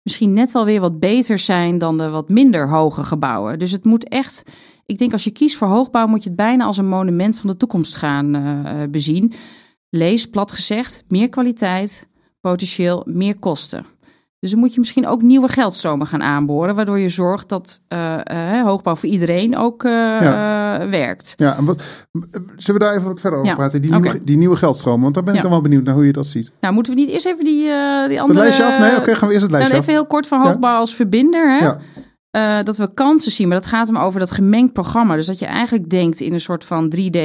misschien 0.02 0.34
net 0.34 0.52
wel 0.52 0.66
weer 0.66 0.80
wat 0.80 1.00
beter 1.00 1.40
zijn... 1.40 1.78
dan 1.78 1.98
de 1.98 2.10
wat 2.10 2.30
minder 2.30 2.70
hoge 2.70 3.04
gebouwen. 3.04 3.60
Dus 3.60 3.72
het 3.72 3.86
moet 3.86 4.08
echt... 4.08 4.44
Ik 4.86 4.98
denk 4.98 5.12
als 5.12 5.24
je 5.24 5.32
kiest 5.32 5.56
voor 5.56 5.68
hoogbouw... 5.68 6.08
moet 6.08 6.24
je 6.24 6.30
het 6.30 6.38
bijna 6.38 6.66
als 6.66 6.78
een 6.78 6.88
monument 6.88 7.38
van 7.38 7.50
de 7.50 7.58
toekomst 7.58 7.96
gaan 7.96 8.36
eh, 8.36 8.84
bezien. 8.90 9.34
Lees, 9.90 10.30
plat 10.30 10.52
gezegd, 10.52 11.04
meer 11.08 11.30
kwaliteit, 11.30 12.10
potentieel 12.42 13.04
meer 13.08 13.40
kosten. 13.40 13.86
Dus 14.40 14.50
dan 14.50 14.60
moet 14.60 14.74
je 14.74 14.80
misschien 14.80 15.08
ook 15.08 15.22
nieuwe 15.22 15.48
geldstromen 15.48 16.08
gaan 16.08 16.24
aanboren, 16.24 16.76
waardoor 16.76 17.00
je 17.00 17.10
zorgt 17.10 17.50
dat 17.50 17.82
uh, 17.90 18.18
uh, 18.32 18.62
hoogbouw 18.62 18.96
voor 18.96 19.10
iedereen 19.10 19.58
ook 19.58 19.84
uh, 19.84 19.92
ja. 20.22 20.88
werkt. 20.90 21.34
Ja, 21.38 21.58
en 21.58 21.66
wat, 21.66 21.84
zullen 22.56 22.82
we 22.82 22.88
daar 22.88 22.96
even 22.96 23.08
wat 23.08 23.20
verder 23.20 23.40
over 23.40 23.52
ja. 23.52 23.58
praten? 23.58 23.82
Die, 23.82 23.96
okay. 23.96 24.02
nieuwe, 24.02 24.24
die 24.24 24.38
nieuwe 24.38 24.56
geldstromen, 24.56 25.02
want 25.02 25.14
daar 25.14 25.24
ben 25.24 25.36
ik 25.36 25.42
dan 25.42 25.52
wel 25.52 25.62
benieuwd 25.62 25.84
naar 25.84 25.94
hoe 25.94 26.06
je 26.06 26.14
dat 26.14 26.26
ziet. 26.26 26.52
Nou, 26.62 26.74
moeten 26.74 26.94
we 26.94 27.00
niet 27.00 27.10
eerst 27.10 27.26
even 27.26 27.44
die, 27.44 27.62
die 28.08 28.22
andere... 28.22 28.26
Het 28.26 28.34
lijstje 28.34 28.66
af? 28.66 28.80
Nee, 28.80 28.90
oké, 28.92 29.00
okay, 29.00 29.16
gaan 29.16 29.28
we 29.28 29.34
eerst 29.34 29.46
het 29.46 29.54
lijstje 29.54 29.74
nou, 29.74 29.88
Even 29.88 30.00
heel 30.00 30.08
kort 30.08 30.28
van 30.28 30.42
hoogbouw 30.42 30.80
als 30.80 30.96
verbinder, 30.96 31.60
hè? 32.32 32.64
Dat 32.64 32.78
we 32.78 32.94
kansen 32.94 33.32
zien, 33.32 33.48
maar 33.48 33.58
dat 33.58 33.70
gaat 33.70 33.88
hem 33.88 33.98
over 33.98 34.20
dat 34.20 34.32
gemengd 34.32 34.74
programma. 34.74 35.16
Dus 35.16 35.28
dat 35.28 35.40
je 35.40 35.46
eigenlijk 35.46 35.90
denkt 35.90 36.20
in 36.20 36.34
een 36.34 36.42
soort 36.42 36.64
van 36.64 36.94
3D 36.96 37.20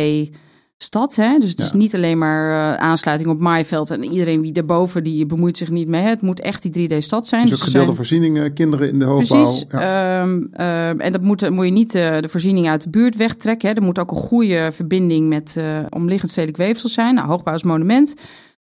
stad. 0.84 1.16
Hè? 1.16 1.38
Dus 1.38 1.50
het 1.50 1.60
is 1.60 1.72
niet 1.72 1.94
alleen 1.94 2.18
maar 2.18 2.50
uh, 2.50 2.80
aansluiting 2.80 3.30
op 3.30 3.40
maaiveld 3.40 3.90
en 3.90 4.04
iedereen 4.04 4.40
wie 4.40 4.52
daarboven 4.52 5.04
die 5.04 5.26
bemoeit 5.26 5.56
zich 5.56 5.70
niet 5.70 5.88
mee. 5.88 6.02
Het 6.02 6.20
moet 6.20 6.40
echt 6.40 6.72
die 6.72 6.90
3D-stad 6.90 7.26
zijn. 7.26 7.42
Dus, 7.42 7.50
dus 7.50 7.60
gedeelde 7.60 7.84
zijn... 7.84 7.96
voorzieningen, 7.96 8.52
kinderen 8.52 8.88
in 8.88 8.98
de 8.98 9.04
hoogbouw. 9.04 9.42
Precies. 9.42 9.64
Ja. 9.68 10.22
Um, 10.22 10.30
um, 10.30 11.00
en 11.00 11.12
dat 11.12 11.22
moet, 11.22 11.50
moet 11.50 11.64
je 11.64 11.70
niet 11.70 11.94
uh, 11.94 12.20
de 12.20 12.28
voorzieningen 12.28 12.70
uit 12.70 12.82
de 12.82 12.90
buurt 12.90 13.16
wegtrekken. 13.16 13.68
Hè? 13.68 13.74
Er 13.74 13.82
moet 13.82 13.98
ook 13.98 14.10
een 14.10 14.16
goede 14.16 14.70
verbinding 14.72 15.28
met 15.28 15.54
uh, 15.58 15.78
omliggend 15.88 16.30
stedelijk 16.30 16.58
weefsel 16.58 16.88
zijn. 16.88 17.14
Nou, 17.14 17.28
hoogbouw 17.28 17.54
is 17.54 17.62
monument. 17.62 18.14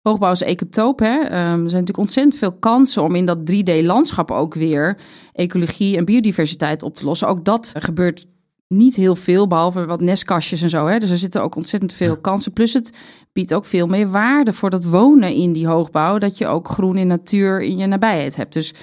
Hoogbouw 0.02 0.32
is 0.32 0.42
ecotoop. 0.42 0.98
Hè? 0.98 1.16
Um, 1.16 1.24
er 1.30 1.30
zijn 1.30 1.62
natuurlijk 1.62 1.98
ontzettend 1.98 2.36
veel 2.36 2.52
kansen 2.52 3.02
om 3.02 3.14
in 3.14 3.26
dat 3.26 3.38
3D-landschap 3.38 4.30
ook 4.30 4.54
weer 4.54 4.98
ecologie 5.32 5.96
en 5.96 6.04
biodiversiteit 6.04 6.82
op 6.82 6.96
te 6.96 7.04
lossen. 7.04 7.28
Ook 7.28 7.44
dat 7.44 7.72
gebeurt 7.78 8.26
niet 8.68 8.96
heel 8.96 9.16
veel, 9.16 9.46
behalve 9.46 9.86
wat 9.86 10.00
nestkastjes 10.00 10.62
en 10.62 10.68
zo. 10.68 10.86
Hè. 10.86 10.98
Dus 10.98 11.10
er 11.10 11.18
zitten 11.18 11.42
ook 11.42 11.54
ontzettend 11.54 11.92
veel 11.92 12.20
kansen. 12.20 12.52
Plus 12.52 12.72
het 12.72 12.92
biedt 13.32 13.54
ook 13.54 13.64
veel 13.64 13.86
meer 13.86 14.10
waarde 14.10 14.52
voor 14.52 14.70
dat 14.70 14.84
wonen 14.84 15.34
in 15.34 15.52
die 15.52 15.66
hoogbouw. 15.66 16.18
Dat 16.18 16.38
je 16.38 16.46
ook 16.46 16.68
groen 16.68 16.96
in 16.96 17.06
natuur 17.06 17.60
in 17.62 17.76
je 17.76 17.86
nabijheid 17.86 18.36
hebt. 18.36 18.52
Dus 18.52 18.74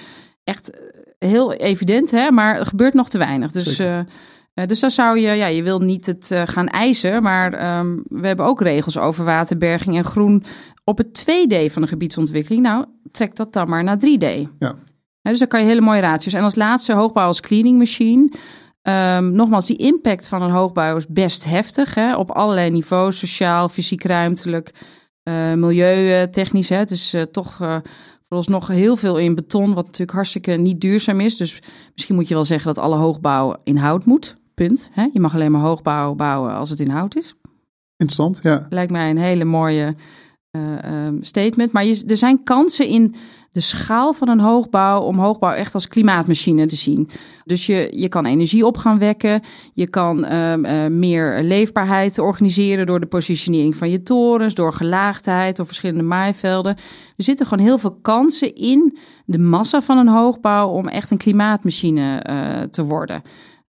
echt 0.44 0.70
eh, 0.70 1.28
heel 1.28 1.52
evident, 1.52 2.10
hè, 2.10 2.30
maar 2.30 2.58
er 2.58 2.66
gebeurt 2.66 2.94
nog 2.94 3.08
te 3.08 3.18
weinig. 3.18 3.52
Dus, 3.52 3.80
uh, 3.80 4.00
dus 4.66 4.80
daar 4.80 4.90
zou 4.90 5.18
je, 5.18 5.28
ja, 5.28 5.46
je 5.46 5.62
wil 5.62 5.78
niet 5.78 6.06
het 6.06 6.30
uh, 6.32 6.42
gaan 6.44 6.66
eisen, 6.66 7.22
maar 7.22 7.78
um, 7.78 8.02
we 8.08 8.26
hebben 8.26 8.46
ook 8.46 8.60
regels 8.60 8.98
over 8.98 9.24
waterberging 9.24 9.96
en 9.96 10.04
groen 10.04 10.44
op 10.84 10.98
het 10.98 11.20
2D 11.20 11.72
van 11.72 11.82
de 11.82 11.88
gebiedsontwikkeling. 11.88 12.62
Nou, 12.62 12.84
trek 13.10 13.36
dat 13.36 13.52
dan 13.52 13.68
maar 13.68 13.84
naar 13.84 13.98
3D. 13.98 14.48
Ja. 14.58 14.74
dus 15.22 15.38
daar 15.38 15.48
kan 15.48 15.60
je 15.60 15.66
hele 15.66 15.80
mooie 15.80 16.00
ratios. 16.00 16.34
En 16.34 16.42
als 16.42 16.54
laatste 16.54 16.92
hoogbouw 16.92 17.26
als 17.26 17.40
cleaning 17.40 17.78
machine. 17.78 18.30
Um, 18.88 19.32
nogmaals, 19.32 19.66
die 19.66 19.76
impact 19.76 20.26
van 20.26 20.42
een 20.42 20.50
hoogbouw 20.50 20.96
is 20.96 21.06
best 21.06 21.44
heftig 21.44 21.94
hè, 21.94 22.16
op 22.16 22.30
allerlei 22.30 22.70
niveaus, 22.70 23.18
sociaal, 23.18 23.68
fysiek, 23.68 24.04
ruimtelijk, 24.04 24.74
uh, 25.28 25.52
milieutechnisch. 25.52 26.68
Hè. 26.68 26.76
Het 26.76 26.90
is 26.90 27.14
uh, 27.14 27.22
toch 27.22 27.58
uh, 27.62 27.76
vooralsnog 28.22 28.68
heel 28.68 28.96
veel 28.96 29.18
in 29.18 29.34
beton, 29.34 29.74
wat 29.74 29.84
natuurlijk 29.84 30.12
hartstikke 30.12 30.52
niet 30.52 30.80
duurzaam 30.80 31.20
is. 31.20 31.36
Dus 31.36 31.62
misschien 31.94 32.14
moet 32.14 32.28
je 32.28 32.34
wel 32.34 32.44
zeggen 32.44 32.74
dat 32.74 32.84
alle 32.84 32.96
hoogbouw 32.96 33.56
in 33.64 33.76
hout 33.76 34.04
moet. 34.04 34.36
Punt. 34.54 34.90
Hè. 34.92 35.08
Je 35.12 35.20
mag 35.20 35.34
alleen 35.34 35.50
maar 35.50 35.60
hoogbouw 35.60 36.14
bouwen 36.14 36.54
als 36.54 36.70
het 36.70 36.80
in 36.80 36.90
hout 36.90 37.16
is. 37.16 37.34
Interessant, 37.96 38.40
ja. 38.42 38.66
Lijkt 38.70 38.92
mij 38.92 39.10
een 39.10 39.18
hele 39.18 39.44
mooie 39.44 39.94
um, 40.50 41.22
statement. 41.22 41.72
Maar 41.72 41.84
je, 41.84 42.04
er 42.06 42.16
zijn 42.16 42.42
kansen 42.42 42.86
in 42.86 43.14
de 43.56 43.62
schaal 43.62 44.12
van 44.12 44.28
een 44.28 44.40
hoogbouw 44.40 45.00
om 45.00 45.18
hoogbouw 45.18 45.52
echt 45.52 45.74
als 45.74 45.88
klimaatmachine 45.88 46.66
te 46.66 46.76
zien. 46.76 47.08
Dus 47.44 47.66
je, 47.66 47.88
je 47.90 48.08
kan 48.08 48.26
energie 48.26 48.66
op 48.66 48.76
gaan 48.76 48.98
wekken. 48.98 49.40
Je 49.72 49.88
kan 49.88 50.32
um, 50.32 50.64
uh, 50.64 50.86
meer 50.86 51.42
leefbaarheid 51.42 52.18
organiseren 52.18 52.86
door 52.86 53.00
de 53.00 53.06
positionering 53.06 53.76
van 53.76 53.90
je 53.90 54.02
torens, 54.02 54.54
door 54.54 54.72
gelaagdheid, 54.72 55.56
door 55.56 55.66
verschillende 55.66 56.02
maaivelden. 56.02 56.76
Er 57.16 57.24
zitten 57.24 57.46
gewoon 57.46 57.64
heel 57.64 57.78
veel 57.78 57.98
kansen 58.02 58.54
in 58.54 58.98
de 59.24 59.38
massa 59.38 59.82
van 59.82 59.98
een 59.98 60.08
hoogbouw 60.08 60.68
om 60.68 60.88
echt 60.88 61.10
een 61.10 61.18
klimaatmachine 61.18 62.26
uh, 62.30 62.62
te 62.70 62.84
worden. 62.84 63.22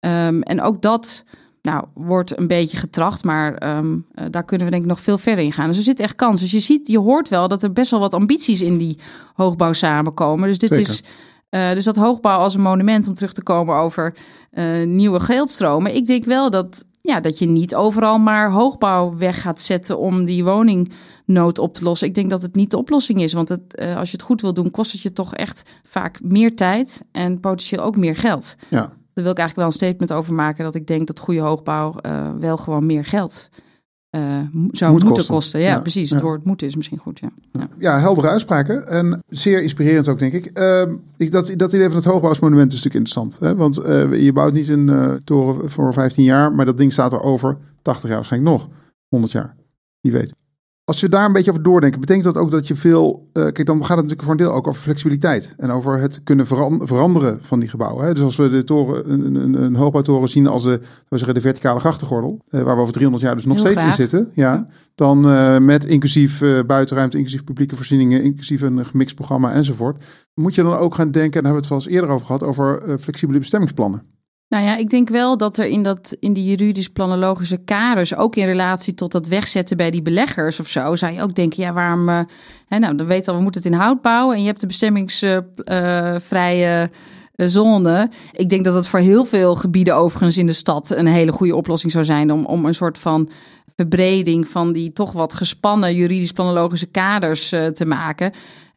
Um, 0.00 0.42
en 0.42 0.60
ook 0.60 0.82
dat 0.82 1.24
nou, 1.64 1.84
wordt 1.94 2.38
een 2.38 2.46
beetje 2.46 2.76
getracht, 2.76 3.24
maar 3.24 3.76
um, 3.76 4.06
uh, 4.14 4.24
daar 4.30 4.44
kunnen 4.44 4.66
we 4.66 4.72
denk 4.72 4.84
ik 4.84 4.90
nog 4.90 5.00
veel 5.00 5.18
verder 5.18 5.44
in 5.44 5.52
gaan. 5.52 5.68
Dus 5.68 5.76
er 5.76 5.82
zit 5.82 6.00
echt 6.00 6.14
kans. 6.14 6.40
Dus 6.40 6.50
je 6.50 6.60
ziet, 6.60 6.86
je 6.86 6.98
hoort 6.98 7.28
wel 7.28 7.48
dat 7.48 7.62
er 7.62 7.72
best 7.72 7.90
wel 7.90 8.00
wat 8.00 8.14
ambities 8.14 8.60
in 8.60 8.78
die 8.78 8.98
hoogbouw 9.34 9.72
samenkomen. 9.72 10.48
Dus 10.48 10.58
dit 10.58 10.74
Zeker. 10.74 10.90
is. 10.90 11.02
Uh, 11.50 11.72
dus 11.72 11.84
dat 11.84 11.96
hoogbouw 11.96 12.38
als 12.38 12.54
een 12.54 12.60
monument 12.60 13.08
om 13.08 13.14
terug 13.14 13.32
te 13.32 13.42
komen 13.42 13.76
over 13.76 14.16
uh, 14.52 14.86
nieuwe 14.86 15.20
geldstromen. 15.20 15.94
Ik 15.94 16.06
denk 16.06 16.24
wel 16.24 16.50
dat, 16.50 16.84
ja, 17.00 17.20
dat 17.20 17.38
je 17.38 17.46
niet 17.46 17.74
overal 17.74 18.18
maar 18.18 18.50
hoogbouw 18.50 19.16
weg 19.16 19.42
gaat 19.42 19.60
zetten 19.60 19.98
om 19.98 20.24
die 20.24 20.44
woningnood 20.44 21.58
op 21.58 21.74
te 21.74 21.84
lossen. 21.84 22.08
Ik 22.08 22.14
denk 22.14 22.30
dat 22.30 22.42
het 22.42 22.54
niet 22.54 22.70
de 22.70 22.78
oplossing 22.78 23.22
is. 23.22 23.32
Want 23.32 23.48
het, 23.48 23.80
uh, 23.80 23.96
als 23.96 24.10
je 24.10 24.16
het 24.16 24.26
goed 24.26 24.40
wil 24.40 24.54
doen, 24.54 24.70
kost 24.70 24.92
het 24.92 25.00
je 25.00 25.12
toch 25.12 25.34
echt 25.34 25.62
vaak 25.82 26.20
meer 26.22 26.56
tijd 26.56 27.04
en 27.12 27.40
potentieel 27.40 27.82
ook 27.82 27.96
meer 27.96 28.16
geld. 28.16 28.56
Ja. 28.68 28.92
Daar 29.14 29.24
wil 29.24 29.32
ik 29.32 29.38
eigenlijk 29.38 29.56
wel 29.56 29.66
een 29.66 29.88
statement 29.88 30.12
over 30.12 30.34
maken 30.34 30.64
dat 30.64 30.74
ik 30.74 30.86
denk 30.86 31.06
dat 31.06 31.18
goede 31.18 31.40
hoogbouw 31.40 31.94
uh, 32.06 32.30
wel 32.38 32.56
gewoon 32.56 32.86
meer 32.86 33.04
geld 33.04 33.50
uh, 34.16 34.40
zou 34.70 34.92
moet 34.92 35.04
moeten 35.04 35.26
kosten. 35.26 35.60
Ja, 35.60 35.66
ja, 35.66 35.80
precies. 35.80 36.10
Het 36.10 36.20
woord 36.20 36.44
moeten 36.44 36.66
is 36.66 36.76
misschien 36.76 36.98
goed. 36.98 37.18
Ja. 37.18 37.30
ja. 37.52 37.68
Ja. 37.78 37.98
heldere 37.98 38.28
uitspraken. 38.28 38.88
En 38.88 39.22
zeer 39.28 39.62
inspirerend 39.62 40.08
ook, 40.08 40.18
denk 40.18 40.32
ik. 40.32 40.58
Uh, 40.58 40.82
ik 41.16 41.30
dat, 41.30 41.52
dat 41.56 41.72
idee 41.72 41.86
van 41.86 41.96
het 41.96 42.04
hoogbouwsmonument 42.04 42.72
is 42.72 42.82
natuurlijk 42.82 43.06
interessant. 43.06 43.48
Hè? 43.48 43.56
Want 43.56 43.78
uh, 43.78 44.22
je 44.24 44.32
bouwt 44.32 44.52
niet 44.52 44.68
een 44.68 45.20
toren 45.24 45.70
voor 45.70 45.92
15 45.92 46.24
jaar, 46.24 46.52
maar 46.52 46.66
dat 46.66 46.78
ding 46.78 46.92
staat 46.92 47.12
er 47.12 47.20
over 47.20 47.56
80 47.82 48.08
jaar 48.08 48.18
waarschijnlijk 48.18 48.52
nog. 48.52 48.68
100 49.08 49.32
jaar. 49.32 49.56
Wie 50.00 50.12
weet. 50.12 50.34
Als 50.86 51.00
je 51.00 51.08
daar 51.08 51.24
een 51.24 51.32
beetje 51.32 51.50
over 51.50 51.62
doordenken, 51.62 52.00
betekent 52.00 52.24
dat 52.24 52.36
ook 52.36 52.50
dat 52.50 52.68
je 52.68 52.76
veel. 52.76 53.28
Uh, 53.32 53.42
kijk, 53.42 53.66
dan 53.66 53.76
gaat 53.76 53.88
het 53.88 53.96
natuurlijk 53.96 54.22
voor 54.22 54.30
een 54.30 54.36
deel 54.36 54.52
ook 54.52 54.66
over 54.66 54.80
flexibiliteit. 54.80 55.54
En 55.56 55.70
over 55.70 55.98
het 55.98 56.22
kunnen 56.22 56.46
veranderen 56.86 57.38
van 57.40 57.60
die 57.60 57.68
gebouwen. 57.68 58.06
Hè? 58.06 58.14
Dus 58.14 58.22
als 58.22 58.36
we 58.36 58.48
de 58.48 58.64
toren, 58.64 59.12
een, 59.12 59.34
een, 59.34 59.62
een 59.62 59.74
hoogbouwtoren 59.74 60.28
zien 60.28 60.46
als 60.46 60.62
de, 60.62 60.80
we 61.08 61.16
zeggen, 61.16 61.34
de 61.34 61.40
verticale 61.40 61.80
grachtengordel. 61.80 62.38
Uh, 62.50 62.62
waar 62.62 62.74
we 62.74 62.80
over 62.80 62.92
300 62.92 63.24
jaar 63.24 63.34
dus 63.34 63.44
nog 63.44 63.56
Heel 63.56 63.64
steeds 63.64 63.80
graag. 63.80 63.98
in 63.98 64.08
zitten. 64.08 64.30
Ja, 64.34 64.66
dan 64.94 65.30
uh, 65.30 65.58
met 65.58 65.84
inclusief 65.84 66.42
buitenruimte, 66.66 67.16
inclusief 67.16 67.44
publieke 67.44 67.76
voorzieningen, 67.76 68.22
inclusief 68.22 68.60
een 68.60 68.86
gemixt 68.86 69.14
programma 69.14 69.52
enzovoort. 69.52 70.04
Moet 70.34 70.54
je 70.54 70.62
dan 70.62 70.76
ook 70.76 70.94
gaan 70.94 71.10
denken, 71.10 71.38
en 71.38 71.44
daar 71.44 71.52
hebben 71.52 71.68
we 71.68 71.68
het 71.68 71.68
wel 71.68 71.78
eens 71.78 71.88
eerder 71.88 72.10
over 72.10 72.26
gehad, 72.26 72.42
over 72.42 72.98
flexibele 72.98 73.38
bestemmingsplannen. 73.38 74.13
Nou 74.54 74.66
ja, 74.66 74.76
ik 74.76 74.90
denk 74.90 75.08
wel 75.08 75.36
dat 75.36 75.58
er 75.58 75.66
in, 75.66 75.82
dat, 75.82 76.16
in 76.20 76.32
die 76.32 76.44
juridisch 76.44 76.88
planologische 76.88 77.56
kaders, 77.56 78.16
ook 78.16 78.36
in 78.36 78.46
relatie 78.46 78.94
tot 78.94 79.12
dat 79.12 79.26
wegzetten 79.26 79.76
bij 79.76 79.90
die 79.90 80.02
beleggers 80.02 80.60
of 80.60 80.68
zo, 80.68 80.96
zou 80.96 81.12
je 81.12 81.22
ook 81.22 81.34
denken, 81.34 81.62
ja, 81.62 81.72
waarom, 81.72 82.08
uh, 82.08 82.20
hè, 82.66 82.78
nou, 82.78 82.96
dan 82.96 83.06
weten 83.06 83.32
we, 83.32 83.36
we 83.36 83.42
moeten 83.42 83.62
het 83.62 83.72
in 83.72 83.78
hout 83.78 84.02
bouwen 84.02 84.36
en 84.36 84.40
je 84.40 84.48
hebt 84.48 84.60
de 84.60 84.66
bestemmingsvrije 84.66 86.90
uh, 87.36 87.48
zone. 87.48 88.10
Ik 88.32 88.48
denk 88.48 88.64
dat 88.64 88.74
het 88.74 88.88
voor 88.88 89.00
heel 89.00 89.24
veel 89.24 89.56
gebieden 89.56 89.96
overigens 89.96 90.38
in 90.38 90.46
de 90.46 90.52
stad 90.52 90.90
een 90.90 91.06
hele 91.06 91.32
goede 91.32 91.56
oplossing 91.56 91.92
zou 91.92 92.04
zijn 92.04 92.32
om, 92.32 92.46
om 92.46 92.64
een 92.64 92.74
soort 92.74 92.98
van 92.98 93.28
verbreding 93.76 94.48
van 94.48 94.72
die 94.72 94.92
toch 94.92 95.12
wat 95.12 95.34
gespannen 95.34 95.94
juridisch 95.94 96.32
planologische 96.32 96.86
kaders 96.86 97.52
uh, 97.52 97.66
te 97.66 97.84
maken. 97.84 98.32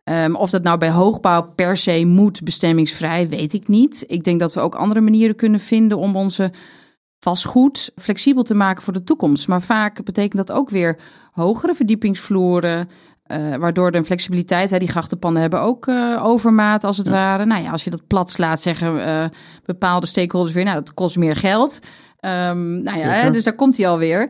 Um, 0.09 0.35
of 0.35 0.49
dat 0.49 0.63
nou 0.63 0.77
bij 0.77 0.91
hoogbouw 0.91 1.41
per 1.55 1.77
se 1.77 2.05
moet 2.05 2.43
bestemmingsvrij, 2.43 3.29
weet 3.29 3.53
ik 3.53 3.67
niet. 3.67 4.03
Ik 4.07 4.23
denk 4.23 4.39
dat 4.39 4.53
we 4.53 4.59
ook 4.59 4.75
andere 4.75 5.01
manieren 5.01 5.35
kunnen 5.35 5.59
vinden 5.59 5.97
om 5.97 6.15
onze 6.15 6.51
vastgoed 7.19 7.91
flexibel 7.95 8.43
te 8.43 8.53
maken 8.53 8.83
voor 8.83 8.93
de 8.93 9.03
toekomst. 9.03 9.47
Maar 9.47 9.61
vaak 9.61 10.03
betekent 10.03 10.47
dat 10.47 10.57
ook 10.57 10.69
weer 10.69 10.99
hogere 11.31 11.73
verdiepingsvloeren. 11.73 12.89
Uh, 13.27 13.55
waardoor 13.55 13.91
de 13.91 14.03
flexibiliteit, 14.03 14.69
hè, 14.69 14.77
die 14.77 14.87
grachtenpanden 14.87 15.41
hebben 15.41 15.61
ook 15.61 15.87
uh, 15.87 16.25
overmaat 16.25 16.83
als 16.83 16.97
het 16.97 17.05
ja. 17.05 17.11
ware. 17.11 17.45
Nou 17.45 17.63
ja, 17.63 17.71
als 17.71 17.83
je 17.83 17.89
dat 17.89 18.07
plat 18.07 18.29
slaat, 18.29 18.61
zeggen 18.61 18.95
uh, 18.95 19.25
bepaalde 19.65 20.05
stakeholders 20.05 20.55
weer, 20.55 20.63
nou 20.63 20.75
dat 20.75 20.93
kost 20.93 21.17
meer 21.17 21.35
geld. 21.35 21.79
Um, 22.25 22.83
nou 22.83 22.97
ja, 22.97 23.07
hè, 23.07 23.31
dus 23.31 23.43
daar 23.43 23.55
komt 23.55 23.77
hij 23.77 23.87
alweer. 23.87 24.21
Uh, 24.21 24.29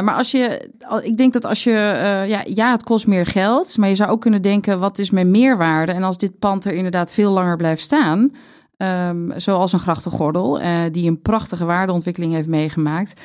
maar 0.00 0.14
als 0.14 0.30
je, 0.30 0.70
ik 1.02 1.16
denk 1.16 1.32
dat 1.32 1.44
als 1.44 1.64
je, 1.64 1.70
uh, 1.70 2.28
ja, 2.28 2.42
ja, 2.44 2.70
het 2.70 2.82
kost 2.82 3.06
meer 3.06 3.26
geld, 3.26 3.76
maar 3.76 3.88
je 3.88 3.94
zou 3.94 4.10
ook 4.10 4.20
kunnen 4.20 4.42
denken, 4.42 4.80
wat 4.80 4.98
is 4.98 5.10
mijn 5.10 5.30
meerwaarde? 5.30 5.92
En 5.92 6.02
als 6.02 6.18
dit 6.18 6.38
pand 6.38 6.64
er 6.64 6.72
inderdaad 6.72 7.12
veel 7.12 7.30
langer 7.30 7.56
blijft 7.56 7.82
staan, 7.82 8.30
um, 8.76 9.32
zoals 9.36 9.72
een 9.72 9.78
grachtengordel, 9.78 10.60
uh, 10.60 10.80
die 10.90 11.08
een 11.08 11.20
prachtige 11.20 11.64
waardeontwikkeling 11.64 12.32
heeft 12.32 12.48
meegemaakt, 12.48 13.20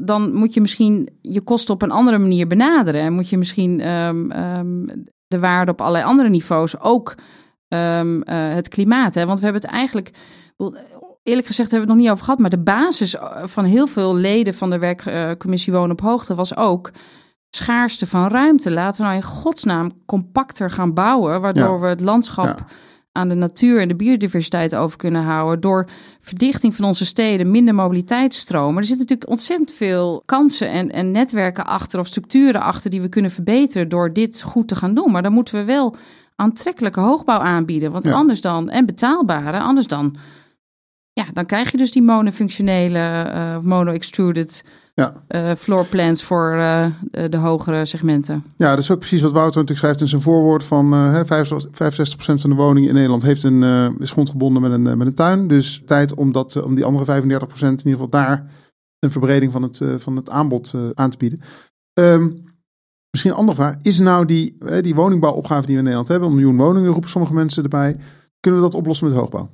dan 0.00 0.34
moet 0.34 0.54
je 0.54 0.60
misschien 0.60 1.08
je 1.20 1.40
kosten 1.40 1.74
op 1.74 1.82
een 1.82 1.90
andere 1.90 2.18
manier 2.18 2.46
benaderen. 2.46 3.00
En 3.00 3.12
moet 3.12 3.28
je 3.28 3.38
misschien 3.38 3.88
um, 3.88 4.28
de 5.26 5.38
waarde 5.38 5.70
op 5.70 5.80
allerlei 5.80 6.04
andere 6.04 6.28
niveaus 6.28 6.80
ook 6.80 7.14
het 8.24 8.68
klimaat. 8.68 9.14
Hè? 9.14 9.26
Want 9.26 9.38
we 9.38 9.44
hebben 9.44 9.62
het 9.62 9.70
eigenlijk 9.70 10.10
eerlijk 11.22 11.46
gezegd 11.46 11.70
hebben 11.70 11.88
we 11.88 11.94
het 11.94 11.94
nog 11.94 11.96
niet 11.96 12.10
over 12.10 12.24
gehad. 12.24 12.38
Maar 12.38 12.50
de 12.50 12.62
basis 12.62 13.16
eh, 13.16 13.42
van 13.44 13.64
heel 13.64 13.86
veel 13.86 14.14
leden 14.14 14.54
van 14.54 14.70
de 14.70 14.78
werkcommissie 14.78 15.72
Wonen 15.72 15.90
op 15.90 16.00
Hoogte 16.00 16.34
was 16.34 16.56
ook 16.56 16.90
schaarste 17.50 18.06
van 18.06 18.28
ruimte. 18.28 18.70
Laten 18.70 19.00
we 19.00 19.06
nou 19.06 19.16
in 19.16 19.26
godsnaam 19.26 19.92
compacter 20.06 20.70
gaan 20.70 20.94
bouwen, 20.94 21.40
waardoor 21.40 21.74
ja. 21.74 21.78
we 21.78 21.86
het 21.86 22.00
landschap 22.00 22.58
ja. 22.58 22.66
aan 23.12 23.28
de 23.28 23.34
natuur 23.34 23.80
en 23.80 23.88
de 23.88 23.96
biodiversiteit 23.96 24.74
over 24.74 24.96
kunnen 24.96 25.22
houden. 25.22 25.60
Door 25.60 25.88
verdichting 26.20 26.74
van 26.74 26.84
onze 26.84 27.04
steden, 27.04 27.50
minder 27.50 27.74
mobiliteitsstromen. 27.74 28.76
Er 28.76 28.84
zitten 28.84 29.06
natuurlijk 29.06 29.30
ontzettend 29.30 29.72
veel 29.72 30.22
kansen 30.26 30.70
en, 30.70 30.90
en 30.90 31.10
netwerken 31.10 31.66
achter 31.66 31.98
of 31.98 32.06
structuren 32.06 32.60
achter 32.60 32.90
die 32.90 33.02
we 33.02 33.08
kunnen 33.08 33.30
verbeteren 33.30 33.88
door 33.88 34.12
dit 34.12 34.42
goed 34.42 34.68
te 34.68 34.76
gaan 34.76 34.94
doen. 34.94 35.10
Maar 35.10 35.22
dan 35.22 35.32
moeten 35.32 35.54
we 35.54 35.64
wel 35.64 35.94
aantrekkelijke 36.36 37.00
hoogbouw 37.00 37.38
aanbieden. 37.38 37.92
Want 37.92 38.04
Ja. 38.04 38.12
anders 38.12 38.40
dan, 38.40 38.68
en 38.70 38.86
betaalbare, 38.86 39.60
anders 39.60 39.86
dan, 39.86 40.16
ja, 41.12 41.26
dan 41.32 41.46
krijg 41.46 41.70
je 41.70 41.76
dus 41.76 41.90
die 41.90 42.02
monofunctionele 42.02 42.98
eh, 42.98 43.54
of 43.58 43.64
mono-extruded 43.64 44.64
Ja. 44.94 45.24
eh, 45.28 45.54
floor 45.54 45.86
plans 45.86 46.22
voor 46.22 46.52
eh, 46.52 46.86
de, 47.10 47.36
hogere 47.36 47.84
segmenten. 47.84 48.44
Ja, 48.56 48.70
dat 48.70 48.78
is 48.78 48.90
ook 48.90 48.98
precies 48.98 49.20
wat 49.20 49.32
Wouter 49.32 49.60
natuurlijk 49.60 49.78
schrijft 49.78 50.00
in 50.00 50.08
zijn 50.08 50.20
voorwoord 50.20 50.64
van 50.64 50.92
hè, 50.92 51.24
65% 51.24 51.26
van 52.40 52.50
de 52.50 52.56
woningen 52.56 52.88
in 52.88 52.94
Nederland 52.94 53.22
heeft 53.22 53.42
een, 53.42 53.62
is 53.98 54.10
grondgebonden 54.10 54.62
met 54.62 54.72
een, 54.72 54.98
met 54.98 55.06
een 55.06 55.14
tuin. 55.14 55.48
Dus 55.48 55.82
tijd 55.86 56.14
om, 56.14 56.32
dat, 56.32 56.62
om 56.62 56.74
die 56.74 56.84
andere 56.84 57.22
35% 57.22 57.22
in 57.60 57.70
ieder 57.70 57.92
geval 57.92 58.08
daar 58.08 58.50
een 58.98 59.10
verbreding 59.10 59.52
van 59.52 59.62
het, 59.62 59.80
van 59.96 60.16
het 60.16 60.30
aanbod 60.30 60.74
aan 60.94 61.10
te 61.10 61.16
bieden. 61.16 61.40
Ehm, 61.92 62.30
misschien 63.10 63.32
een 63.32 63.38
andere 63.38 63.56
vraag. 63.56 63.76
Is 63.80 63.98
nou 63.98 64.24
die, 64.24 64.58
die 64.80 64.94
woningbouwopgave 64.94 65.66
die 65.66 65.70
we 65.70 65.78
in 65.78 65.82
Nederland 65.82 66.08
hebben, 66.08 66.28
een 66.28 66.34
miljoen 66.34 66.56
woningen 66.56 66.90
roepen 66.90 67.10
sommige 67.10 67.34
mensen 67.34 67.62
erbij, 67.62 67.96
kunnen 68.40 68.60
we 68.60 68.66
dat 68.66 68.76
oplossen 68.76 69.06
met 69.06 69.16
hoogbouw? 69.16 69.48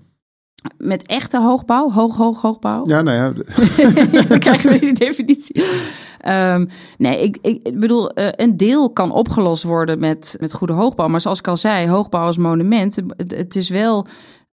Met 0.76 1.06
echte 1.06 1.40
hoogbouw, 1.40 1.90
hoog, 1.90 2.16
hoog, 2.16 2.42
hoogbouw. 2.42 2.80
Ja, 2.82 3.02
nou 3.02 3.16
ja, 3.16 3.32
Dan 4.28 4.38
krijgen 4.38 4.70
we 4.70 4.78
die 4.78 4.92
definitie. 4.92 5.64
Ehm, 6.18 6.66
nee, 6.96 7.22
ik, 7.22 7.38
ik, 7.42 7.66
ik 7.66 7.80
bedoel, 7.80 8.10
eh, 8.10 8.28
een 8.36 8.56
deel 8.56 8.92
kan 8.92 9.10
opgelost 9.12 9.62
worden 9.62 9.98
met, 9.98 10.36
met 10.40 10.52
goede 10.52 10.72
hoogbouw. 10.72 11.08
Maar 11.08 11.20
zoals 11.20 11.38
ik 11.38 11.48
al 11.48 11.56
zei, 11.56 11.88
hoogbouw 11.88 12.24
als 12.24 12.36
monument, 12.36 12.96
het, 12.96 13.34
het 13.36 13.56
is 13.56 13.68
wel... 13.68 14.06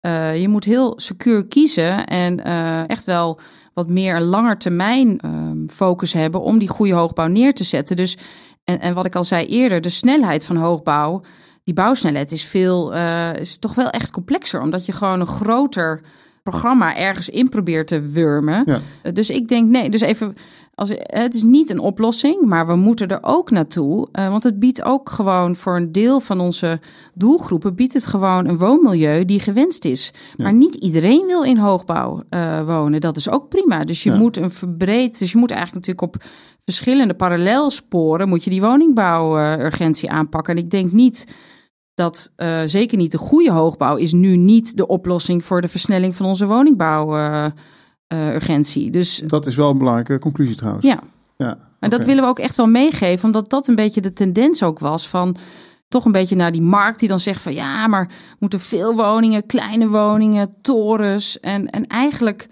eh, 0.00 0.40
je 0.40 0.48
moet 0.48 0.64
heel 0.64 0.92
secuur 0.96 1.46
kiezen 1.46 2.06
en 2.06 2.44
eh, 2.44 2.88
echt 2.88 3.04
wel 3.04 3.38
wat 3.74 3.88
meer 3.88 4.16
een 4.16 4.22
langer 4.22 4.58
termijn 4.58 5.18
ehm, 5.20 5.66
focus 5.68 6.12
hebben 6.12 6.40
om 6.40 6.58
die 6.58 6.68
goede 6.68 6.94
hoogbouw 6.94 7.26
neer 7.26 7.54
te 7.54 7.64
zetten. 7.64 7.96
Dus, 7.96 8.16
en, 8.64 8.80
en 8.80 8.94
wat 8.94 9.06
ik 9.06 9.14
al 9.16 9.24
zei 9.24 9.46
eerder, 9.46 9.80
de 9.80 9.88
snelheid 9.88 10.44
van 10.44 10.56
hoogbouw, 10.56 11.22
die 11.64 11.74
bouwsnelheid 11.74 12.32
is 12.32 12.44
veel, 12.44 12.94
eh, 12.94 13.34
is 13.34 13.58
toch 13.58 13.74
wel 13.74 13.90
echt 13.90 14.10
complexer, 14.10 14.60
omdat 14.60 14.86
je 14.86 14.92
gewoon 14.92 15.20
een 15.20 15.26
groter 15.26 16.00
programma 16.42 16.96
ergens 16.96 17.28
in 17.28 17.48
probeert 17.48 17.86
te 17.86 18.00
wurmen. 18.00 18.62
Ja. 18.66 18.80
Uh, 19.02 19.12
Dus 19.12 19.30
ik 19.30 19.48
denk, 19.48 19.68
nee, 19.68 19.90
dus 19.90 20.00
even, 20.00 20.34
als, 20.74 20.88
het 20.96 21.34
is 21.34 21.42
niet 21.42 21.70
een 21.70 21.78
oplossing, 21.78 22.40
maar 22.44 22.66
we 22.66 22.74
moeten 22.76 23.08
er 23.08 23.18
ook 23.20 23.50
naartoe. 23.50 24.08
uh, 24.12 24.28
want 24.28 24.42
het 24.42 24.58
biedt 24.58 24.82
ook 24.84 25.10
gewoon 25.10 25.54
voor 25.54 25.76
een 25.76 25.92
deel 25.92 26.20
van 26.20 26.40
onze 26.40 26.80
doelgroepen, 27.14 27.74
biedt 27.74 27.92
het 27.92 28.06
gewoon 28.06 28.46
een 28.46 28.58
woonmilieu 28.58 29.24
die 29.24 29.40
gewenst 29.40 29.84
is. 29.84 30.12
Ja. 30.36 30.44
Maar 30.44 30.52
niet 30.52 30.74
iedereen 30.74 31.26
wil 31.26 31.42
in 31.42 31.56
hoogbouw 31.56 32.22
uh, 32.30 32.66
wonen. 32.66 33.00
Dat 33.00 33.16
is 33.16 33.28
ook 33.30 33.48
prima. 33.48 33.84
Dus 33.84 34.02
je 34.02 34.10
Ja. 34.10 34.16
moet 34.16 34.36
een 34.36 34.50
verbreed, 34.50 35.18
dus 35.18 35.32
je 35.32 35.38
moet 35.38 35.50
eigenlijk 35.50 35.86
natuurlijk 35.86 36.14
op 36.14 36.22
verschillende 36.64 37.14
parallelsporen, 37.14 38.28
moet 38.28 38.44
je 38.44 38.50
die 38.50 38.60
woningbouwurgentie 38.60 40.10
aanpakken. 40.10 40.56
En 40.56 40.62
ik 40.62 40.70
denk 40.70 40.92
niet 40.92 41.26
dat 42.02 42.32
uh, 42.36 42.62
zeker 42.66 42.98
niet 42.98 43.10
de 43.10 43.18
goede 43.18 43.50
hoogbouw 43.50 43.96
is 43.96 44.12
nu 44.12 44.36
niet 44.36 44.76
de 44.76 44.86
oplossing 44.86 45.44
voor 45.44 45.60
de 45.60 45.68
versnelling 45.68 46.16
van 46.16 46.26
onze 46.26 46.46
woningbouwurgentie. 46.46 48.90
dus 48.90 49.22
dat 49.26 49.46
is 49.46 49.56
wel 49.56 49.70
een 49.70 49.78
belangrijke 49.78 50.18
conclusie 50.18 50.56
trouwens. 50.56 50.86
ja, 50.86 51.00
ja 51.36 51.58
oké. 51.76 51.88
dat 51.88 52.04
willen 52.04 52.22
we 52.22 52.28
ook 52.28 52.38
echt 52.38 52.56
wel 52.56 52.66
meegeven, 52.66 53.24
omdat 53.24 53.50
dat 53.50 53.68
een 53.68 53.74
beetje 53.74 54.00
de 54.00 54.12
tendens 54.12 54.62
ook 54.62 54.78
was 54.78 55.08
van 55.08 55.36
toch 55.88 56.04
een 56.04 56.12
beetje 56.12 56.36
naar 56.36 56.52
die 56.52 56.62
markt 56.62 56.98
die 56.98 57.08
dan 57.08 57.20
zegt 57.20 57.42
van 57.42 57.54
ja, 57.54 57.86
maar 57.86 58.10
moeten 58.38 58.60
veel 58.60 58.94
woningen, 58.94 59.46
kleine 59.46 59.88
woningen, 59.88 60.54
torens 60.60 61.40
en, 61.40 61.70
en 61.70 61.86
eigenlijk 61.86 62.48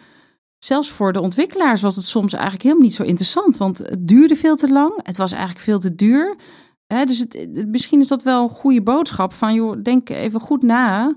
zelfs 0.58 0.90
voor 0.90 1.12
de 1.12 1.20
ontwikkelaars 1.20 1.80
was 1.80 1.96
het 1.96 2.04
soms 2.04 2.32
eigenlijk 2.32 2.62
helemaal 2.62 2.84
niet 2.84 2.94
zo 2.94 3.02
interessant, 3.02 3.56
want 3.56 3.78
het 3.78 4.08
duurde 4.08 4.36
veel 4.36 4.56
te 4.56 4.68
lang, 4.68 4.92
het 5.02 5.16
was 5.16 5.32
eigenlijk 5.32 5.64
veel 5.64 5.78
te 5.78 5.94
duur. 5.94 6.36
Hè, 6.94 7.04
dus 7.04 7.18
het, 7.18 7.32
het- 7.32 7.68
misschien 7.68 8.00
is 8.00 8.08
dat 8.08 8.22
wel 8.22 8.42
een 8.42 8.48
goede 8.54 8.82
boodschap 8.82 9.32
van 9.32 9.54
joh, 9.54 9.82
denk 9.82 10.08
even 10.08 10.40
goed 10.40 10.62
na 10.62 11.14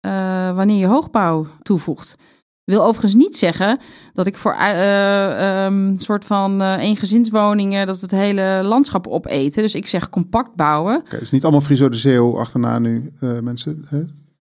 eh, 0.00 0.54
wanneer 0.54 0.78
je 0.78 0.86
hoogbouw 0.86 1.46
toevoegt. 1.62 2.14
Wil 2.64 2.84
overigens 2.84 3.14
niet 3.14 3.36
zeggen 3.36 3.78
dat 4.12 4.26
ik 4.26 4.36
voor 4.36 4.52
eh, 4.54 5.64
ehm, 5.64 5.96
soort 5.96 6.24
van 6.24 6.60
eh 6.62 6.76
eengezinswoningen 6.78 7.86
dat 7.86 7.94
we 7.96 8.02
het 8.02 8.10
hele 8.10 8.60
landschap 8.64 9.06
opeten. 9.06 9.62
Dus 9.62 9.74
ik 9.74 9.86
zeg 9.86 10.08
compact 10.08 10.54
bouwen. 10.54 10.96
Oké, 10.96 11.18
dus 11.18 11.30
niet 11.30 11.42
allemaal 11.42 11.60
Friso 11.60 11.88
de 11.88 11.96
Zeeuw 11.96 12.38
achterna 12.38 12.78
nu, 12.78 13.12
eh, 13.20 13.38
mensen. 13.38 13.84
Hè? 13.88 14.02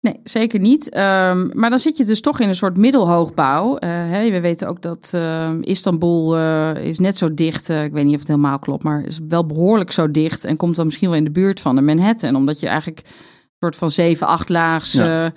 Nee, 0.02 0.20
zeker 0.24 0.60
niet. 0.60 0.90
Ehm, 0.90 1.48
maar 1.58 1.70
dan 1.70 1.78
zit 1.78 1.96
je 1.96 2.04
dus 2.04 2.20
toch 2.20 2.40
in 2.40 2.48
een 2.48 2.54
soort 2.54 2.76
middelhoogbouw. 2.76 3.76
Eh, 3.76 3.88
hè, 3.90 4.30
we 4.30 4.40
weten 4.40 4.68
ook 4.68 4.82
dat 4.82 5.10
ehm, 5.14 5.58
Istanbul 5.60 6.36
eh, 6.36 6.84
is 6.84 6.98
net 6.98 7.16
zo 7.16 7.34
dicht. 7.34 7.68
eh, 7.68 7.84
ik 7.84 7.92
weet 7.92 8.04
niet 8.04 8.12
of 8.14 8.18
het 8.20 8.28
helemaal 8.28 8.58
klopt, 8.58 8.82
maar 8.84 9.04
is 9.04 9.20
wel 9.28 9.46
behoorlijk 9.46 9.92
zo 9.92 10.10
dicht. 10.10 10.44
En 10.44 10.56
komt 10.56 10.76
dan 10.76 10.84
misschien 10.84 11.08
wel 11.08 11.18
in 11.18 11.24
de 11.24 11.30
buurt 11.30 11.60
van 11.60 11.74
de 11.76 11.82
Manhattan. 11.82 12.34
Omdat 12.34 12.60
je 12.60 12.66
eigenlijk 12.66 12.98
een 13.06 13.12
soort 13.58 13.76
van 13.76 13.90
7, 13.90 14.26
8 14.26 14.48
laags 14.48 14.92
Ja. 14.92 15.32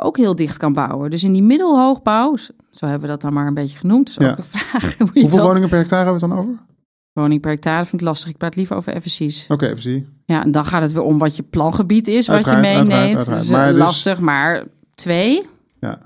ook 0.00 0.16
heel 0.16 0.34
dicht 0.36 0.56
kan 0.56 0.72
bouwen. 0.72 1.10
Dus 1.10 1.24
in 1.24 1.32
die 1.32 1.42
middelhoogbouw, 1.42 2.36
zo 2.70 2.86
hebben 2.86 3.00
we 3.00 3.06
dat 3.06 3.20
dan 3.20 3.32
maar 3.32 3.46
een 3.46 3.54
beetje 3.54 3.78
genoemd. 3.78 4.14
Ja. 4.18 4.30
ook 4.30 4.44
vraag. 4.54 4.98
Hoe 4.98 5.08
Hoeveel 5.12 5.36
dat... 5.36 5.46
woningen 5.46 5.68
per 5.68 5.78
hectare 5.78 6.04
hebben 6.04 6.20
we 6.20 6.26
het 6.26 6.36
dan 6.36 6.46
over? 6.52 6.64
Woning 7.14 7.40
per 7.40 7.50
hectare 7.50 7.84
vind 7.86 8.00
ik 8.02 8.06
lastig. 8.08 8.28
Ik 8.30 8.36
praat 8.36 8.56
liever 8.56 8.76
over 8.76 9.00
FSC's. 9.00 9.44
Oké, 9.48 9.66
even 9.66 9.82
zie. 9.82 10.06
Ja, 10.24 10.42
en 10.44 10.50
dan 10.50 10.64
gaat 10.64 10.82
het 10.82 10.92
weer 10.92 11.02
om 11.02 11.18
wat 11.18 11.36
je 11.36 11.42
plangebied 11.42 12.08
is, 12.08 12.26
wat 12.26 12.44
je 12.44 12.50
meeneemt. 12.50 12.92
uiteraard, 12.92 13.16
uiteraard. 13.16 13.38
Dus, 13.40 13.48
eh, 13.48 13.56
Maar 13.56 13.68
dus- 13.70 13.78
lastig, 13.78 14.18
maar 14.20 14.62
twee. 14.94 15.46
Ja. 15.80 15.98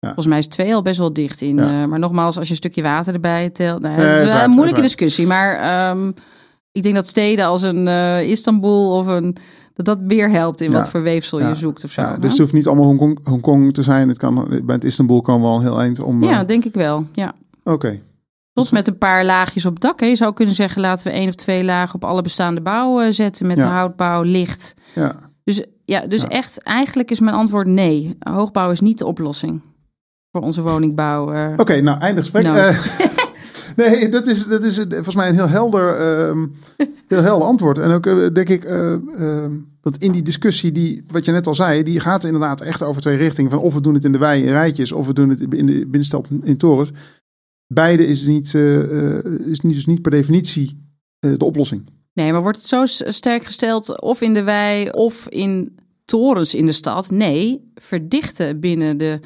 Volgens 0.00 0.26
mij 0.26 0.38
is 0.38 0.46
twee 0.46 0.74
al 0.74 0.82
best 0.82 0.98
wel 0.98 1.12
dicht 1.12 1.40
in. 1.40 1.56
Ja. 1.56 1.82
eh, 1.82 1.88
maar 1.88 1.98
nogmaals, 1.98 2.36
als 2.36 2.44
je 2.46 2.50
een 2.50 2.56
stukje 2.56 2.82
water 2.82 3.14
erbij 3.14 3.50
telt. 3.50 3.80
Nou, 3.82 3.96
Nee, 3.96 4.06
het 4.06 4.26
is 4.26 4.32
wel 4.32 4.42
een 4.42 4.50
moeilijke 4.50 4.80
discussie. 4.80 5.26
Maar 5.26 5.56
ehm, 5.56 6.08
ik 6.72 6.82
denk 6.82 6.94
dat 6.94 7.06
steden 7.06 7.44
als 7.44 7.62
een 7.62 7.88
eh, 7.88 8.28
Istanbul 8.30 8.96
of 8.96 9.06
een. 9.06 9.36
dat 9.74 9.86
dat 9.86 10.00
meer 10.00 10.30
helpt 10.30 10.60
in 10.60 10.70
Ja. 10.70 10.76
wat 10.76 10.88
voor 10.88 11.02
weefsel 11.02 11.40
je 11.48 11.54
zoekt 11.54 11.84
of 11.84 11.90
zo. 11.90 12.02
Dus 12.20 12.30
het 12.30 12.38
hoeft 12.40 12.52
niet 12.52 12.66
allemaal 12.66 12.84
Hongkong, 12.84 13.18
Hongkong 13.24 13.74
te 13.74 13.82
zijn. 13.82 14.08
Het 14.08 14.18
kan, 14.18 14.60
bij 14.64 14.74
het 14.74 14.84
Istanbul 14.84 15.20
kan 15.20 15.40
wel 15.42 15.60
heel 15.60 15.80
eind 15.80 16.00
om... 16.00 16.22
ja, 16.22 16.44
denk 16.44 16.64
ik 16.64 16.74
wel. 16.74 17.06
Ja. 17.12 17.32
Oké, 17.64 18.00
Tot 18.52 18.72
met 18.72 18.88
een 18.88 18.98
paar 18.98 19.24
laagjes 19.24 19.66
op 19.66 19.80
dak. 19.80 20.00
Hè. 20.00 20.06
Je 20.06 20.16
zou 20.16 20.32
kunnen 20.34 20.54
zeggen, 20.54 20.80
laten 20.80 21.06
we 21.06 21.12
één 21.12 21.28
of 21.28 21.34
twee 21.34 21.64
lagen 21.64 21.94
op 21.94 22.04
alle 22.04 22.22
bestaande 22.22 22.60
bouw 22.60 23.00
eh, 23.00 23.10
zetten. 23.12 23.46
Met 23.46 23.56
Ja. 23.56 23.62
de 23.62 23.68
houtbouw, 23.70 24.22
licht. 24.22 24.74
ja. 24.94 25.14
Dus 25.44 25.62
ja, 25.84 26.06
dus 26.06 26.20
Ja. 26.22 26.28
echt, 26.28 26.62
eigenlijk 26.62 27.10
is 27.10 27.20
mijn 27.20 27.36
antwoord 27.36 27.66
nee. 27.66 28.16
Hoogbouw 28.18 28.70
is 28.70 28.80
niet 28.80 28.98
de 28.98 29.06
oplossing 29.06 29.60
voor 30.32 30.40
onze 30.40 30.62
woningbouw. 30.62 31.32
eh. 31.32 31.52
Oké, 31.56 31.80
nou, 31.80 32.00
einde 32.00 32.20
gesprek. 32.20 32.42
Nou. 32.42 32.56
Eh, 32.58 32.78
nee, 33.76 34.08
dat 34.08 34.26
is, 34.26 34.46
dat 34.46 34.62
is 34.62 34.76
volgens 34.76 35.14
mij 35.14 35.28
een 35.28 35.34
heel 35.34 35.48
helder, 35.48 35.96
ehm, 35.96 36.46
heel 37.08 37.22
helder 37.22 37.46
antwoord. 37.48 37.78
En 37.78 37.90
ook, 37.90 38.34
denk 38.34 38.48
ik, 38.48 38.64
eh, 38.64 38.92
ehm, 38.92 39.52
dat 39.80 39.96
in 39.96 40.12
die 40.12 40.22
discussie, 40.22 40.72
die, 40.72 41.04
wat 41.08 41.24
je 41.24 41.32
net 41.32 41.46
al 41.46 41.54
zei, 41.54 41.82
die 41.82 42.00
gaat 42.00 42.24
inderdaad 42.24 42.60
echt 42.60 42.82
over 42.82 43.02
twee 43.02 43.16
richtingen. 43.16 43.50
Van 43.50 43.60
of 43.60 43.74
we 43.74 43.80
doen 43.80 43.94
het 43.94 44.04
in 44.04 44.12
de 44.12 44.18
wei 44.18 44.42
in 44.42 44.50
rijtjes, 44.52 44.92
of 44.92 45.06
we 45.06 45.12
doen 45.12 45.28
het 45.28 45.40
in 45.40 45.66
de 45.66 45.72
binnenstad 45.86 46.28
in, 46.30 46.40
in 46.44 46.56
torens. 46.56 46.90
Beide 47.72 48.06
is, 48.06 48.26
niet, 48.26 48.54
eh, 48.54 49.16
eh, 49.16 49.24
is 49.24 49.60
niet, 49.60 49.74
dus 49.74 49.86
niet 49.86 50.02
per 50.02 50.10
definitie 50.10 50.78
eh, 51.18 51.32
de 51.38 51.44
oplossing. 51.44 51.88
Nee, 52.12 52.32
maar 52.32 52.42
wordt 52.42 52.58
het 52.58 52.66
zo 52.66 52.84
sterk 53.10 53.44
gesteld 53.44 54.00
of 54.00 54.20
in 54.20 54.34
de 54.34 54.42
wei 54.42 54.90
of 54.90 55.28
in 55.28 55.78
torens 56.04 56.54
in 56.54 56.66
de 56.66 56.72
stad? 56.72 57.10
Nee, 57.10 57.70
verdichten 57.74 58.60
binnen 58.60 58.96
de. 58.98 59.20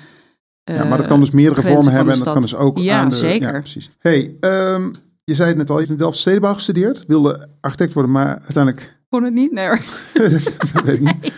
ja, 0.65 0.85
maar 0.85 0.99
dat 0.99 1.07
kan 1.07 1.21
dus 1.21 1.31
meerdere 1.31 1.63
vormen 1.63 1.93
hebben. 1.93 2.13
En 2.13 2.19
dat 2.19 2.33
kan 2.33 2.43
dus 2.43 2.55
ook 2.55 2.79
Ja, 2.79 3.01
aan 3.01 3.09
de... 3.09 3.17
zeker. 3.17 3.53
Ja, 3.53 3.61
precies. 3.61 3.91
hey, 3.99 4.37
ehm, 4.41 4.93
je 5.25 5.35
zei 5.35 5.49
het 5.49 5.57
net 5.57 5.71
al, 5.71 5.75
je 5.75 5.81
hebt 5.81 5.93
in 5.93 5.99
Delft 5.99 6.19
stedenbouw 6.19 6.55
gestudeerd. 6.55 7.05
Wilde 7.07 7.49
architect 7.61 7.93
worden, 7.93 8.13
maar 8.13 8.39
uiteindelijk... 8.39 8.97
Kon 9.09 9.23
het 9.23 9.35
niet? 9.35 9.53
Nee 9.53 9.67
hoor. 9.67 9.81
weet 10.85 10.99
ik 10.99 11.01
niet. 11.01 11.33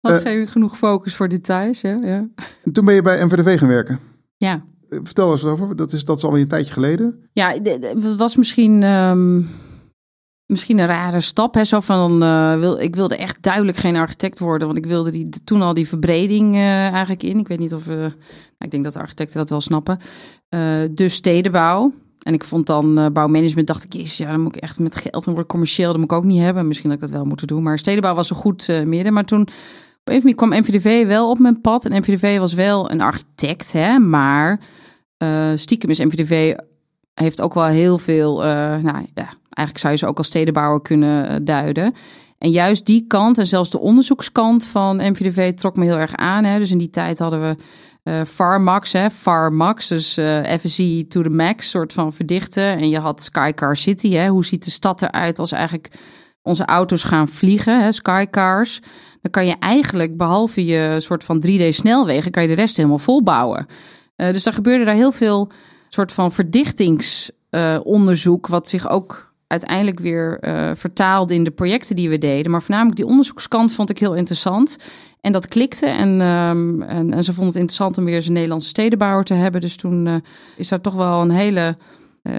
Had 0.00 0.20
geen 0.20 0.48
genoeg 0.48 0.78
focus 0.78 1.14
voor 1.14 1.28
details. 1.28 1.82
Hè? 1.82 1.92
Ja. 1.92 2.28
En 2.64 2.72
toen 2.72 2.84
ben 2.84 2.94
je 2.94 3.02
bij 3.02 3.24
MVDV 3.24 3.58
gaan 3.58 3.68
werken. 3.68 3.98
ja. 4.36 4.64
Vertel 5.02 5.30
eens 5.30 5.44
over. 5.44 5.76
Dat 5.76 5.92
is, 5.92 6.04
dat 6.04 6.16
is 6.16 6.24
alweer 6.24 6.42
een 6.42 6.48
tijdje 6.48 6.72
geleden. 6.72 7.28
Ja, 7.32 7.56
het 7.80 8.16
was 8.16 8.36
misschien, 8.36 8.82
ehm, 8.82 9.40
misschien 10.46 10.78
een 10.78 10.86
rare 10.86 11.20
stap. 11.20 11.54
Hè? 11.54 11.64
Zo 11.64 11.80
van, 11.80 12.22
eh, 12.22 12.58
wil, 12.58 12.78
ik 12.78 12.96
wilde 12.96 13.16
echt 13.16 13.42
duidelijk 13.42 13.76
geen 13.76 13.96
architect 13.96 14.38
worden. 14.38 14.66
Want 14.66 14.78
ik 14.78 14.86
wilde 14.86 15.10
die, 15.10 15.28
toen 15.44 15.62
al 15.62 15.74
die 15.74 15.88
verbreding 15.88 16.54
eh, 16.54 16.88
eigenlijk 16.88 17.22
in. 17.22 17.38
Ik 17.38 17.48
weet 17.48 17.58
niet 17.58 17.74
of... 17.74 17.86
nou, 17.86 18.12
ik 18.58 18.70
denk 18.70 18.84
dat 18.84 18.92
de 18.92 18.98
architecten 18.98 19.38
dat 19.38 19.50
wel 19.50 19.60
snappen. 19.60 19.98
Eh, 20.48 20.82
dus 20.90 21.14
stedenbouw. 21.14 21.92
En 22.22 22.34
ik 22.34 22.44
vond 22.44 22.66
dan 22.66 23.12
bouwmanagement, 23.12 23.66
dacht 23.66 23.84
ik, 23.84 23.92
jezus, 23.92 24.16
ja, 24.16 24.30
dan 24.30 24.40
moet 24.40 24.56
ik 24.56 24.62
echt 24.62 24.78
met 24.78 24.96
geld, 24.96 25.24
dan 25.24 25.34
word 25.34 25.44
ik 25.44 25.50
commercieel, 25.50 25.90
dat 25.90 25.96
moet 25.96 26.10
ik 26.10 26.16
ook 26.16 26.24
niet 26.24 26.40
hebben. 26.40 26.66
Misschien 26.66 26.90
dat 26.90 26.98
ik 26.98 27.04
dat 27.04 27.14
wel 27.14 27.24
moeten 27.24 27.46
doen. 27.46 27.62
Maar 27.62 27.78
stedenbouw 27.78 28.14
was 28.14 28.30
een 28.30 28.36
goed 28.36 28.68
midden. 28.84 29.12
Maar 29.12 29.24
toen, 29.24 29.48
op 30.04 30.24
een 30.24 30.34
kwam 30.34 30.48
MVDV 30.48 31.06
wel 31.06 31.30
op 31.30 31.38
mijn 31.38 31.60
pad. 31.60 31.84
En 31.84 32.00
MVDV 32.00 32.38
was 32.38 32.52
wel 32.52 32.90
een 32.90 33.00
architect, 33.00 33.72
hè, 33.72 33.98
maar 33.98 34.60
eh, 35.24 35.58
stiekem 35.58 35.90
is 35.90 35.98
MVDV 35.98 36.54
heeft 37.14 37.40
ook 37.40 37.54
wel 37.54 37.64
heel 37.64 37.98
veel, 37.98 38.44
eh, 38.44 38.48
nou 38.58 39.06
ja, 39.14 39.28
eigenlijk 39.50 39.78
zou 39.78 39.92
je 39.92 39.98
ze 39.98 40.06
ook 40.06 40.18
als 40.18 40.26
stedenbouwer 40.26 40.82
kunnen 40.82 41.28
eh, 41.28 41.36
duiden. 41.42 41.94
En 42.38 42.50
juist 42.50 42.86
die 42.86 43.04
kant 43.06 43.38
en 43.38 43.46
zelfs 43.46 43.70
de 43.70 43.80
onderzoekskant 43.80 44.66
van 44.66 44.96
MVDV 44.96 45.52
trok 45.52 45.76
me 45.76 45.84
heel 45.84 45.98
erg 45.98 46.16
aan. 46.16 46.44
Hè. 46.44 46.58
Dus 46.58 46.70
in 46.70 46.78
die 46.78 46.90
tijd 46.90 47.18
hadden 47.18 47.40
we 47.40 47.56
FarMax, 48.26 48.92
hè, 48.92 49.10
FarMax, 49.10 49.88
dus 49.88 50.16
eh 50.16 50.58
FSI 50.58 51.06
to 51.08 51.22
the 51.22 51.28
max, 51.28 51.70
soort 51.70 51.92
van 51.92 52.12
verdichten. 52.12 52.64
En 52.64 52.88
je 52.88 52.98
had 52.98 53.22
Skycar 53.22 53.76
City, 53.76 54.10
hè. 54.10 54.28
hoe 54.28 54.44
ziet 54.44 54.64
de 54.64 54.70
stad 54.70 55.02
eruit 55.02 55.38
als 55.38 55.52
eigenlijk 55.52 55.90
onze 56.42 56.64
auto's 56.64 57.02
gaan 57.02 57.28
vliegen, 57.28 57.82
hè, 57.82 57.92
skycars, 57.92 58.80
dan 59.20 59.30
kan 59.30 59.46
je 59.46 59.56
eigenlijk, 59.58 60.16
behalve 60.16 60.64
je 60.64 60.96
soort 61.00 61.24
van 61.24 61.44
3D-snelwegen, 61.46 62.30
kan 62.30 62.42
je 62.42 62.48
de 62.48 62.54
rest 62.54 62.76
helemaal 62.76 62.98
volbouwen. 62.98 63.66
Uh, 64.16 64.32
dus 64.32 64.46
er 64.46 64.52
gebeurde 64.52 64.84
daar 64.84 64.94
heel 64.94 65.12
veel 65.12 65.50
soort 65.88 66.12
van 66.12 66.32
verdichtingsonderzoek, 66.32 68.46
wat 68.46 68.68
zich 68.68 68.88
ook 68.88 69.32
uiteindelijk 69.46 69.98
weer 69.98 70.38
uh, 70.40 70.70
vertaalde 70.74 71.34
in 71.34 71.44
de 71.44 71.50
projecten 71.50 71.96
die 71.96 72.08
we 72.08 72.18
deden. 72.18 72.50
Maar 72.50 72.62
voornamelijk 72.62 72.96
die 72.96 73.06
onderzoekskant 73.06 73.72
vond 73.72 73.90
ik 73.90 73.98
heel 73.98 74.14
interessant. 74.14 74.76
En 75.20 75.32
dat 75.32 75.48
klikte. 75.48 75.86
En, 75.86 76.20
um, 76.20 76.82
en, 76.82 77.12
en, 77.12 77.24
ze 77.24 77.32
vonden 77.32 77.52
het 77.52 77.62
interessant 77.62 77.98
om 77.98 78.04
weer 78.04 78.14
eens 78.14 78.26
een 78.26 78.32
Nederlandse 78.32 78.68
stedenbouwer 78.68 79.24
te 79.24 79.34
hebben. 79.34 79.60
Dus 79.60 79.76
toen 79.76 80.06
uh, 80.06 80.14
is 80.56 80.68
daar 80.68 80.80
toch 80.80 80.94
wel 80.94 81.20
een 81.20 81.30
hele 81.30 81.76
uh, 82.22 82.34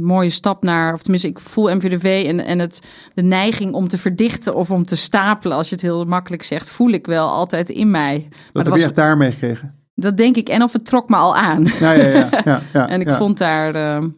mooie 0.00 0.30
stap 0.30 0.62
naar. 0.62 0.94
Of 0.94 1.02
tenminste, 1.02 1.28
ik 1.28 1.40
voel 1.40 1.74
MVDV 1.74 2.24
en, 2.26 2.44
en 2.44 2.58
het, 2.58 2.80
de 3.14 3.22
neiging 3.22 3.72
om 3.72 3.88
te 3.88 3.98
verdichten 3.98 4.54
of 4.54 4.70
om 4.70 4.84
te 4.84 4.96
stapelen, 4.96 5.56
als 5.56 5.68
je 5.68 5.74
het 5.74 5.84
heel 5.84 6.04
makkelijk 6.04 6.42
zegt, 6.42 6.70
voel 6.70 6.90
ik 6.90 7.06
wel 7.06 7.28
altijd 7.28 7.68
in 7.68 7.90
mij. 7.90 8.28
Dat 8.30 8.52
maar 8.52 8.64
heb 8.64 8.76
je 8.76 8.84
echt 8.84 8.94
daarmee 8.94 9.30
gekregen? 9.30 9.79
Dat 10.00 10.16
denk 10.16 10.36
ik. 10.36 10.48
En 10.48 10.62
of 10.62 10.72
het 10.72 10.84
trok 10.84 11.08
me 11.08 11.16
al 11.16 11.36
aan. 11.36 11.64
Ja, 11.80 11.92
ja, 11.92 12.06
ja. 12.06 12.28
ja, 12.44 12.60
ja 12.72 12.88
en 12.88 13.00
ik 13.00 13.08
vond 13.08 13.38
daar. 13.38 13.74
Uh, 14.02 14.08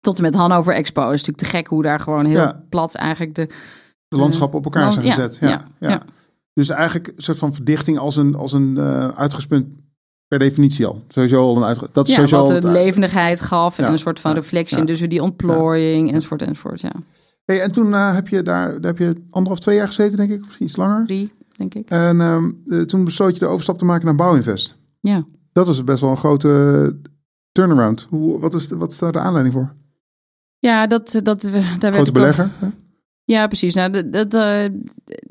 tot 0.00 0.16
en 0.16 0.22
met 0.22 0.34
Hannover 0.34 0.74
Expo 0.74 1.02
is 1.02 1.08
natuurlijk 1.24 1.38
te 1.38 1.44
gek 1.44 1.66
hoe 1.66 1.82
daar 1.82 2.00
gewoon 2.00 2.24
heel 2.24 2.52
plat 2.68 2.94
eigenlijk 2.94 3.34
de... 3.34 3.46
De 4.08 4.16
landschappen 4.16 4.58
op 4.58 4.64
elkaar 4.64 4.82
land- 4.82 4.94
zijn 4.94 5.06
gezet. 5.06 5.38
Ja, 5.40 5.62
ja. 5.78 6.02
Dus 6.54 6.68
eigenlijk 6.68 7.06
een 7.16 7.22
soort 7.22 7.38
van 7.38 7.54
verdichting 7.54 7.98
als 7.98 8.16
een, 8.16 8.34
als 8.34 8.52
een 8.52 8.76
eh, 8.78 9.08
uitgangspunt 9.08 9.66
per 10.28 10.38
definitie 10.38 10.86
al. 10.86 11.02
Sowieso 11.08 11.40
al 11.42 11.56
een 11.56 11.62
uitgangspunt. 11.64 11.94
Dat 11.94 12.04
is 12.08 12.10
Ja, 12.10 12.16
sowieso 12.26 12.36
wat 12.42 12.48
al 12.48 12.54
het- 12.54 12.64
levendigheid 12.64 13.40
gaf 13.40 13.78
en 13.78 13.92
een 13.92 13.98
soort 13.98 14.20
van 14.20 14.34
reflectie. 14.34 14.84
dus 14.84 15.00
weer 15.00 15.08
die 15.08 15.22
ontplooiing 15.22 16.12
enzovoort 16.12 16.42
enzovoort. 16.42 16.80
Ja, 16.80 16.92
Hey, 17.44 17.60
en 17.62 17.72
toen 17.72 17.94
eh, 17.94 18.14
heb 18.14 18.28
je 18.28 18.42
daar, 18.42 18.68
daar 18.80 18.90
heb 18.94 18.98
je 18.98 19.22
anderhalf, 19.30 19.60
twee 19.60 19.76
jaar 19.76 19.86
gezeten, 19.86 20.16
denk 20.16 20.30
ik, 20.30 20.44
of 20.44 20.58
iets 20.58 20.76
langer. 20.76 21.06
drie 21.06 21.32
denk 21.56 21.74
ik. 21.74 21.90
En 21.90 22.20
ehm, 22.20 22.50
eh, 22.68 22.80
toen 22.80 23.04
besloot 23.04 23.32
je 23.34 23.38
de 23.38 23.46
overstap 23.46 23.78
te 23.78 23.84
maken 23.84 24.04
naar 24.06 24.14
Bouwinvest. 24.14 24.76
Ja. 25.02 25.24
Dat 25.52 25.66
was 25.66 25.84
best 25.84 26.00
wel 26.00 26.10
een 26.10 26.16
grote 26.16 26.48
eh, 26.48 27.10
turnaround. 27.52 28.06
Hoe, 28.10 28.38
wat, 28.38 28.54
is 28.54 28.68
de, 28.68 28.76
wat 28.76 28.90
is 28.92 28.98
daar 28.98 29.12
de 29.12 29.18
aanleiding 29.18 29.54
voor? 29.54 29.74
Ja, 30.58 30.86
dat, 30.86 31.20
dat 31.22 31.42
we, 31.42 31.76
daar 31.78 31.92
Grote 31.92 32.12
belegger? 32.12 32.50
Ja, 33.24 33.46
precies. 33.46 33.74
Nou, 33.74 33.90
dat, 33.90 34.12
dat, 34.12 34.34
eh, 34.34 34.64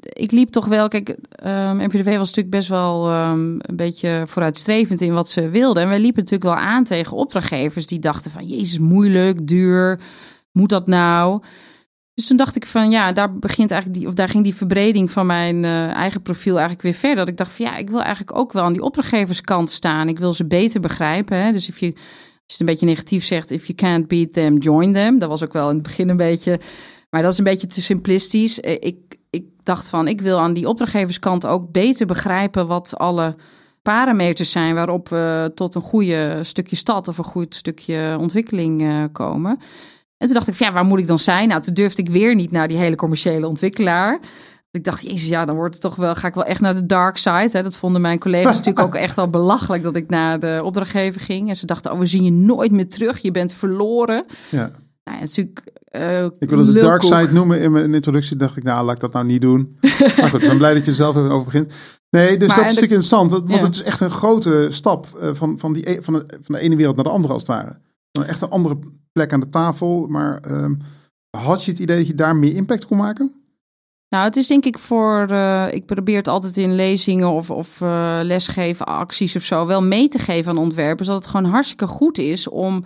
ik 0.02 0.32
liep 0.32 0.50
toch 0.50 0.66
wel. 0.66 0.88
Kijk, 0.88 1.18
ehm 1.30 1.78
MVDV 1.78 2.18
was 2.18 2.28
natuurlijk 2.28 2.56
best 2.56 2.68
wel 2.68 3.10
ehm, 3.10 3.56
een 3.58 3.76
beetje 3.76 4.24
vooruitstrevend 4.26 5.02
in 5.02 5.14
wat 5.14 5.30
ze 5.30 5.50
wilden. 5.50 5.84
En 5.84 5.90
wij 5.90 6.00
liepen 6.00 6.24
natuurlijk 6.24 6.56
wel 6.56 6.64
aan 6.64 6.84
tegen 6.84 7.18
opdrachtgevers 7.18 7.86
die 7.86 8.00
dachten 8.00 8.32
van, 8.32 8.46
jezus, 8.46 8.80
moeilijk, 8.80 9.48
duur, 9.48 10.00
moet 10.52 10.70
dat 10.70 10.88
nou? 10.88 11.42
Dus 12.22 12.30
toen 12.30 12.40
dacht 12.40 12.56
ik 12.56 12.66
van, 12.66 12.90
ja, 12.90 13.12
daar 13.12 13.38
begint 13.38 13.72
eigenlijk 13.72 14.02
die, 14.02 14.10
of 14.10 14.16
daar 14.16 14.30
ging 14.30 14.44
die 14.44 14.56
verbreding 14.56 15.12
van 15.12 15.26
mijn 15.26 15.66
eh, 15.66 15.90
eigen 15.90 16.22
profiel 16.22 16.52
eigenlijk 16.52 16.82
weer 16.82 16.94
verder. 16.94 17.18
Dat 17.18 17.28
ik 17.28 17.38
dacht 17.38 17.52
van, 17.52 17.66
ja, 17.66 17.78
ik 17.78 17.90
wil 17.90 18.02
eigenlijk 18.02 18.38
ook 18.38 18.54
wel 18.54 18.64
aan 18.64 18.74
die 18.74 18.84
opdrachtgeverskant 18.84 19.70
staan. 19.70 20.08
Ik 20.08 20.20
wil 20.20 20.34
ze 20.34 20.46
beter 20.46 20.82
begrijpen. 20.82 21.38
Hè? 21.38 21.52
Dus 21.52 21.66
je, 21.66 21.72
als 21.72 21.80
je 21.80 21.94
het 22.46 22.60
een 22.60 22.66
beetje 22.66 22.86
negatief 22.86 23.26
zegt, 23.26 23.52
if 23.52 23.66
you 23.66 23.78
can't 23.78 24.08
beat 24.08 24.34
them, 24.34 24.58
join 24.58 24.94
them. 24.94 25.20
Dat 25.20 25.30
was 25.30 25.44
ook 25.44 25.54
wel 25.54 25.70
in 25.70 25.74
het 25.74 25.84
begin 25.84 26.10
een 26.10 26.18
beetje 26.18 26.60
maar 27.12 27.22
dat 27.22 27.32
is 27.32 27.38
een 27.38 27.44
beetje 27.44 27.68
te 27.68 27.82
simplistisch. 27.82 28.60
Eh, 28.60 28.78
Ik, 28.80 29.18
ik 29.30 29.46
dacht 29.64 29.90
van, 29.90 30.08
ik 30.08 30.22
wil 30.22 30.40
aan 30.40 30.54
die 30.54 30.68
opdrachtgeverskant 30.68 31.46
ook 31.46 31.72
beter 31.72 32.06
begrijpen 32.06 32.68
wat 32.68 32.98
alle 32.98 33.36
parameters 33.82 34.52
zijn 34.52 34.76
waarop 34.76 35.10
we 35.10 35.52
tot 35.56 35.76
een 35.76 35.82
goede 35.82 36.40
stukje 36.44 36.76
stad 36.76 37.08
of 37.08 37.18
een 37.18 37.24
goed 37.24 37.56
stukje 37.56 38.18
ontwikkeling 38.20 38.82
eh, 38.82 39.04
komen. 39.12 39.58
En 40.22 40.28
toen 40.28 40.36
dacht 40.36 40.48
ik, 40.48 40.56
van, 40.56 40.68
ja, 40.68 40.74
waar 40.74 40.86
moet 40.86 41.00
ik 41.00 41.08
dan 41.08 41.20
zijn? 41.20 41.48
Nou, 41.48 41.62
toen 41.62 41.74
durfde 41.74 42.02
ik 42.02 42.10
weer 42.10 42.36
niet 42.36 42.52
naar 42.52 42.68
die 42.68 42.78
hele 42.78 42.96
commerciële 42.96 43.48
ontwikkelaar. 43.48 44.20
Ik 44.72 44.84
dacht, 44.84 45.02
jezus, 45.02 45.28
ja, 45.28 45.46
dan 45.46 45.56
wordt 45.56 45.74
het 45.74 45.84
toch 45.84 45.96
wel, 45.96 46.16
ga 46.16 46.28
ik 46.28 46.34
wel 46.34 46.44
echt 46.44 46.62
naar 46.62 46.76
de 46.76 46.86
dark 46.86 47.18
side. 47.18 47.50
Hè? 47.52 47.64
Dat 47.64 47.76
vonden 47.78 48.02
mijn 48.02 48.20
collega's 48.20 48.56
natuurlijk 48.58 48.86
ook 48.86 48.96
echt 48.96 49.18
al 49.18 49.30
belachelijk 49.30 49.84
dat 49.84 49.96
ik 49.96 50.10
naar 50.10 50.40
de 50.40 50.62
opdrachtgever 50.64 51.22
ging. 51.22 51.50
En 51.50 51.56
ze 51.56 51.66
dachten, 51.66 51.92
oh, 51.92 52.00
we 52.00 52.06
zien 52.06 52.24
je 52.24 52.32
nooit 52.32 52.72
meer 52.72 52.90
terug. 52.90 53.20
Je 53.22 53.32
bent 53.32 53.54
verloren. 53.54 54.26
Ja. 54.50 54.72
Nou, 55.04 55.18
ja, 55.18 55.24
natuurlijk. 55.24 55.62
eh, 55.86 56.24
Ik 56.40 56.50
wilde 56.50 56.74
de 56.74 56.80
dark 56.80 57.02
side 57.04 57.30
noemen 57.32 57.60
in 57.62 57.72
mijn 57.72 57.94
introductie. 57.94 58.36
dacht 58.38 58.58
ik, 58.58 58.64
nou, 58.64 58.86
laat 58.86 58.96
ik 58.96 59.02
dat 59.02 59.14
nou 59.14 59.26
niet 59.26 59.42
doen. 59.42 59.78
maar 60.18 60.30
goed, 60.30 60.42
ik 60.42 60.48
ben 60.48 60.58
blij 60.58 60.74
dat 60.74 60.84
je 60.86 60.90
er 60.92 60.98
zelf 60.98 61.16
even 61.16 61.32
over 61.32 61.46
begint. 61.46 61.74
Nee, 62.10 62.38
dus 62.38 62.48
Maar 62.48 62.58
dat 62.58 62.66
is 62.66 62.74
natuurlijk 62.76 63.02
interessant. 63.02 63.32
Want 63.32 63.50
Ja. 63.50 63.58
het 63.58 63.74
is 63.76 63.84
echt 63.84 64.00
een 64.00 64.12
grote 64.12 64.68
stap 64.70 65.08
eh, 65.22 65.30
van, 65.34 65.60
van, 65.60 65.74
die, 65.74 65.90
e- 65.90 66.02
van, 66.02 66.14
de, 66.14 66.26
van 66.42 66.56
de 66.56 66.62
ene 66.62 66.76
wereld 66.76 66.96
naar 66.96 67.06
de 67.06 67.12
andere, 67.12 67.34
als 67.34 67.42
het 67.42 67.52
ware. 67.52 67.78
Van 68.12 68.26
echt 68.26 68.42
een 68.42 68.50
andere 68.50 68.80
plek 69.12 69.34
aan 69.34 69.40
de 69.40 69.50
tafel. 69.50 70.08
Maar 70.08 70.40
ehm, 70.40 70.74
had 71.38 71.64
je 71.64 71.72
het 71.72 71.80
idee 71.80 71.98
dat 71.98 72.08
je 72.08 72.16
daar 72.16 72.36
meer 72.36 72.56
impact 72.56 72.86
kon 72.86 72.98
maken? 72.98 73.42
Nou, 74.10 74.24
het 74.24 74.36
is 74.36 74.48
denk 74.48 74.66
ik 74.66 74.80
voor. 74.80 75.28
eh, 75.30 75.68
ik 75.72 75.86
probeer 75.86 76.18
het 76.18 76.28
altijd 76.28 76.58
in 76.58 76.76
lezingen 76.76 77.30
of, 77.30 77.50
of 77.50 77.82
eh, 77.82 78.20
lesgeven, 78.24 78.86
acties 78.86 79.36
of 79.36 79.44
zo, 79.44 79.66
wel 79.66 79.84
mee 79.84 80.08
te 80.08 80.20
geven 80.20 80.52
aan 80.52 80.58
ontwerpers. 80.58 81.08
Dat 81.08 81.18
het 81.18 81.28
gewoon 81.28 81.52
hartstikke 81.52 81.88
goed 81.88 82.18
is 82.18 82.48
om. 82.48 82.84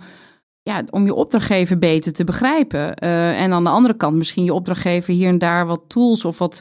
Ja, 0.62 0.82
om 0.90 1.04
je 1.04 1.14
opdrachtgever 1.14 1.78
beter 1.78 2.12
te 2.12 2.24
begrijpen. 2.24 2.94
Eh, 2.94 3.40
en 3.40 3.52
aan 3.52 3.64
de 3.64 3.70
andere 3.70 3.94
kant 3.94 4.16
misschien 4.16 4.44
je 4.44 4.54
opdrachtgever 4.54 5.14
hier 5.14 5.28
en 5.28 5.38
daar 5.38 5.66
wat 5.66 5.82
tools 5.86 6.24
of 6.24 6.38
wat, 6.38 6.60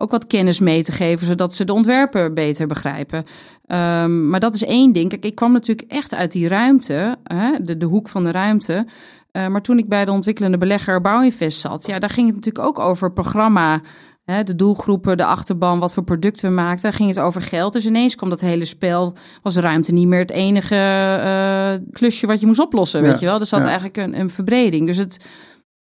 ook 0.00 0.10
wat 0.10 0.26
kennis 0.26 0.58
mee 0.58 0.84
te 0.84 0.92
geven, 0.92 1.26
zodat 1.26 1.54
ze 1.54 1.64
de 1.64 1.72
ontwerper 1.72 2.32
beter 2.32 2.66
begrijpen. 2.66 3.24
Ehm, 3.66 4.28
maar 4.28 4.40
dat 4.40 4.54
is 4.54 4.64
één 4.64 4.92
ding. 4.92 5.08
Kijk, 5.08 5.24
ik 5.24 5.34
kwam 5.34 5.52
natuurlijk 5.52 5.92
echt 5.92 6.14
uit 6.14 6.32
die 6.32 6.48
ruimte, 6.48 7.16
hè, 7.24 7.50
de, 7.62 7.76
de 7.76 7.86
hoek 7.86 8.08
van 8.08 8.24
de 8.24 8.30
ruimte. 8.30 8.86
Eh, 9.30 9.46
maar 9.46 9.62
toen 9.62 9.78
ik 9.78 9.88
bij 9.88 10.04
de 10.04 10.10
ontwikkelende 10.10 10.58
belegger 10.58 11.00
Bouwinvest 11.00 11.60
zat, 11.60 11.86
ja, 11.86 11.98
daar 11.98 12.10
ging 12.10 12.26
het 12.26 12.36
natuurlijk 12.36 12.64
ook 12.64 12.78
over 12.78 13.12
programma. 13.12 13.80
Hè, 14.24 14.42
de 14.42 14.56
doelgroepen, 14.56 15.16
de 15.16 15.24
achterban, 15.24 15.78
wat 15.78 15.94
voor 15.94 16.04
producten 16.04 16.48
we 16.48 16.54
maakten. 16.54 16.82
Daar 16.82 16.92
ging 16.92 17.08
het 17.08 17.18
over 17.18 17.42
geld. 17.42 17.72
Dus 17.72 17.86
ineens 17.86 18.14
kwam 18.14 18.30
dat 18.30 18.40
hele 18.40 18.64
spel, 18.64 19.16
was 19.42 19.56
ruimte 19.56 19.92
niet 19.92 20.06
meer 20.06 20.18
het 20.18 20.30
enige 20.30 20.74
eh, 20.74 21.92
klusje 21.92 22.26
wat 22.26 22.40
je 22.40 22.46
moest 22.46 22.60
oplossen, 22.60 23.02
Ja, 23.02 23.10
weet 23.10 23.20
je 23.20 23.26
wel. 23.26 23.40
Er 23.40 23.46
zat 23.46 23.60
ja. 23.60 23.64
eigenlijk 23.64 23.96
een, 23.96 24.20
een 24.20 24.30
verbreding. 24.30 24.86
Dus 24.86 24.96
het, 24.96 25.24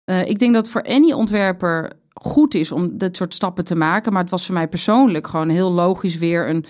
eh, 0.05 0.29
ik 0.29 0.39
denk 0.39 0.55
dat 0.55 0.69
voor 0.69 0.83
any 0.83 1.13
ontwerper 1.13 1.93
goed 2.23 2.55
is 2.55 2.73
om 2.73 2.99
dit 2.99 3.17
soort 3.17 3.35
stappen 3.35 3.65
te 3.65 3.75
maken. 3.75 4.13
Maar 4.13 4.23
het 4.23 4.31
was 4.31 4.47
voor 4.47 4.55
mij 4.55 4.69
persoonlijk 4.69 5.27
gewoon 5.27 5.49
heel 5.49 5.73
logisch 5.73 6.19
weer 6.19 6.49
een 6.49 6.65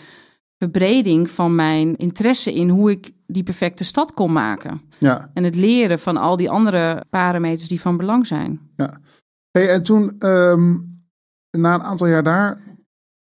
verbreding 0.59 1.31
van 1.31 1.55
mijn 1.55 1.97
interesse 1.97 2.55
in 2.55 2.69
hoe 2.69 2.91
ik 2.91 3.11
die 3.27 3.43
perfecte 3.43 3.85
stad 3.85 4.15
kon 4.15 4.33
maken. 4.33 4.81
Ja. 4.99 5.31
En 5.35 5.45
het 5.45 5.57
leren 5.57 5.99
van 5.99 6.17
al 6.17 6.37
die 6.37 6.51
andere 6.51 7.05
parameters 7.11 7.69
die 7.69 7.81
van 7.81 7.97
belang 7.97 8.27
zijn. 8.27 8.61
Hey, 9.51 9.69
en 9.69 9.83
toen, 9.83 10.17
ehm, 10.19 10.73
na 11.51 11.75
een 11.75 11.83
aantal 11.83 12.07
jaar 12.07 12.23
daar, 12.23 12.61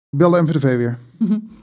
belde 0.09 0.41
MVDV 0.41 0.77
weer. 0.77 0.97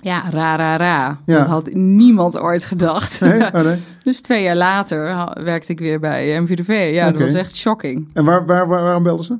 Ja, 0.00 0.30
ra, 0.30 0.56
ra, 0.56 0.76
ra. 0.76 1.18
Ja. 1.26 1.38
Dat 1.38 1.46
had 1.46 1.74
niemand 1.74 2.38
ooit 2.38 2.64
gedacht. 2.64 3.20
Nee? 3.20 3.42
Oh, 3.42 3.62
nee? 3.62 3.78
dus 4.04 4.20
twee 4.20 4.42
jaar 4.42 4.56
later 4.56 5.04
werkte 5.44 5.72
ik 5.72 5.78
weer 5.78 6.00
bij 6.00 6.40
MVDV. 6.40 6.90
Ja, 6.92 7.10
dat 7.10 7.20
was 7.20 7.34
echt 7.34 7.56
shocking. 7.56 8.08
En 8.12 8.24
waar, 8.24 8.46
waar, 8.46 8.68
waar, 8.68 8.82
waarom 8.82 9.02
belden 9.02 9.24
ze? 9.24 9.38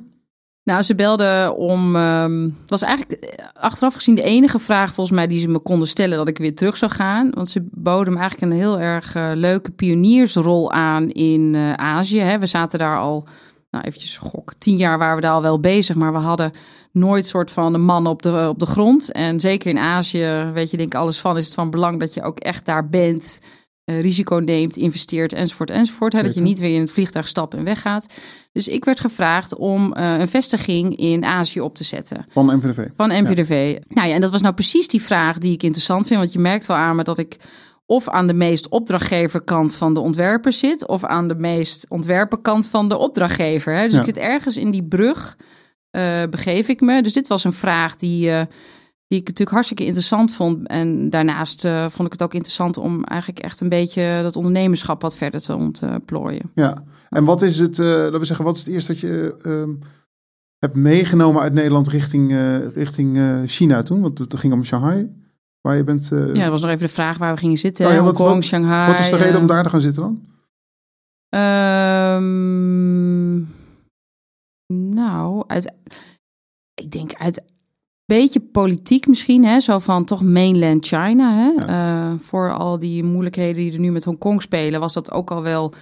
Nou, 0.67 0.81
ze 0.81 0.95
belden 0.95 1.55
om. 1.55 1.95
het 1.95 2.69
was 2.69 2.81
eigenlijk 2.81 3.37
achteraf 3.53 3.93
gezien 3.93 4.15
de 4.15 4.21
enige 4.21 4.59
vraag 4.59 4.93
volgens 4.93 5.17
mij 5.17 5.27
die 5.27 5.39
ze 5.39 5.47
me 5.47 5.59
konden 5.59 5.87
stellen 5.87 6.17
dat 6.17 6.27
ik 6.27 6.37
weer 6.37 6.55
terug 6.55 6.77
zou 6.77 6.91
gaan. 6.91 7.29
Want 7.33 7.49
ze 7.49 7.67
boden 7.71 8.13
me 8.13 8.19
eigenlijk 8.19 8.51
een 8.51 8.57
heel 8.57 8.79
erg 8.79 9.15
eh, 9.15 9.31
leuke 9.33 9.71
pioniersrol 9.71 10.71
aan 10.71 11.09
in 11.09 11.55
eh, 11.55 11.73
Azië. 11.73 12.19
Hè. 12.19 12.39
We 12.39 12.45
zaten 12.45 12.79
daar 12.79 12.99
al, 12.99 13.27
nou 13.69 13.85
eventjes 13.85 14.17
gok, 14.17 14.53
tien 14.53 14.77
jaar 14.77 14.97
waren 14.97 15.15
we 15.15 15.21
daar 15.21 15.31
al 15.31 15.41
wel 15.41 15.59
bezig, 15.59 15.95
maar 15.95 16.13
we 16.13 16.19
hadden 16.19 16.51
nooit 16.91 17.27
soort 17.27 17.51
van 17.51 17.73
een 17.73 17.85
man 17.85 18.07
op 18.07 18.21
de, 18.21 18.47
op 18.49 18.59
de 18.59 18.65
grond. 18.65 19.11
En 19.11 19.39
zeker 19.39 19.69
in 19.69 19.77
Azië, 19.77 20.51
weet 20.53 20.71
je, 20.71 20.77
denk 20.77 20.93
ik 20.93 20.99
alles 20.99 21.19
van, 21.19 21.37
is 21.37 21.45
het 21.45 21.53
van 21.53 21.69
belang 21.69 21.99
dat 21.99 22.13
je 22.13 22.23
ook 22.23 22.39
echt 22.39 22.65
daar 22.65 22.89
bent. 22.89 23.39
Eh, 23.87 24.01
risico 24.01 24.35
neemt, 24.35 24.75
investeert, 24.75 25.33
enzovoort, 25.33 25.69
enzovoort. 25.69 26.13
Hè, 26.13 26.23
dat 26.23 26.33
je 26.33 26.41
niet 26.41 26.59
weer 26.59 26.73
in 26.73 26.79
het 26.79 26.91
vliegtuig 26.91 27.27
stapt 27.27 27.53
en 27.53 27.63
weggaat. 27.63 28.07
Dus 28.51 28.67
ik 28.67 28.85
werd 28.85 28.99
gevraagd 28.99 29.55
om 29.55 29.93
eh, 29.93 30.19
een 30.19 30.27
vestiging 30.27 30.95
in 30.97 31.25
Azië 31.25 31.61
op 31.61 31.75
te 31.75 31.83
zetten 31.83 32.25
Van 32.29 32.45
MVDV. 32.45 32.87
van 32.95 33.09
MVDV. 33.23 33.77
Nou 33.87 34.07
ja, 34.07 34.13
en 34.13 34.21
dat 34.21 34.31
was 34.31 34.41
nou 34.41 34.53
precies 34.53 34.87
die 34.87 35.01
vraag 35.01 35.37
die 35.37 35.53
ik 35.53 35.63
interessant 35.63 36.07
vind. 36.07 36.19
Want 36.19 36.33
je 36.33 36.39
merkt 36.39 36.65
wel 36.65 36.77
aan 36.77 36.95
me 36.95 37.03
dat 37.03 37.17
ik 37.17 37.37
of 37.85 38.09
aan 38.09 38.27
de 38.27 38.33
meest 38.33 38.69
opdrachtgeverkant 38.69 39.75
van 39.75 39.93
de 39.93 39.99
ontwerper 39.99 40.53
zit... 40.53 40.87
of 40.87 41.03
aan 41.03 41.27
de 41.27 41.35
meest 41.35 41.85
ontwerperkant 41.89 42.67
van 42.67 42.89
de 42.89 42.97
opdrachtgever. 42.97 43.75
Hè? 43.75 43.83
Dus 43.83 43.93
Ja. 43.93 43.99
ik 43.99 44.05
zit 44.05 44.17
ergens 44.17 44.57
in 44.57 44.71
die 44.71 44.83
brug, 44.83 45.37
eh, 45.89 46.23
begeef 46.29 46.67
ik 46.67 46.81
me. 46.81 47.01
Dus 47.01 47.13
dit 47.13 47.27
was 47.27 47.43
een 47.43 47.53
vraag 47.53 47.95
die... 47.95 48.31
die 49.07 49.19
ik 49.19 49.25
natuurlijk 49.27 49.51
hartstikke 49.51 49.85
interessant 49.85 50.31
vond. 50.31 50.67
En 50.67 51.09
daarnaast 51.09 51.65
eh, 51.65 51.89
vond 51.89 52.07
ik 52.07 52.13
het 52.13 52.23
ook 52.23 52.33
interessant 52.33 52.77
om 52.77 53.03
eigenlijk 53.03 53.41
echt 53.41 53.61
een 53.61 53.69
beetje 53.69 54.19
dat 54.21 54.35
ondernemerschap 54.35 55.01
wat 55.01 55.17
verder 55.17 55.41
te 55.41 55.55
ontplooien. 55.55 56.51
Ja. 56.55 56.83
En 57.09 57.25
wat 57.25 57.41
is 57.41 57.59
het, 57.59 57.79
eh, 57.79 57.85
laten 57.85 58.19
we 58.19 58.25
zeggen, 58.25 58.45
wat 58.45 58.55
is 58.55 58.65
het 58.65 58.73
eerste 58.73 58.91
dat 58.91 59.01
je 59.01 59.35
ehm, 59.43 59.73
hebt 60.59 60.75
meegenomen 60.75 61.41
uit 61.41 61.53
Nederland 61.53 61.87
richting, 61.87 62.31
eh, 62.31 62.67
richting 62.67 63.19
China 63.45 63.83
toen? 63.83 64.01
Want 64.01 64.17
het 64.17 64.35
ging 64.35 64.53
om 64.53 64.65
Shanghai, 64.65 65.09
waar 65.61 65.75
je 65.75 65.83
bent. 65.83 66.07
Ja, 66.07 66.33
dat 66.33 66.49
was 66.49 66.61
nog 66.61 66.71
even 66.71 66.85
de 66.87 66.93
vraag 66.93 67.17
waar 67.17 67.33
we 67.33 67.39
gingen 67.39 67.57
zitten. 67.57 67.85
Oh 67.87 67.91
ja, 67.93 67.99
Hongkong, 67.99 68.33
wat- 68.33 68.43
Shanghai. 68.45 68.87
wat 68.87 68.99
is 68.99 69.09
de 69.09 69.15
reden 69.17 69.39
om 69.39 69.47
daar 69.47 69.63
te 69.63 69.69
gaan 69.69 69.81
zitten 69.81 70.01
dan? 70.01 70.21
Ehm, 71.29 73.37
Nou, 74.73 75.43
uit, 75.47 75.73
ik 76.73 76.91
denk 76.91 77.13
uit 77.13 77.43
beetje 78.07 78.39
politiek 78.39 79.07
misschien, 79.07 79.45
hè? 79.45 79.59
zo 79.59 79.79
van 79.79 80.05
toch 80.05 80.21
mainland 80.21 80.85
China. 80.87 81.33
Hè? 81.33 81.63
Ja. 81.65 82.11
Eh, 82.11 82.19
voor 82.19 82.53
al 82.53 82.79
die 82.79 83.03
moeilijkheden 83.03 83.55
die 83.55 83.73
er 83.73 83.79
nu 83.79 83.91
met 83.91 84.03
Hongkong 84.05 84.41
spelen, 84.41 84.79
was 84.79 84.93
dat 84.93 85.11
ook 85.11 85.31
al 85.31 85.41
wel. 85.41 85.73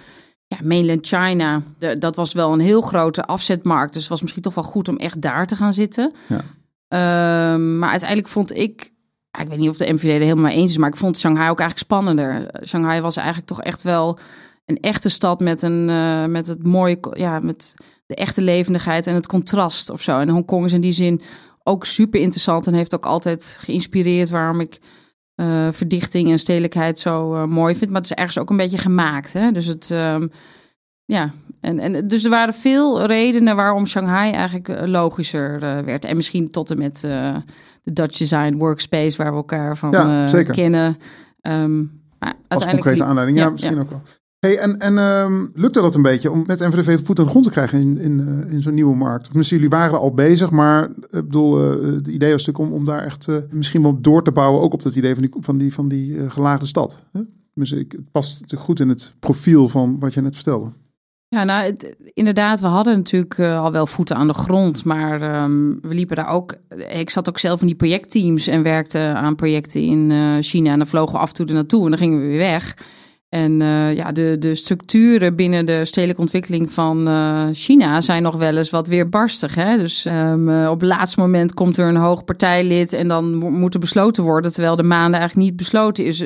Ja, 0.46 0.56
mainland 0.62 1.06
China, 1.06 1.62
de- 1.78 1.98
dat 1.98 2.16
was 2.16 2.32
wel 2.32 2.52
een 2.52 2.60
heel 2.60 2.80
grote 2.80 3.24
afzetmarkt. 3.26 3.92
Dus 3.92 4.02
het 4.02 4.10
was 4.10 4.20
misschien 4.20 4.42
toch 4.42 4.54
wel 4.54 4.64
goed 4.64 4.88
om 4.88 4.96
echt 4.96 5.20
daar 5.20 5.46
te 5.46 5.56
gaan 5.56 5.72
zitten. 5.72 6.12
Ja. 6.26 6.40
Ehm, 6.88 7.78
maar 7.78 7.90
uiteindelijk 7.90 8.28
vond 8.28 8.56
ik, 8.56 8.92
ja, 9.30 9.40
ik 9.42 9.48
weet 9.48 9.58
niet 9.58 9.68
of 9.68 9.76
de 9.76 9.92
MVD 9.92 10.02
er 10.04 10.10
helemaal 10.20 10.44
mee 10.44 10.56
eens 10.56 10.70
is, 10.70 10.76
maar 10.78 10.88
ik 10.88 10.96
vond 10.96 11.18
Shanghai 11.18 11.50
ook 11.50 11.60
eigenlijk 11.60 11.90
spannender. 11.90 12.50
Shanghai 12.66 13.00
was 13.00 13.16
eigenlijk 13.16 13.46
toch 13.46 13.62
echt 13.62 13.82
wel 13.82 14.18
een 14.64 14.80
echte 14.80 15.08
stad 15.08 15.40
met, 15.40 15.62
een, 15.62 15.88
eh, 15.88 16.24
met 16.24 16.46
het 16.46 16.66
mooie, 16.66 16.98
ja, 17.12 17.40
met 17.40 17.74
de 18.06 18.14
echte 18.14 18.42
levendigheid 18.42 19.06
en 19.06 19.14
het 19.14 19.26
contrast 19.26 19.90
of 19.90 20.02
zo. 20.02 20.18
En 20.18 20.28
Hongkong 20.28 20.64
is 20.64 20.72
in 20.72 20.80
die 20.80 20.92
zin 20.92 21.20
ook 21.66 21.84
super 21.86 22.20
interessant 22.20 22.66
en 22.66 22.74
heeft 22.74 22.94
ook 22.94 23.06
altijd 23.06 23.58
geïnspireerd 23.60 24.30
waarom 24.30 24.60
ik 24.60 24.78
eh, 25.34 25.68
verdichting 25.72 26.30
en 26.30 26.38
stedelijkheid 26.38 26.98
zo 26.98 27.34
eh, 27.34 27.44
mooi 27.44 27.76
vind. 27.76 27.90
Maar 27.90 28.00
het 28.00 28.10
is 28.10 28.16
ergens 28.16 28.38
ook 28.38 28.50
een 28.50 28.56
beetje 28.56 28.78
gemaakt. 28.78 29.32
Hè? 29.32 29.52
Dus 29.52 29.66
het, 29.66 29.90
ehm, 29.90 30.26
ja, 31.04 31.30
en, 31.60 31.78
en 31.78 32.08
dus 32.08 32.24
er 32.24 32.30
waren 32.30 32.54
veel 32.54 33.06
redenen 33.06 33.56
waarom 33.56 33.86
Shanghai 33.86 34.32
eigenlijk 34.32 34.68
eh, 34.68 34.86
logischer 34.86 35.60
werd. 35.60 36.04
En 36.04 36.16
misschien 36.16 36.50
tot 36.50 36.70
en 36.70 36.78
met 36.78 37.00
de 37.00 37.92
Dutch 37.92 38.18
Design 38.18 38.56
Workspace, 38.56 39.16
waar 39.16 39.30
we 39.30 39.36
elkaar 39.36 39.76
van 39.76 39.90
Ja, 39.90 40.26
zeker. 40.26 40.54
kennen. 40.54 40.98
Ehm, 41.40 41.78
maar 42.18 42.34
Als 42.48 42.64
concrete 42.66 42.96
die- 42.96 43.04
aanleiding. 43.04 43.38
Ja, 43.38 43.44
ja, 43.44 43.50
misschien 43.50 43.74
ja. 43.74 43.80
ook 43.80 43.90
wel. 43.90 44.02
Hey, 44.46 44.58
en 44.58 44.78
en 44.78 44.98
ehm, 44.98 45.46
lukte 45.54 45.80
dat 45.80 45.94
een 45.94 46.02
beetje 46.02 46.30
om 46.30 46.44
met 46.46 46.60
NVDV 46.60 47.04
voet 47.04 47.18
aan 47.18 47.24
de 47.24 47.30
grond 47.30 47.44
te 47.44 47.50
krijgen 47.50 47.80
in, 47.80 47.98
in, 47.98 48.20
eh, 48.20 48.52
in 48.52 48.62
zo'n 48.62 48.74
nieuwe 48.74 48.96
markt? 48.96 49.34
Misschien 49.34 49.58
jullie 49.58 49.78
waren 49.78 49.98
al 49.98 50.14
bezig, 50.14 50.50
maar 50.50 50.82
eh, 50.82 50.88
ik 51.18 51.24
bedoel, 51.24 51.60
eh 51.60 51.94
het 51.94 52.08
idee 52.08 52.32
was 52.32 52.46
natuurlijk 52.46 52.72
om, 52.74 52.78
om 52.78 52.84
daar 52.84 53.04
echt 53.04 53.28
misschien 53.50 53.82
wel 53.82 54.00
door 54.00 54.22
te 54.22 54.32
bouwen, 54.32 54.60
ook 54.60 54.72
op 54.72 54.82
dat 54.82 54.96
idee 54.96 55.14
van 55.14 55.22
die, 55.22 55.32
van 55.40 55.58
die, 55.58 55.72
van 55.72 55.88
die 55.88 56.30
gelaagde 56.30 56.66
stad. 56.66 57.04
Hè? 57.12 57.20
Dus 57.54 57.72
ik, 57.72 57.92
het 57.92 58.10
past 58.10 58.54
goed 58.56 58.80
in 58.80 58.88
het 58.88 59.14
profiel 59.18 59.68
van 59.68 59.98
wat 59.98 60.14
je 60.14 60.20
net 60.20 60.34
vertelde. 60.34 60.70
Ja, 61.28 61.44
nou, 61.44 61.76
inderdaad, 62.14 62.60
we 62.60 62.66
hadden 62.66 62.96
natuurlijk 62.96 63.40
al 63.40 63.72
wel 63.72 63.86
voeten 63.86 64.16
aan 64.16 64.26
de 64.26 64.34
grond, 64.34 64.84
maar 64.84 65.22
ehm, 65.22 65.70
we 65.82 65.94
liepen 65.94 66.16
daar 66.16 66.28
ook. 66.28 66.54
Ik 66.88 67.10
zat 67.10 67.28
ook 67.28 67.38
zelf 67.38 67.60
in 67.60 67.66
die 67.66 67.76
projectteams 67.76 68.46
en 68.46 68.62
werkte 68.62 68.98
aan 68.98 69.34
projecten 69.34 69.82
in 69.82 70.12
China. 70.42 70.72
En 70.72 70.78
dan 70.78 70.86
vlogen 70.86 71.14
we 71.14 71.20
af 71.20 71.28
en 71.28 71.34
toe 71.34 71.46
er 71.46 71.54
naartoe 71.54 71.84
en 71.84 71.90
dan 71.90 71.98
gingen 71.98 72.20
we 72.20 72.26
weer 72.26 72.38
weg. 72.38 72.74
En 73.28 73.62
eh, 73.62 73.94
ja, 73.94 74.12
de, 74.12 74.36
de 74.38 74.54
structuren 74.54 75.36
binnen 75.36 75.66
de 75.66 75.84
stedelijke 75.84 76.20
ontwikkeling 76.20 76.72
van 76.72 77.08
eh, 77.08 77.44
China 77.52 78.00
zijn 78.00 78.22
nog 78.22 78.36
wel 78.36 78.56
eens 78.56 78.70
wat 78.70 78.86
weerbarstig. 78.86 79.54
Hè? 79.54 79.78
Dus 79.78 80.04
ehm, 80.04 80.48
eh, 80.48 80.70
op 80.70 80.80
het 80.80 80.88
laatste 80.88 81.20
moment 81.20 81.54
komt 81.54 81.76
er 81.76 81.88
een 81.88 81.96
hoog 81.96 82.24
partijlid 82.24 82.92
en 82.92 83.08
dan 83.08 83.34
mo- 83.34 83.50
moet 83.50 83.74
er 83.74 83.80
besloten 83.80 84.24
worden. 84.24 84.52
Terwijl 84.52 84.76
de 84.76 84.82
maanden 84.82 85.20
eigenlijk 85.20 85.48
niet 85.48 85.56
besloten 85.56 86.04
is, 86.04 86.24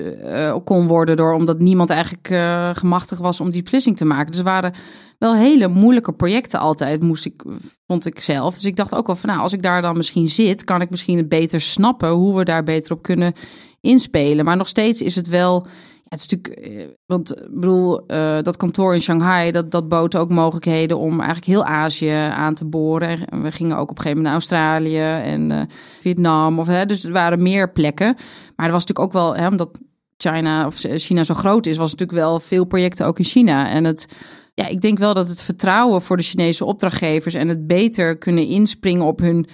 kon 0.64 0.86
worden 0.86 1.16
door 1.16 1.32
omdat 1.32 1.58
niemand 1.58 1.90
eigenlijk 1.90 2.28
eh, 2.30 2.70
gemachtig 2.74 3.18
was 3.18 3.40
om 3.40 3.50
die 3.50 3.62
beslissing 3.62 3.96
te 3.96 4.04
maken. 4.04 4.26
Dus 4.26 4.38
er 4.38 4.44
waren 4.44 4.74
wel 5.18 5.34
hele 5.34 5.68
moeilijke 5.68 6.12
projecten 6.12 6.60
altijd, 6.60 7.02
moest 7.02 7.24
ik, 7.24 7.42
vond 7.86 8.06
ik 8.06 8.20
zelf. 8.20 8.54
Dus 8.54 8.64
ik 8.64 8.76
dacht 8.76 8.94
ook 8.94 9.06
wel 9.06 9.16
van, 9.16 9.28
nou, 9.28 9.42
als 9.42 9.52
ik 9.52 9.62
daar 9.62 9.82
dan 9.82 9.96
misschien 9.96 10.28
zit, 10.28 10.64
kan 10.64 10.80
ik 10.80 10.90
misschien 10.90 11.16
het 11.16 11.28
beter 11.28 11.60
snappen 11.60 12.10
hoe 12.10 12.36
we 12.36 12.44
daar 12.44 12.62
beter 12.62 12.92
op 12.92 13.02
kunnen 13.02 13.32
inspelen. 13.80 14.44
Maar 14.44 14.56
nog 14.56 14.68
steeds 14.68 15.02
is 15.02 15.14
het 15.14 15.28
wel, 15.28 15.66
het 16.10 16.20
is 16.20 16.28
natuurlijk, 16.28 16.64
eh, 16.64 16.86
want 17.06 17.36
ik 17.36 17.54
bedoel, 17.54 18.06
eh, 18.06 18.42
dat 18.42 18.56
kantoor 18.56 18.94
in 18.94 19.02
Shanghai, 19.02 19.50
dat, 19.50 19.70
dat 19.70 19.88
bood 19.88 20.16
ook 20.16 20.30
mogelijkheden 20.30 20.98
om 20.98 21.18
eigenlijk 21.18 21.46
heel 21.46 21.64
Azië 21.64 22.10
aan 22.10 22.54
te 22.54 22.64
boren. 22.64 23.26
En 23.26 23.42
we 23.42 23.52
gingen 23.52 23.76
ook 23.76 23.90
op 23.90 23.98
een 23.98 24.02
gegeven 24.02 24.22
moment 24.22 24.24
naar 24.24 24.32
Australië 24.32 25.30
en 25.32 25.50
eh, 25.50 25.62
Vietnam, 26.00 26.58
of, 26.58 26.66
hè, 26.66 26.86
dus 26.86 27.04
er 27.04 27.12
waren 27.12 27.42
meer 27.42 27.72
plekken. 27.72 28.14
Maar 28.56 28.66
er 28.66 28.72
was 28.72 28.86
natuurlijk 28.86 29.06
ook 29.06 29.22
wel, 29.22 29.36
hè, 29.36 29.48
omdat 29.48 29.80
China 30.16 30.66
of 30.66 30.74
China 30.76 31.24
zo 31.24 31.34
groot 31.34 31.66
is, 31.66 31.76
was 31.76 31.90
natuurlijk 31.90 32.18
wel 32.18 32.40
veel 32.40 32.64
projecten 32.64 33.06
ook 33.06 33.18
in 33.18 33.24
China. 33.24 33.68
En 33.68 33.84
het, 33.84 34.06
ja, 34.54 34.66
ik 34.66 34.80
denk 34.80 34.98
wel 34.98 35.14
dat 35.14 35.28
het 35.28 35.42
vertrouwen 35.42 36.02
voor 36.02 36.16
de 36.16 36.22
Chinese 36.22 36.64
opdrachtgevers 36.64 37.34
en 37.34 37.48
het 37.48 37.66
beter 37.66 38.18
kunnen 38.18 38.46
inspringen 38.46 39.06
op 39.06 39.18
hun 39.18 39.46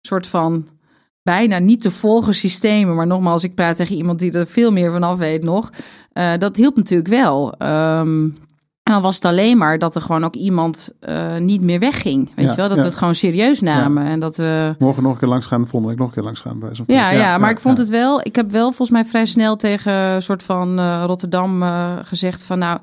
soort 0.00 0.26
van 0.26 0.68
bijna 1.28 1.58
niet 1.58 1.80
te 1.80 1.90
volgen 1.90 2.34
systemen. 2.34 2.94
Maar 2.94 3.06
nogmaals, 3.06 3.44
ik 3.44 3.54
praat 3.54 3.76
tegen 3.76 3.96
iemand 3.96 4.18
die 4.18 4.32
er 4.32 4.46
veel 4.46 4.72
meer 4.72 4.92
van 4.92 5.02
af 5.02 5.16
weet 5.18 5.42
nog. 5.42 5.70
Eh, 6.12 6.32
dat 6.38 6.56
hielp 6.56 6.76
natuurlijk 6.76 7.08
wel. 7.08 7.52
Ehm, 7.52 8.24
en 8.82 8.92
dan 8.92 9.02
was 9.02 9.14
het 9.14 9.24
alleen 9.24 9.58
maar 9.58 9.78
dat 9.78 9.96
er 9.96 10.02
gewoon 10.02 10.24
ook 10.24 10.34
iemand 10.34 10.90
eh, 11.00 11.36
niet 11.36 11.60
meer 11.60 11.78
wegging. 11.78 12.30
Weet 12.34 12.44
Ja, 12.44 12.50
je 12.50 12.56
wel? 12.56 12.68
Dat 12.68 12.76
ja. 12.76 12.82
we 12.82 12.88
het 12.88 12.98
gewoon 12.98 13.14
serieus 13.14 13.60
namen. 13.60 14.04
En 14.04 14.20
dat 14.20 14.36
we. 14.36 14.74
Morgen 14.78 15.02
nog 15.02 15.12
een 15.12 15.18
keer 15.18 15.28
langs 15.28 15.46
gaan, 15.46 15.60
volgende 15.60 15.88
week 15.88 15.98
nog 15.98 16.08
een 16.08 16.14
keer 16.14 16.22
langs 16.22 16.40
gaan. 16.40 16.58
Bij 16.58 16.74
zo'n 16.74 16.84
Ja, 16.88 17.10
ja, 17.10 17.38
maar 17.38 17.50
ik 17.50 17.60
vond 17.60 17.78
het 17.78 17.88
wel. 17.88 18.20
Ik 18.22 18.36
heb 18.36 18.50
wel 18.50 18.66
volgens 18.66 18.90
mij 18.90 19.04
vrij 19.04 19.26
snel 19.26 19.56
tegen 19.56 19.92
een 19.92 20.22
soort 20.22 20.42
van 20.42 20.78
eh, 20.78 21.02
Rotterdam 21.06 21.62
gezegd 22.02 22.44
van 22.44 22.58
nou, 22.58 22.78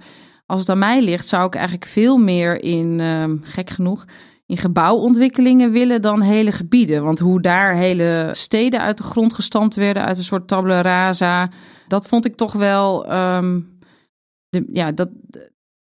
als 0.46 0.60
het 0.60 0.70
aan 0.70 0.80
mij 0.80 1.04
ligt, 1.04 1.28
zou 1.28 1.46
ik 1.46 1.56
eigenlijk 1.56 1.86
veel 1.86 2.18
meer 2.18 2.64
in, 2.64 3.00
ehm, 3.00 3.36
gek 3.42 3.70
genoeg, 3.70 4.06
in 4.46 4.58
gebouwontwikkelingen 4.58 5.72
willen 5.72 6.02
dan 6.02 6.22
hele 6.22 6.52
gebieden. 6.52 7.04
Want 7.04 7.20
hoe 7.20 7.42
daar 7.42 7.76
hele 7.76 8.30
steden 8.32 8.80
uit 8.82 8.98
de 8.98 9.04
grond 9.04 9.34
gestampt 9.34 9.76
werden, 9.76 10.06
uit 10.06 10.18
een 10.18 10.24
soort 10.24 10.48
tabula 10.48 10.82
rasa, 10.82 11.50
dat 11.88 12.08
vond 12.08 12.26
ik 12.26 12.36
toch 12.36 12.54
wel, 12.54 13.06
ehm, 13.08 13.60
de, 14.50 14.66
ja, 14.72 14.92
dat, 14.92 15.10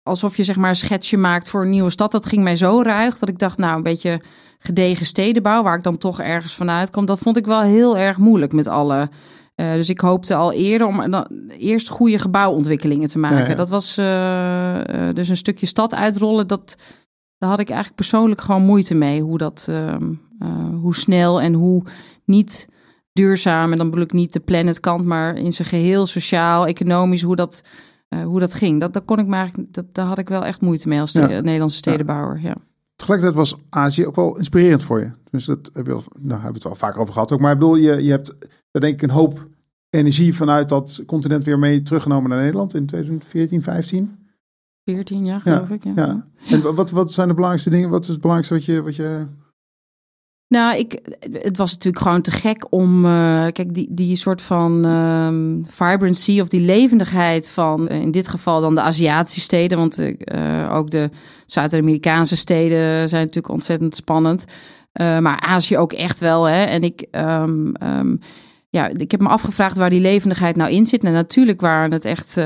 alsof 0.03 0.37
je 0.37 0.45
zeg 0.45 0.57
maar 0.57 0.69
een 0.69 0.77
schetsje 0.77 1.17
maakt 1.17 1.49
voor 1.49 1.63
een 1.63 1.71
nieuwe 1.71 1.91
stad. 1.91 2.13
Dat 2.13 2.27
ging 2.27 2.43
mij 2.43 2.57
zo 2.57 2.83
ruig 2.83 3.19
dat 3.19 3.29
ik 3.29 3.39
dacht, 3.39 3.59
nou, 3.59 3.77
een 3.77 3.83
beetje 3.83 4.21
gedegen 4.59 5.07
stedenbouw, 5.07 5.63
waar 5.63 5.77
ik 5.77 5.83
dan 5.83 5.99
toch 5.99 6.21
ergens 6.21 6.55
vanuit 6.55 6.91
kom, 6.91 7.07
dat 7.07 7.19
vond 7.19 7.37
ik 7.37 7.47
wel 7.47 7.61
heel 7.61 7.99
erg 7.99 8.17
moeilijk 8.17 8.53
met 8.53 8.67
alle. 8.67 9.09
eh, 9.55 9.73
dus 9.73 9.89
ik 9.89 10.01
hoopte 10.01 10.35
al 10.35 10.53
eerder 10.53 10.87
om 10.87 11.11
dan 11.11 11.27
eerst 11.59 11.89
goede 11.89 12.19
gebouwontwikkelingen 12.19 13.09
te 13.09 13.19
maken. 13.19 13.39
Ja, 13.39 13.49
ja. 13.49 13.55
Dat 13.55 13.69
was 13.69 13.97
eh, 13.99 15.09
eh, 15.09 15.15
dus 15.15 15.29
een 15.29 15.37
stukje 15.37 15.67
stad 15.67 15.95
uitrollen. 15.95 16.47
Dat, 16.47 16.77
daar 17.43 17.51
had 17.51 17.61
ik 17.61 17.69
eigenlijk 17.69 17.97
persoonlijk 17.97 18.41
gewoon 18.41 18.63
moeite 18.63 18.95
mee. 18.95 19.23
Hoe 19.23 19.39
dat, 19.39 19.67
ehm, 19.69 20.13
eh, 20.39 20.49
hoe 20.81 20.95
snel 20.95 21.41
en 21.41 21.53
hoe 21.53 21.83
niet 22.25 22.69
duurzaam. 23.13 23.73
En 23.73 23.79
dan 23.79 23.91
bedoel 23.91 24.05
ik 24.05 24.13
niet 24.13 24.33
de 24.33 24.41
planetkant, 24.41 25.05
maar 25.05 25.37
in 25.37 25.53
zijn 25.53 25.69
geheel 25.69 26.07
sociaal, 26.07 26.67
economisch, 26.67 27.23
hoe 27.23 27.37
dat, 27.37 27.63
eh, 28.09 28.25
hoe 28.25 28.41
dat 28.41 28.55
ging. 28.55 28.81
Dat, 28.81 28.93
dat 28.93 29.05
kon 29.05 29.19
ik 29.19 29.27
maar 29.27 29.51
dat, 29.57 29.85
daar 29.93 30.07
had 30.07 30.19
ik 30.19 30.29
wel 30.29 30.45
echt 30.45 30.61
moite 30.61 30.89
mee 30.89 31.01
als 31.01 31.13
Ja. 31.13 31.27
Nederlandse 31.27 31.77
stedenbouwer. 31.77 32.41
Ja. 32.43 32.55
Tegelijkertijd 32.97 33.39
was 33.39 33.57
Azië 33.71 34.07
ook 34.07 34.17
wel 34.17 34.37
inspirerend 34.37 34.85
voor 34.85 35.01
je. 35.01 35.11
Dus 35.31 35.45
dat 35.45 35.71
heb 35.73 35.87
je 35.87 35.93
al, 35.93 36.03
nou, 36.13 36.31
hebben 36.31 36.49
we 36.49 36.55
het 36.55 36.63
wel 36.63 36.75
vaker 36.75 37.01
over 37.01 37.13
gehad 37.13 37.33
ook. 37.33 37.41
Maar 37.41 37.53
ik 37.53 37.59
bedoel, 37.59 37.77
je, 37.77 38.05
je 38.05 38.11
hebt 38.11 38.37
daar 38.71 38.83
denk 38.83 38.95
ik 38.95 39.03
een 39.03 39.11
hoop 39.11 39.47
energie 39.91 40.35
vanuit 40.35 40.69
dat 40.69 41.03
continent 41.07 41.45
weer 41.45 41.59
mee 41.59 41.83
teruggenomen 41.83 42.31
naar 42.31 42.41
Nederland 42.41 42.75
in 42.75 42.87
2014, 42.87 43.63
15. 43.63 44.22
14 44.85 45.25
jaar, 45.25 45.41
geloof 45.41 45.71
ik. 45.71 45.85
Ja. 45.85 45.93
Ja. 45.97 46.27
En 46.49 46.75
wat, 46.75 46.91
wat 46.91 47.13
zijn 47.13 47.29
de 47.29 47.35
belangrijkste 47.35 47.71
dingen? 47.71 47.91
Wat 47.91 48.03
is 48.03 48.09
het 48.09 48.21
belangrijkste 48.21 48.55
wat 48.55 48.65
je... 48.65 48.83
Wat 48.83 48.97
je 48.97 49.27
Nou, 50.49 50.77
ik, 50.77 51.01
het 51.33 51.57
was 51.57 51.73
natuurlijk 51.73 52.03
gewoon 52.03 52.23
te 52.23 52.31
gek 52.31 52.67
om, 52.71 53.05
eh, 53.05 53.47
kijk, 53.53 53.75
die, 53.75 53.89
die 53.91 54.17
soort 54.17 54.43
van 54.43 54.85
ehm, 54.85 55.63
vibrancy 55.67 56.41
of 56.41 56.49
die 56.49 56.61
levendigheid 56.61 57.51
van, 57.51 57.89
eh, 57.89 58.01
in 58.01 58.11
dit 58.11 58.29
geval 58.29 58.61
dan 58.61 58.75
de 58.75 58.81
Aziatische 58.81 59.41
steden, 59.41 59.79
want 59.79 59.99
eh, 59.99 60.75
ook 60.75 60.91
de 60.91 61.11
Zuid-Amerikaanse 61.47 62.37
steden 62.37 63.09
zijn 63.09 63.25
natuurlijk 63.27 63.55
ontzettend 63.55 63.95
spannend. 63.95 64.45
Maar 64.93 65.41
Azië 65.41 65.79
ook 65.79 65.93
echt 65.93 66.19
wel, 66.19 66.45
hè. 66.45 66.63
En 66.63 66.83
ik, 66.83 67.07
ehm, 67.11 67.73
ehm, 67.73 68.17
ja, 68.69 68.89
ik 68.89 69.11
heb 69.11 69.21
me 69.21 69.29
afgevraagd 69.29 69.77
waar 69.77 69.91
die 69.91 70.01
levendigheid 70.01 70.57
nou 70.57 70.71
in 70.71 70.87
zit. 70.87 71.05
En 71.05 71.13
natuurlijk 71.13 71.61
waren 71.61 71.93
het 71.93 72.05
echt 72.05 72.39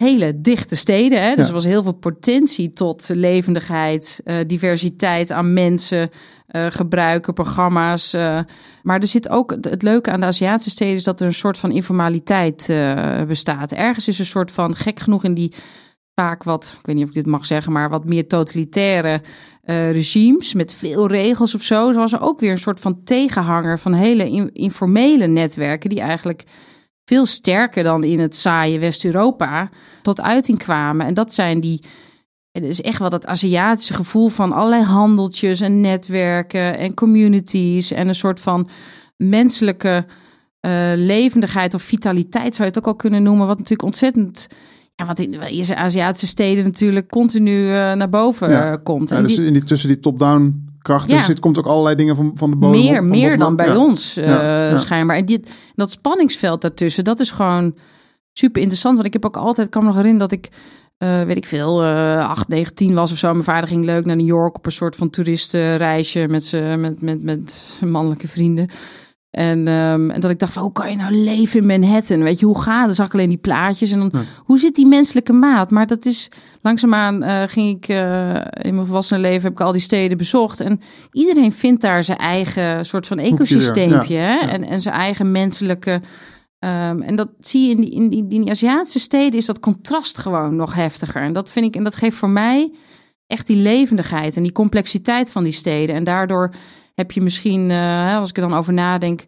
hele 0.00 0.40
dichte 0.40 0.76
steden, 0.76 1.22
hè. 1.22 1.28
Dus 1.34 1.38
Ja. 1.44 1.46
er 1.48 1.52
was 1.54 1.64
heel 1.64 1.82
veel 1.82 1.92
potentie 1.92 2.70
tot 2.70 3.08
levendigheid, 3.12 4.20
eh, 4.24 4.36
diversiteit 4.46 5.30
aan 5.30 5.52
mensen 5.52 6.10
eh, 6.46 6.66
gebruiken, 6.70 7.34
programma's. 7.34 8.12
eh. 8.12 8.40
maar 8.82 9.00
er 9.00 9.06
zit 9.06 9.28
ook 9.28 9.50
het 9.60 9.82
leuke 9.82 10.10
aan 10.10 10.20
de 10.20 10.26
Aziatische 10.26 10.70
steden 10.70 10.94
is 10.94 11.04
dat 11.04 11.20
er 11.20 11.26
een 11.26 11.34
soort 11.34 11.58
van 11.58 11.70
informaliteit 11.70 12.72
bestaat. 13.26 13.72
Ergens 13.72 14.08
is 14.08 14.18
een 14.18 14.26
soort 14.26 14.52
van 14.52 14.74
gek 14.76 15.00
genoeg 15.00 15.24
in 15.24 15.34
die 15.34 15.52
vaak 16.14 16.42
wat, 16.44 16.76
ik 16.78 16.86
weet 16.86 16.94
niet 16.94 17.04
of 17.04 17.10
ik 17.10 17.16
dit 17.16 17.26
mag 17.26 17.46
zeggen, 17.46 17.72
maar 17.72 17.90
wat 17.90 18.04
meer 18.04 18.26
totalitaire 18.28 19.20
regimes 19.92 20.54
met 20.54 20.72
veel 20.74 21.08
regels 21.08 21.54
of 21.54 21.62
zo. 21.62 21.92
Zo 21.92 21.98
was 21.98 22.12
er 22.12 22.20
ook 22.20 22.40
weer 22.40 22.50
een 22.50 22.58
soort 22.58 22.80
van 22.80 23.00
tegenhanger 23.04 23.78
van 23.78 23.92
hele 23.92 24.30
in- 24.30 24.50
informele 24.54 25.26
netwerken 25.26 25.90
die 25.90 26.00
eigenlijk 26.00 26.44
veel 27.10 27.26
sterker 27.26 27.82
dan 27.82 28.04
in 28.04 28.18
het 28.20 28.36
saaie 28.36 28.78
West-Europa 28.78 29.68
tot 30.02 30.20
uiting 30.20 30.58
kwamen. 30.58 31.06
En 31.06 31.14
dat 31.14 31.34
zijn 31.34 31.60
die 31.60 31.82
het 32.52 32.64
is 32.64 32.80
echt 32.80 32.98
wel 32.98 33.08
dat 33.10 33.26
Aziatische 33.26 33.94
gevoel 33.94 34.28
van 34.28 34.52
allerlei 34.52 34.82
handeltjes 34.82 35.60
en 35.60 35.80
netwerken 35.80 36.78
en 36.78 36.94
communities 36.94 37.90
en 37.90 38.08
een 38.08 38.14
soort 38.14 38.40
van 38.40 38.68
menselijke 39.16 40.06
eh, 40.60 40.92
levendigheid 40.96 41.74
of 41.74 41.82
vitaliteit 41.82 42.54
zou 42.54 42.68
je 42.68 42.74
het 42.74 42.78
ook 42.78 42.86
al 42.86 42.96
kunnen 42.96 43.22
noemen, 43.22 43.46
wat 43.46 43.56
natuurlijk 43.58 43.88
ontzettend, 43.88 44.46
ja, 44.94 45.04
wat 45.06 45.18
in 45.18 45.40
Aziatische 45.74 46.26
steden 46.26 46.64
natuurlijk 46.64 47.08
continu 47.08 47.66
eh, 47.66 47.72
naar 47.92 48.08
boven 48.08 48.50
Ja. 48.50 48.76
komt. 48.76 49.08
ja, 49.10 49.16
En 49.16 49.22
dus 49.22 49.36
die- 49.36 49.46
in 49.46 49.52
die, 49.52 49.62
tussen 49.64 49.88
die 49.88 49.98
top-down 49.98 50.68
krachten. 50.82 51.10
Ja. 51.12 51.18
Dus 51.18 51.26
het 51.28 51.40
komt 51.40 51.58
ook 51.58 51.66
allerlei 51.66 51.94
dingen 51.96 52.16
van, 52.16 52.32
van 52.34 52.50
de 52.50 52.56
bodem. 52.56 52.80
meer, 52.80 53.00
op, 53.00 53.06
meer 53.06 53.22
bottom 53.22 53.38
dan 53.40 53.56
bij 53.56 53.66
Ja. 53.66 53.76
ons 53.78 54.16
eh, 54.16 54.26
Ja, 54.26 54.78
schijnbaar. 54.78 55.16
En 55.16 55.24
dit, 55.26 55.50
dat 55.74 55.90
spanningsveld 55.90 56.60
daartussen, 56.62 57.04
dat 57.04 57.20
is 57.20 57.30
gewoon 57.30 57.74
super 58.32 58.60
interessant. 58.60 58.94
Want 58.94 59.06
ik 59.06 59.12
heb 59.12 59.24
ook 59.24 59.36
altijd, 59.36 59.68
kan 59.68 59.80
me 59.82 59.88
nog 59.88 59.96
herinneren 59.96 60.28
dat 60.28 60.38
ik, 60.38 60.48
eh, 60.98 61.22
weet 61.22 61.36
ik 61.36 61.46
veel, 61.46 61.82
eh 61.82 62.28
8, 62.28 62.48
9, 62.48 62.74
10 62.74 62.94
was 62.94 63.12
of 63.12 63.18
zo. 63.18 63.32
Mijn 63.32 63.44
vader 63.44 63.68
ging 63.68 63.84
leuk 63.84 64.04
naar 64.04 64.16
New 64.16 64.26
York 64.26 64.56
op 64.56 64.66
een 64.66 64.72
soort 64.72 64.96
van 64.96 65.10
toeristenreisje 65.10 66.26
met, 66.28 66.52
met, 66.78 67.02
met, 67.02 67.22
met 67.22 67.72
mannelijke 67.84 68.28
vrienden. 68.28 68.68
En, 69.30 69.68
ehm, 69.68 70.10
en 70.10 70.20
dat 70.20 70.30
ik 70.30 70.38
dacht, 70.38 70.52
van, 70.52 70.62
hoe 70.62 70.72
kan 70.72 70.90
je 70.90 70.96
nou 70.96 71.14
leven 71.14 71.60
in 71.60 71.66
Manhattan? 71.66 72.22
Weet 72.22 72.38
je, 72.38 72.46
hoe 72.46 72.60
gaat 72.62 72.76
het? 72.78 72.86
Dan 72.86 72.94
zag 72.94 73.06
ik 73.06 73.12
alleen 73.12 73.28
die 73.28 73.38
plaatjes. 73.38 73.92
En 73.92 73.98
dan, 73.98 74.08
Ja. 74.12 74.20
hoe 74.36 74.58
zit 74.58 74.74
die 74.74 74.86
menselijke 74.86 75.32
maat? 75.32 75.70
Maar 75.70 75.86
dat 75.86 76.04
is, 76.04 76.28
langzaamaan 76.62 77.22
eh, 77.22 77.42
ging 77.46 77.76
ik, 77.76 77.88
eh, 77.88 78.34
in 78.62 78.74
mijn 78.74 78.86
volwassen 78.86 79.20
leven 79.20 79.42
heb 79.42 79.52
ik 79.52 79.60
al 79.60 79.72
die 79.72 79.80
steden 79.80 80.16
bezocht. 80.16 80.60
En 80.60 80.80
iedereen 81.12 81.52
vindt 81.52 81.82
daar 81.82 82.04
zijn 82.04 82.18
eigen 82.18 82.86
soort 82.86 83.06
van 83.06 83.18
ecosysteempje. 83.18 84.14
ja, 84.14 84.20
hè? 84.20 84.34
ja. 84.34 84.48
En, 84.48 84.64
en 84.64 84.80
zijn 84.80 84.94
eigen 84.94 85.30
menselijke... 85.30 86.00
ehm, 86.58 87.00
en 87.02 87.16
dat 87.16 87.28
zie 87.38 87.62
je 87.68 87.70
in 87.70 87.80
die, 87.80 87.90
in, 87.90 88.08
die, 88.08 88.20
in 88.28 88.40
die 88.40 88.50
Aziatische 88.50 88.98
steden 88.98 89.38
is 89.38 89.46
dat 89.46 89.60
contrast 89.60 90.18
gewoon 90.18 90.56
nog 90.56 90.74
heftiger. 90.74 91.22
En 91.22 91.32
dat 91.32 91.50
vind 91.50 91.66
ik, 91.66 91.76
en 91.76 91.84
dat 91.84 91.96
geeft 91.96 92.16
voor 92.16 92.30
mij 92.30 92.72
echt 93.26 93.46
die 93.46 93.56
levendigheid 93.62 94.36
en 94.36 94.42
die 94.42 94.52
complexiteit 94.52 95.32
van 95.32 95.42
die 95.44 95.52
steden. 95.52 95.94
En 95.94 96.04
daardoor 96.04 96.50
heb 96.94 97.12
je 97.12 97.20
misschien, 97.22 97.70
eh, 97.70 98.16
als 98.16 98.28
ik 98.30 98.36
er 98.36 98.48
dan 98.48 98.58
over 98.58 98.72
nadenk, 98.72 99.24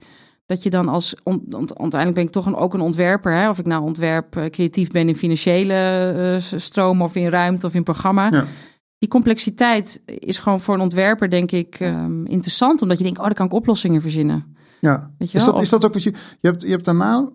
dat 0.46 0.62
je 0.62 0.70
dan 0.70 0.88
als, 0.88 1.14
uiteindelijk 1.24 2.14
ben 2.14 2.24
ik 2.24 2.30
toch 2.30 2.46
een, 2.46 2.56
ook 2.56 2.74
een 2.74 2.80
ontwerper, 2.80 3.32
hè? 3.34 3.48
of 3.48 3.58
ik 3.58 3.66
nou 3.66 3.82
ontwerp 3.82 4.36
eh, 4.36 4.44
creatief 4.50 4.90
ben 4.90 5.08
in 5.08 5.16
financiële 5.16 5.74
eh, 5.74 6.40
s- 6.40 6.64
stroom 6.64 7.02
of 7.02 7.14
in 7.16 7.28
ruimte 7.28 7.66
of 7.66 7.74
in 7.74 7.82
programma. 7.82 8.30
Ja. 8.32 8.44
Die 8.98 9.08
complexiteit 9.08 10.02
is 10.06 10.38
gewoon 10.38 10.60
voor 10.60 10.74
een 10.74 10.80
ontwerper, 10.80 11.30
denk 11.30 11.50
ik, 11.52 11.76
ehm, 11.80 12.24
interessant, 12.24 12.82
omdat 12.82 12.96
je 12.98 13.04
denkt, 13.04 13.18
oh, 13.18 13.24
daar 13.24 13.34
kan 13.34 13.46
ik 13.46 13.52
oplossingen 13.52 14.00
verzinnen. 14.02 14.56
Ja. 14.80 15.10
Weet 15.18 15.30
je 15.30 15.38
Is 15.38 15.44
wel? 15.44 15.54
dat, 15.54 15.62
is 15.62 15.68
dat 15.68 15.84
ook 15.84 15.92
wat 15.92 16.02
je... 16.02 16.10
Je 16.40 16.48
hebt, 16.48 16.62
je 16.62 16.68
hebt 16.68 16.84
daarna 16.84 17.28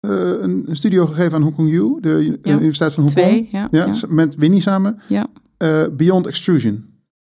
een, 0.00 0.62
een 0.66 0.76
studio 0.76 1.06
gegeven 1.06 1.32
aan 1.34 1.42
Hong 1.42 1.54
Kong 1.56 1.68
U, 1.70 1.96
de 2.00 2.38
Ja. 2.42 2.52
Universiteit 2.52 2.94
van 2.94 3.02
Hongkong. 3.04 3.26
Twee, 3.26 3.48
ja. 3.52 3.68
Ja, 3.70 3.86
ja. 3.86 3.92
s- 3.92 4.06
met 4.06 4.34
Winnie 4.36 4.60
samen. 4.60 5.00
Ja. 5.08 5.26
Beyond 5.90 6.26
Extrusion. 6.26 6.88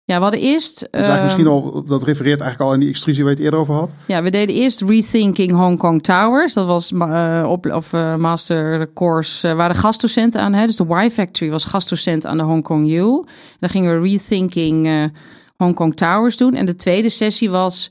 Ja, 0.06 0.16
we 0.16 0.22
hadden 0.22 0.40
eerst. 0.40 0.80
Dat, 0.80 0.88
is 1.00 1.06
eigenlijk 1.06 1.32
ehm, 1.32 1.52
misschien 1.52 1.72
al, 1.74 1.84
dat 1.84 2.02
refereert 2.02 2.40
eigenlijk 2.40 2.70
al 2.70 2.74
aan 2.74 2.80
die 2.80 2.88
extrusie 2.88 3.24
waar 3.24 3.32
je 3.32 3.36
het 3.36 3.44
eerder 3.44 3.60
over 3.60 3.74
had. 3.74 3.94
Ja, 4.06 4.22
we 4.22 4.30
deden 4.30 4.54
eerst 4.54 4.80
Rethinking 4.80 5.52
Hong 5.52 5.78
Kong 5.78 6.02
Towers. 6.02 6.54
Dat 6.54 6.66
was 6.66 6.92
eh, 6.92 7.46
op, 7.48 7.66
of 7.66 7.92
eh, 7.92 8.16
master 8.16 8.92
course, 8.92 9.48
eh, 9.48 9.56
waren 9.56 9.76
gastdocenten 9.76 10.40
aan. 10.40 10.52
Hè? 10.52 10.66
Dus 10.66 10.76
de 10.76 11.04
Y 11.04 11.10
Factory 11.10 11.50
was 11.50 11.64
gastdocent 11.64 12.26
aan 12.26 12.36
de 12.36 12.42
Hong 12.42 12.62
Kong 12.62 12.90
U. 12.90 13.24
Dan 13.58 13.70
gingen 13.70 14.00
we 14.00 14.08
Rethinking 14.08 15.10
Hong 15.56 15.74
Kong 15.74 15.96
Towers 15.96 16.36
doen. 16.36 16.54
En 16.54 16.66
de 16.66 16.76
tweede 16.76 17.08
sessie 17.08 17.50
was 17.50 17.90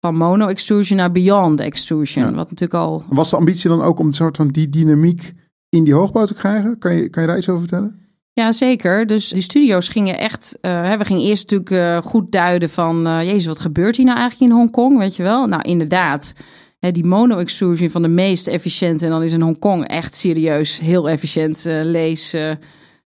van 0.00 0.16
mono 0.16 0.46
extrusion 0.46 0.98
naar 0.98 1.12
beyond 1.12 1.60
extrusion. 1.60 2.24
Ja. 2.24 2.34
Wat 2.34 2.50
natuurlijk 2.50 2.80
al... 2.80 3.04
Was 3.08 3.30
de 3.30 3.36
ambitie 3.36 3.70
dan 3.70 3.82
ook 3.82 3.98
om 3.98 4.06
een 4.06 4.12
soort 4.12 4.36
van 4.36 4.48
die 4.48 4.68
dynamiek 4.68 5.32
in 5.68 5.84
die 5.84 5.94
hoogbouw 5.94 6.26
te 6.26 6.34
krijgen? 6.34 6.78
Kan 6.78 6.94
je, 6.94 7.08
kan 7.08 7.22
je 7.22 7.28
daar 7.28 7.38
iets 7.38 7.48
over 7.48 7.60
vertellen? 7.60 8.07
Ja, 8.38 8.52
zeker. 8.52 9.06
Dus 9.06 9.28
die 9.28 9.42
studio's 9.42 9.88
gingen 9.88 10.18
echt... 10.18 10.58
hè, 10.60 10.96
we 10.98 11.04
gingen 11.04 11.22
eerst 11.22 11.50
natuurlijk 11.50 11.70
eh, 11.70 12.10
goed 12.10 12.32
duiden 12.32 12.70
van... 12.70 13.06
eh, 13.06 13.22
jezus, 13.22 13.46
wat 13.46 13.58
gebeurt 13.58 13.96
hier 13.96 14.04
nou 14.06 14.18
eigenlijk 14.18 14.50
in 14.50 14.56
Hongkong, 14.56 14.98
weet 14.98 15.16
je 15.16 15.22
wel? 15.22 15.46
Nou, 15.46 15.62
inderdaad. 15.62 16.32
Hè, 16.78 16.92
die 16.92 17.04
mono-extrusion 17.04 17.90
van 17.90 18.02
de 18.02 18.08
meest 18.08 18.46
efficiënte... 18.46 19.04
en 19.04 19.10
dan 19.10 19.22
is 19.22 19.32
in 19.32 19.40
Hongkong 19.40 19.86
echt 19.88 20.14
serieus 20.14 20.78
heel 20.78 21.08
efficiënt. 21.08 21.64
lees 21.66 22.36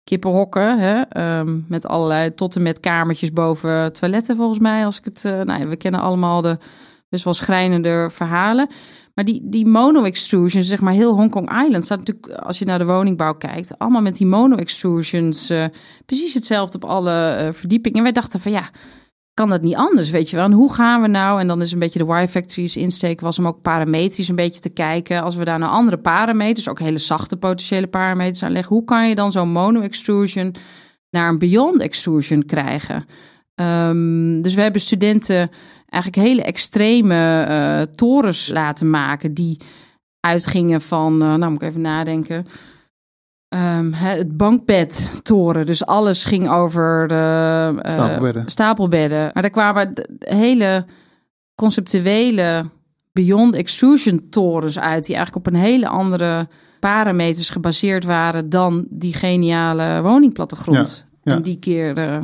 kippenhokken, 0.05 0.79
hè? 0.79 1.01
ehm, 1.01 1.59
met 1.69 1.87
allerlei 1.87 2.35
tot 2.35 2.57
en 2.57 2.63
met 2.63 2.81
kamertjes 2.81 3.33
boven 3.33 3.93
toiletten 3.93 4.37
volgens 4.37 4.59
mij. 4.59 4.85
Als 4.85 4.99
ik 4.99 5.05
het, 5.05 5.45
nou 5.45 5.69
we 5.69 5.77
kennen 5.77 6.01
allemaal 6.01 6.43
de 6.43 6.59
best 7.09 7.25
wel 7.25 7.35
schrijnende 7.35 8.09
verhalen. 8.11 8.69
Maar 9.15 9.25
die, 9.25 9.41
die 9.45 9.67
mono-extrusions, 9.67 10.69
zeg 10.69 10.81
maar 10.81 10.93
heel 10.93 11.15
Hongkong 11.15 11.63
Island, 11.65 11.85
staat 11.85 11.99
natuurlijk, 11.99 12.33
als 12.33 12.59
je 12.59 12.65
naar 12.65 12.79
de 12.79 12.85
woningbouw 12.85 13.35
kijkt, 13.35 13.79
allemaal 13.79 14.03
met 14.03 14.17
die 14.17 14.27
mono-extrusions, 14.27 15.51
eh, 15.51 15.67
precies 16.07 16.35
hetzelfde 16.35 16.77
op 16.77 16.85
alle 16.85 17.29
eh, 17.29 17.53
verdiepingen. 17.53 17.99
En 17.99 18.05
wij 18.05 18.13
dachten 18.13 18.41
van 18.41 18.53
ja, 18.53 18.71
kan 19.35 19.49
dat 19.49 19.63
niet 19.63 19.75
anders, 19.75 20.11
weet 20.11 20.31
je 20.31 20.37
wel? 20.37 20.45
En 20.45 20.53
hoe 20.53 20.75
gaan 20.75 21.03
we 21.03 21.09
nou? 21.09 21.41
En 21.41 21.47
dan 21.47 21.61
is 21.61 21.73
een 21.73 21.79
beetje 21.79 22.05
de 22.05 22.23
Y-Factory's 22.23 22.77
insteek 22.77 23.21
was 23.21 23.39
om 23.39 23.47
ook 23.47 23.63
parametrisch 23.63 24.29
een 24.29 24.37
beetje 24.37 24.61
te 24.61 24.69
kijken. 24.69 25.23
Als 25.23 25.35
we 25.35 25.45
daar 25.45 25.59
nou 25.59 25.73
andere 25.73 25.99
parameters, 25.99 26.69
ook 26.69 26.79
hele 26.79 26.99
zachte 26.99 27.37
potentiële 27.37 27.87
parameters 27.87 28.43
aan 28.43 28.53
leggen, 28.53 28.77
hoe 28.77 28.85
kan 28.85 29.09
je 29.09 29.15
dan 29.15 29.33
zo'n 29.33 29.53
mono-extrusion 29.53 30.55
naar 31.11 31.29
een 31.29 31.39
beyond 31.39 31.81
extrusion 31.81 32.45
krijgen? 32.45 33.05
Ehm, 33.55 34.41
dus 34.41 34.55
we 34.55 34.63
hebben 34.63 34.81
studenten 34.81 35.51
eigenlijk 35.89 36.29
hele 36.29 36.43
extreme 36.43 37.43
eh, 37.43 37.95
torens 37.95 38.49
laten 38.49 38.91
maken 38.91 39.35
die 39.35 39.61
uitgingen 40.21 40.81
van, 40.81 41.23
eh, 41.23 41.35
nou 41.35 41.51
moet 41.51 41.63
ik 41.63 41.69
even 41.69 41.81
nadenken, 41.81 42.47
hè, 43.91 44.17
het 44.17 44.37
bankbedtoren. 44.37 45.67
Dus 45.67 45.87
alles 45.87 46.25
ging 46.25 46.51
over 46.51 47.09
de 47.09 47.79
eh, 47.83 47.93
Stapelbedden. 47.93 48.51
stapelbedden. 48.51 49.31
Maar 49.35 49.45
er 49.45 49.51
kwamen 49.51 49.93
hele 50.19 50.85
conceptuele 51.55 52.71
beyond 53.13 53.55
extrusion 53.55 54.27
torens 54.31 54.79
uit, 54.79 55.07
die 55.07 55.17
eigenlijk 55.17 55.47
op 55.47 55.53
een 55.53 55.61
hele 55.61 55.89
andere 55.89 56.49
parameters 56.81 57.51
gebaseerd 57.51 58.05
waren 58.05 58.49
dan 58.49 58.87
die 58.91 59.15
geniale 59.15 60.03
woningplattegrond. 60.03 61.07
Ja, 61.23 61.33
ja. 61.33 61.37
En 61.37 61.43
die 61.43 61.59
keer. 61.59 62.21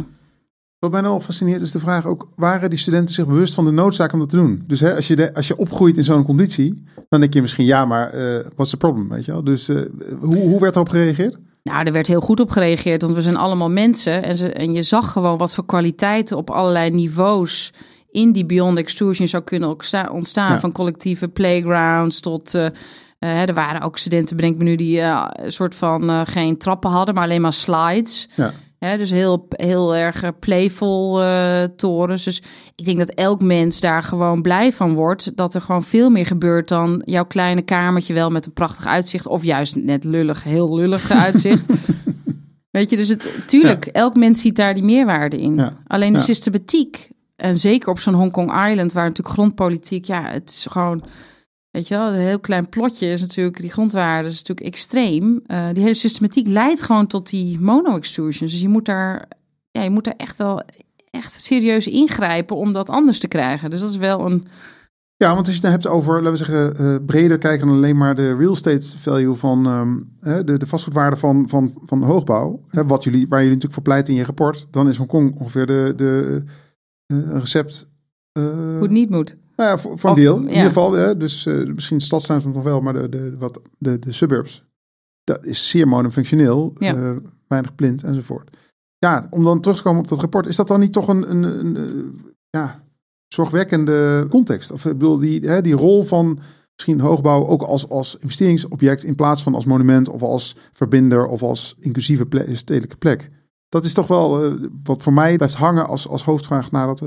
Wat 0.78 0.90
mij 0.90 1.00
nou 1.00 1.20
fascineert 1.20 1.60
is 1.60 1.72
de 1.72 1.78
vraag 1.78 2.06
ook, 2.06 2.28
waren 2.36 2.70
die 2.70 2.78
studenten 2.78 3.14
zich 3.14 3.26
bewust 3.26 3.54
van 3.54 3.64
de 3.64 3.70
noodzaak 3.70 4.12
om 4.12 4.18
dat 4.18 4.28
te 4.30 4.36
doen? 4.36 4.62
Dus 4.66 4.80
hè, 4.80 4.94
als, 4.94 5.08
je 5.08 5.16
de, 5.16 5.34
als 5.34 5.48
je 5.48 5.56
opgroeit 5.56 5.96
in 5.96 6.04
zo'n 6.04 6.24
conditie, 6.24 6.84
dan 7.08 7.20
denk 7.20 7.34
je 7.34 7.40
misschien, 7.40 7.64
ja, 7.64 7.84
maar 7.84 8.10
eh 8.10 8.44
what's 8.54 8.70
the 8.70 8.76
problem, 8.76 9.08
weet 9.08 9.24
je 9.24 9.32
wel? 9.32 9.44
Dus 9.44 9.68
eh, 9.68 9.76
hoe, 10.20 10.36
hoe 10.36 10.60
werd 10.60 10.74
erop 10.74 10.88
gereageerd? 10.88 11.38
Nou, 11.62 11.84
er 11.86 11.92
werd 11.92 12.06
heel 12.06 12.20
goed 12.20 12.40
op 12.40 12.50
gereageerd, 12.50 13.02
want 13.02 13.14
we 13.14 13.22
zijn 13.22 13.36
allemaal 13.36 13.70
mensen. 13.70 14.22
En, 14.22 14.36
ze, 14.36 14.52
en 14.52 14.72
je 14.72 14.82
zag 14.82 15.12
gewoon 15.12 15.38
wat 15.38 15.54
voor 15.54 15.66
kwaliteiten 15.66 16.36
op 16.36 16.50
allerlei 16.50 16.90
niveaus 16.90 17.72
in 18.10 18.32
die 18.32 18.46
Beyond 18.46 18.78
Extrusion 18.78 19.28
zou 19.28 19.42
kunnen 19.42 19.68
ontsta- 19.68 20.10
ontstaan. 20.12 20.52
Ja. 20.52 20.60
Van 20.60 20.72
collectieve 20.72 21.28
playgrounds 21.28 22.20
tot... 22.20 22.54
eh, 22.54 22.68
er 23.18 23.54
waren 23.54 23.80
ook 23.80 23.98
studenten, 23.98 24.36
bedenk 24.36 24.58
me 24.58 24.64
nu, 24.64 24.76
die 24.76 25.00
een 25.00 25.52
soort 25.52 25.74
van 25.74 26.26
geen 26.26 26.58
trappen 26.58 26.90
hadden, 26.90 27.14
maar 27.14 27.24
alleen 27.24 27.40
maar 27.40 27.52
slides. 27.52 28.28
Ja. 28.34 28.52
Dus 28.78 29.10
heel, 29.10 29.46
heel 29.48 29.96
erg 29.96 30.22
eh, 30.22 30.30
playful 30.38 31.22
eh, 31.22 31.62
torens. 31.76 32.24
Dus 32.24 32.42
ik 32.74 32.84
denk 32.84 32.98
dat 32.98 33.10
elk 33.10 33.42
mens 33.42 33.80
daar 33.80 34.02
gewoon 34.02 34.42
blij 34.42 34.72
van 34.72 34.94
wordt. 34.94 35.36
Dat 35.36 35.54
er 35.54 35.60
gewoon 35.60 35.82
veel 35.82 36.10
meer 36.10 36.26
gebeurt 36.26 36.68
dan 36.68 37.02
jouw 37.04 37.24
kleine 37.24 37.62
kamertje 37.62 38.14
wel 38.14 38.30
met 38.30 38.46
een 38.46 38.52
prachtig 38.52 38.86
uitzicht. 38.86 39.26
Of 39.26 39.44
juist 39.44 39.76
net 39.76 40.04
lullig, 40.04 40.44
heel 40.44 40.74
lullig 40.74 41.10
uitzicht. 41.24 41.66
Weet 42.70 42.90
je, 42.90 42.96
dus 42.96 43.08
het, 43.08 43.38
tuurlijk, 43.46 43.86
elk 43.86 44.16
mens 44.16 44.40
ziet 44.40 44.56
daar 44.56 44.74
die 44.74 44.82
meerwaarde 44.84 45.40
in. 45.40 45.54
Ja. 45.54 45.72
Alleen 45.86 46.12
de 46.12 46.18
Ja. 46.18 46.24
systematiek, 46.24 47.10
en 47.36 47.56
zeker 47.56 47.88
op 47.88 47.98
zo'n 47.98 48.14
Hongkong 48.14 48.68
Island, 48.68 48.92
waar 48.92 49.04
natuurlijk 49.08 49.34
grondpolitiek, 49.36 50.04
ja, 50.04 50.22
het 50.24 50.50
is 50.50 50.66
gewoon, 50.70 51.02
weet 51.78 51.88
je 51.88 51.94
wel, 51.94 52.12
een 52.12 52.26
heel 52.26 52.40
klein 52.40 52.68
plotje 52.68 53.06
is 53.06 53.20
natuurlijk, 53.20 53.60
die 53.60 53.70
grondwaarde 53.70 54.28
is 54.28 54.36
natuurlijk 54.36 54.66
extreem. 54.66 55.40
Eh, 55.46 55.68
die 55.72 55.82
hele 55.82 55.94
systematiek 55.94 56.46
leidt 56.46 56.82
gewoon 56.82 57.06
tot 57.06 57.30
die 57.30 57.60
mono-extrusions. 57.60 58.52
Dus 58.52 58.60
je 58.60 58.68
moet 58.68 58.84
daar, 58.84 59.28
ja, 59.70 59.82
je 59.82 59.90
moet 59.90 60.04
daar 60.04 60.14
echt 60.16 60.36
wel 60.36 60.62
echt 61.10 61.32
serieus 61.32 61.86
ingrijpen 61.86 62.56
om 62.56 62.72
dat 62.72 62.88
anders 62.88 63.18
te 63.18 63.28
krijgen. 63.28 63.70
Dus 63.70 63.80
dat 63.80 63.90
is 63.90 63.96
wel 63.96 64.26
een, 64.26 64.46
Ja, 65.16 65.34
want 65.34 65.46
als 65.46 65.56
je 65.56 65.62
het 65.62 65.70
hebt 65.70 65.86
over, 65.86 66.22
laten 66.22 66.30
we 66.30 66.36
zeggen, 66.36 66.76
eh, 66.76 66.96
breder 67.06 67.38
kijken 67.38 67.66
dan 67.66 67.76
alleen 67.76 67.96
maar 67.96 68.14
de 68.14 68.36
real 68.36 68.52
estate 68.52 68.98
value 68.98 69.34
van 69.34 69.66
ehm, 69.66 70.44
de, 70.46 70.58
de 70.58 70.66
vastgoedwaarde 70.66 71.16
van, 71.16 71.48
van, 71.48 71.74
van 71.86 72.02
hoogbouw, 72.02 72.60
hè, 72.68 72.86
wat 72.86 73.04
jullie, 73.04 73.28
waar 73.28 73.38
jullie 73.38 73.54
natuurlijk 73.54 73.74
voor 73.74 73.92
pleiten 73.92 74.12
in 74.12 74.18
je 74.18 74.24
rapport, 74.24 74.66
dan 74.70 74.88
is 74.88 74.96
Hongkong 74.96 75.38
ongeveer 75.40 75.66
de, 75.66 75.92
de 75.96 76.42
eh, 77.06 77.38
recept. 77.38 77.90
hoe 78.32 78.78
het 78.82 78.90
niet 78.90 79.10
moet. 79.10 79.36
Nou 79.58 79.70
ja, 79.70 79.78
voor, 79.78 79.98
voor 79.98 80.10
een 80.10 80.16
deel. 80.16 80.36
In 80.36 80.42
ja. 80.42 80.48
ieder 80.48 80.64
geval, 80.64 80.92
hè, 80.92 81.16
dus 81.16 81.46
eh, 81.46 81.66
misschien 81.66 82.00
stadstuin 82.00 82.42
nog 82.52 82.62
wel, 82.62 82.80
maar 82.80 82.92
de, 82.92 83.08
de, 83.08 83.36
wat, 83.38 83.60
de, 83.78 83.98
de 83.98 84.12
suburbs, 84.12 84.64
dat 85.24 85.44
is 85.44 85.68
zeer 85.68 85.88
monofunctioneel, 85.88 86.72
Ja. 86.78 86.94
eh, 86.94 87.16
weinig 87.48 87.74
blind 87.74 88.02
enzovoort. 88.02 88.56
Ja, 88.98 89.26
om 89.30 89.44
dan 89.44 89.60
terug 89.60 89.76
te 89.76 89.82
komen 89.82 90.00
op 90.00 90.08
dat 90.08 90.20
rapport, 90.20 90.46
is 90.46 90.56
dat 90.56 90.68
dan 90.68 90.80
niet 90.80 90.92
toch 90.92 91.08
een, 91.08 91.30
een, 91.30 91.42
een, 91.42 91.76
eh, 91.76 92.30
ja, 92.50 92.82
zorgwekkende 93.28 94.26
context? 94.30 94.70
Of 94.70 94.84
ik 94.84 94.92
bedoel, 94.92 95.18
die, 95.18 95.46
hè, 95.48 95.60
die 95.60 95.74
rol 95.74 96.02
van 96.02 96.38
misschien 96.74 97.00
hoogbouw 97.00 97.46
ook 97.46 97.62
als, 97.62 97.88
als 97.88 98.16
investeringsobject 98.20 99.04
in 99.04 99.14
plaats 99.14 99.42
van 99.42 99.54
als 99.54 99.64
monument 99.64 100.08
of 100.08 100.22
als 100.22 100.56
verbinder 100.72 101.26
of 101.26 101.42
als 101.42 101.76
inclusieve 101.80 102.26
stedelijke 102.52 102.96
plek. 102.96 103.30
Dat 103.68 103.84
is 103.84 103.92
toch 103.92 104.06
wel 104.06 104.56
wat 104.82 105.02
voor 105.02 105.12
mij 105.12 105.36
blijft 105.36 105.54
hangen 105.54 105.86
als, 105.86 106.08
als 106.08 106.24
hoofdvraag 106.24 106.70
naar 106.70 106.86
dat, 106.86 107.02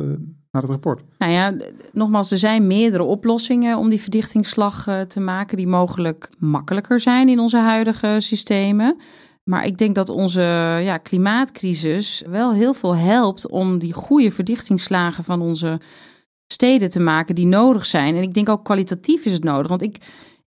naar 0.51 0.61
dat 0.61 0.71
rapport. 0.71 1.01
Nou 1.17 1.31
ja, 1.31 1.53
nogmaals, 1.93 2.31
er 2.31 2.37
zijn 2.37 2.67
meerdere 2.67 3.03
oplossingen 3.03 3.77
om 3.77 3.89
die 3.89 4.01
verdictingsslag 4.01 4.87
eh, 4.87 5.01
te 5.01 5.19
maken, 5.19 5.57
die 5.57 5.67
mogelijk 5.67 6.29
makkelijker 6.37 6.99
zijn 6.99 7.29
in 7.29 7.39
onze 7.39 7.57
huidige 7.57 8.15
systemen. 8.19 8.97
Maar 9.43 9.65
ik 9.65 9.77
denk 9.77 9.95
dat 9.95 10.09
onze 10.09 10.41
ja, 10.83 10.97
klimaatcrisis 10.97 12.23
wel 12.29 12.53
heel 12.53 12.73
veel 12.73 12.95
helpt 12.95 13.49
om 13.49 13.79
die 13.79 13.93
goede 13.93 14.31
verdichtingsslagen 14.31 15.23
van 15.23 15.41
onze 15.41 15.79
steden 16.47 16.89
te 16.89 16.99
maken 16.99 17.35
die 17.35 17.45
nodig 17.45 17.85
zijn. 17.85 18.15
En 18.15 18.21
ik 18.21 18.33
denk 18.33 18.49
ook 18.49 18.63
kwalitatief 18.63 19.25
is 19.25 19.33
het 19.33 19.43
nodig. 19.43 19.67
Want 19.67 19.81
ik, 19.81 19.97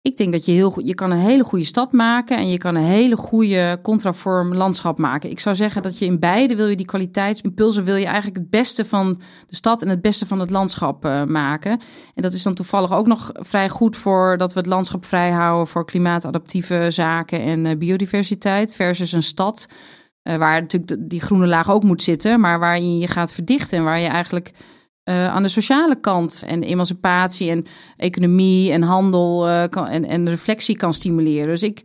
ik 0.04 0.18
denk 0.18 0.32
dat 0.32 0.46
je 0.46 0.52
heel 0.52 0.72
goed, 0.72 0.88
je 0.88 0.94
kan 0.94 1.12
een 1.12 1.18
hele 1.18 1.44
goede 1.44 1.66
stad 1.66 1.92
maken 1.92 2.38
en 2.38 2.50
je 2.50 2.58
kan 2.58 2.76
een 2.76 2.84
hele 2.84 3.16
goede 3.16 3.80
contraform 3.82 4.54
landschap 4.54 4.98
maken. 5.00 5.30
Ik 5.30 5.40
zou 5.40 5.56
zeggen 5.56 5.82
dat 5.82 5.98
je 5.98 6.06
in 6.06 6.20
beide 6.20 6.56
wil 6.56 6.68
je 6.68 6.76
die 6.76 6.86
kwaliteitsimpulsen, 6.86 7.84
wil 7.84 7.96
je 7.96 8.06
eigenlijk 8.06 8.38
het 8.38 8.50
beste 8.50 8.86
van 8.86 9.22
de 9.48 9.56
stad 9.56 9.82
en 9.82 9.90
het 9.90 10.02
beste 10.02 10.26
van 10.26 10.40
het 10.40 10.50
landschap 10.50 11.06
uh, 11.06 11.24
maken. 11.24 11.72
En 12.16 12.22
dat 12.22 12.34
is 12.34 12.44
dan 12.44 12.54
toevallig 12.54 12.94
ook 12.94 13.08
nog 13.08 13.30
vrij 13.34 13.70
goed 13.70 13.96
voor 13.96 14.38
dat 14.38 14.54
we 14.54 14.60
het 14.60 14.68
landschap 14.68 15.06
vrij 15.06 15.32
houden 15.32 15.68
voor 15.68 15.86
klimaatadaptieve 15.86 16.92
zaken 16.92 17.42
en 17.42 17.66
uh, 17.66 17.78
biodiversiteit 17.78 18.76
versus 18.76 19.12
een 19.12 19.24
stad. 19.24 19.68
Uh, 20.24 20.36
waar 20.36 20.62
natuurlijk 20.62 21.10
die 21.10 21.22
groene 21.22 21.48
laag 21.48 21.72
ook 21.72 21.84
moet 21.84 22.04
zitten, 22.04 22.40
maar 22.40 22.60
waar 22.60 22.82
je 22.82 22.98
je 22.98 23.08
gaat 23.08 23.34
verdichten 23.34 23.78
en 23.78 23.84
waar 23.84 24.00
je 24.00 24.08
eigenlijk 24.08 24.52
uh, 25.10 25.28
aan 25.28 25.44
de 25.44 25.50
sociale 25.50 26.00
kant 26.00 26.44
en 26.46 26.64
emancipatie 26.64 27.50
en 27.50 27.66
economie 27.98 28.72
en 28.72 28.82
handel 28.82 29.48
uh, 29.48 29.64
kan, 29.70 29.88
en, 29.88 30.06
en 30.06 30.30
reflectie 30.30 30.78
kan 30.78 30.94
stimuleren. 30.94 31.48
Dus 31.48 31.64
ik, 31.64 31.82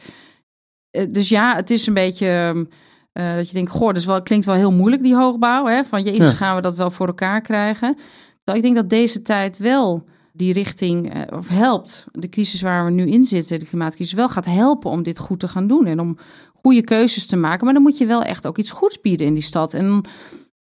uh, 0.91 1.09
dus 1.09 1.29
ja, 1.29 1.55
het 1.55 1.71
is 1.71 1.87
een 1.87 1.95
beetje 1.95 2.67
dat 3.13 3.49
je 3.49 3.55
denkt, 3.55 3.71
goh, 3.71 3.93
dat 3.93 4.05
wel, 4.05 4.23
klinkt 4.23 4.47
wel 4.47 4.55
heel 4.55 4.73
moeilijk 4.73 5.03
die 5.03 5.15
hoogbouw. 5.15 5.67
Hè? 5.67 5.85
Van 5.85 6.03
jezus, 6.03 6.31
ja. 6.31 6.37
gaan 6.37 6.57
we 6.57 6.63
dat 6.63 6.77
wel 6.77 6.91
voor 6.91 7.07
elkaar 7.07 7.41
krijgen? 7.41 7.97
Nou, 8.45 8.59
ik 8.59 8.65
denk 8.65 8.77
dat 8.77 8.91
deze 8.91 9.23
tijd 9.23 9.57
wel 9.57 10.05
die 10.33 10.53
richting 10.53 11.27
of 11.33 11.49
helpt, 11.49 12.07
de 12.13 12.29
crisis 12.29 12.61
waar 12.61 12.85
we 12.85 12.91
nu 12.91 13.07
in 13.07 13.25
zitten, 13.25 13.59
de 13.59 13.67
klimaatcrisis, 13.67 14.15
wel 14.15 14.29
gaat 14.29 14.45
helpen 14.45 14.91
om 14.91 15.03
dit 15.03 15.19
goed 15.19 15.41
te 15.41 15.49
gaan 15.49 15.67
doen 15.67 15.87
en 15.87 16.01
om 16.01 16.19
goede 16.55 16.83
keuzes 16.83 17.27
te 17.27 17.37
maken. 17.37 17.65
Maar 17.65 17.75
dan 17.75 17.83
moet 17.83 17.99
je 17.99 18.07
wel 18.07 18.23
echt 18.23 18.47
ook 18.47 18.59
iets 18.59 18.71
goeds 18.71 19.01
bieden 19.01 19.27
in 19.27 19.35
die 19.35 19.43
stad. 19.43 19.75
En 19.75 20.05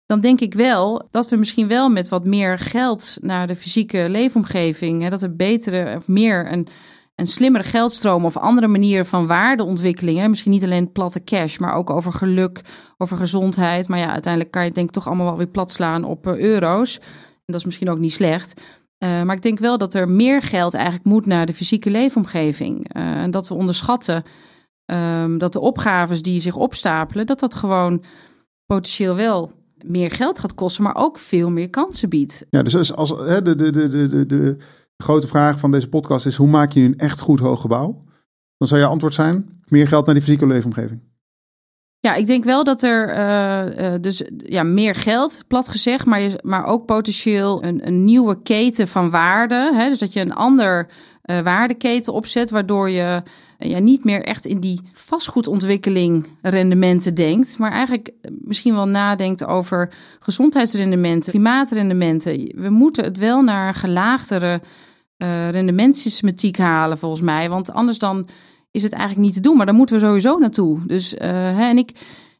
dan 0.08 0.20
denk 0.20 0.40
ik 0.40 0.54
wel 0.54 1.08
dat 1.10 1.28
we 1.28 1.36
misschien 1.36 1.68
wel 1.68 1.88
met 1.88 2.08
wat 2.08 2.24
meer 2.24 2.58
geld 2.58 3.16
naar 3.20 3.46
de 3.46 3.56
fysieke 3.56 4.06
leefomgeving, 4.08 5.08
dat 5.08 5.22
er 5.22 5.36
betere 5.36 5.96
of 5.96 6.08
meer 6.08 6.52
een, 6.52 6.66
een 7.14 7.26
slimmere 7.26 7.64
geldstroom 7.64 8.24
of 8.24 8.36
andere 8.36 8.66
manieren 8.66 9.06
van 9.06 9.26
waardeontwikkelingen, 9.26 10.30
misschien 10.30 10.52
niet 10.52 10.64
alleen 10.64 10.92
platte 10.92 11.24
cash, 11.24 11.58
maar 11.58 11.74
ook 11.74 11.90
over 11.90 12.12
geluk, 12.12 12.60
over 12.98 13.16
gezondheid. 13.16 13.88
Maar 13.88 13.98
ja, 13.98 14.10
uiteindelijk 14.10 14.52
kan 14.52 14.60
je 14.62 14.66
het 14.66 14.76
denk 14.76 14.88
ik 14.88 14.94
toch 14.94 15.06
allemaal 15.06 15.26
wel 15.26 15.36
weer 15.36 15.46
plat 15.46 15.70
slaan 15.70 16.04
op 16.04 16.26
uh, 16.26 16.36
euro's. 16.36 16.98
En 16.98 17.04
dat 17.44 17.56
is 17.56 17.64
misschien 17.64 17.90
ook 17.90 17.98
niet 17.98 18.12
slecht. 18.12 18.60
Uh, 18.98 19.22
maar 19.22 19.36
ik 19.36 19.42
denk 19.42 19.58
wel 19.58 19.78
dat 19.78 19.94
er 19.94 20.08
meer 20.08 20.42
geld 20.42 20.74
eigenlijk 20.74 21.04
moet 21.04 21.26
naar 21.26 21.46
de 21.46 21.54
fysieke 21.54 21.90
leefomgeving. 21.90 22.96
Uh, 22.96 23.02
en 23.02 23.30
dat 23.30 23.48
we 23.48 23.54
onderschatten 23.54 24.22
um, 24.84 25.38
dat 25.38 25.52
de 25.52 25.60
opgaves 25.60 26.22
die 26.22 26.40
zich 26.40 26.56
opstapelen, 26.56 27.26
dat 27.26 27.40
dat 27.40 27.54
gewoon 27.54 28.04
potentieel 28.66 29.14
wel 29.14 29.57
meer 29.86 30.10
geld 30.10 30.38
gaat 30.38 30.54
kosten, 30.54 30.82
maar 30.82 30.96
ook 30.96 31.18
veel 31.18 31.50
meer 31.50 31.70
kansen 31.70 32.08
biedt. 32.08 32.46
Ja, 32.50 32.62
dus 32.62 32.92
als, 32.92 33.10
hè, 33.10 33.42
de, 33.42 33.54
de, 33.56 33.70
de, 33.70 33.88
de, 33.88 34.26
de 34.26 34.56
grote 34.96 35.26
vraag 35.26 35.58
van 35.58 35.70
deze 35.70 35.88
podcast 35.88 36.26
is: 36.26 36.36
hoe 36.36 36.48
maak 36.48 36.72
je 36.72 36.80
een 36.80 36.98
echt 36.98 37.20
goed 37.20 37.40
hoog 37.40 37.60
gebouw? 37.60 37.98
Dan 38.56 38.68
zou 38.68 38.80
je 38.80 38.86
antwoord 38.86 39.14
zijn: 39.14 39.60
meer 39.68 39.88
geld 39.88 40.04
naar 40.04 40.14
die 40.14 40.24
fysieke 40.24 40.46
leefomgeving. 40.46 41.00
Ja, 42.00 42.14
ik 42.14 42.26
denk 42.26 42.44
wel 42.44 42.64
dat 42.64 42.82
er 42.82 43.08
uh, 43.08 43.92
uh, 43.92 44.00
dus 44.00 44.22
ja, 44.36 44.62
meer 44.62 44.94
geld, 44.94 45.44
plat 45.46 45.68
gezegd, 45.68 46.06
maar, 46.06 46.20
je, 46.20 46.38
maar 46.42 46.64
ook 46.64 46.86
potentieel 46.86 47.64
een, 47.64 47.86
een 47.86 48.04
nieuwe 48.04 48.42
keten 48.42 48.88
van 48.88 49.10
waarde. 49.10 49.70
Hè? 49.74 49.88
Dus 49.88 49.98
dat 49.98 50.12
je 50.12 50.20
een 50.20 50.34
ander 50.34 50.88
uh, 51.24 51.40
waardeketen 51.40 52.12
opzet, 52.12 52.50
waardoor 52.50 52.90
je 52.90 53.22
ja, 53.58 53.78
niet 53.78 54.04
meer 54.04 54.22
echt 54.22 54.44
in 54.44 54.60
die 54.60 54.80
vastgoedontwikkeling 54.92 56.26
rendementen 56.42 57.14
denkt, 57.14 57.58
maar 57.58 57.72
eigenlijk 57.72 58.12
misschien 58.40 58.74
wel 58.74 58.88
nadenkt 58.88 59.44
over 59.44 59.92
gezondheidsrendementen, 60.20 61.30
klimaatrendementen. 61.30 62.52
We 62.54 62.70
moeten 62.70 63.04
het 63.04 63.18
wel 63.18 63.42
naar 63.42 63.74
gelaagdere 63.74 64.60
uh, 65.18 65.50
rendementsystematiek 65.50 66.58
halen, 66.58 66.98
volgens 66.98 67.22
mij. 67.22 67.48
Want 67.48 67.72
anders 67.72 67.98
dan 67.98 68.28
is 68.70 68.82
het 68.82 68.92
eigenlijk 68.92 69.22
niet 69.22 69.34
te 69.34 69.40
doen. 69.40 69.56
Maar 69.56 69.66
dan 69.66 69.74
moeten 69.74 69.96
we 69.96 70.06
sowieso 70.06 70.38
naartoe. 70.38 70.86
Dus 70.86 71.10
hè, 71.18 71.68
en 71.68 71.78
ik 71.78 71.92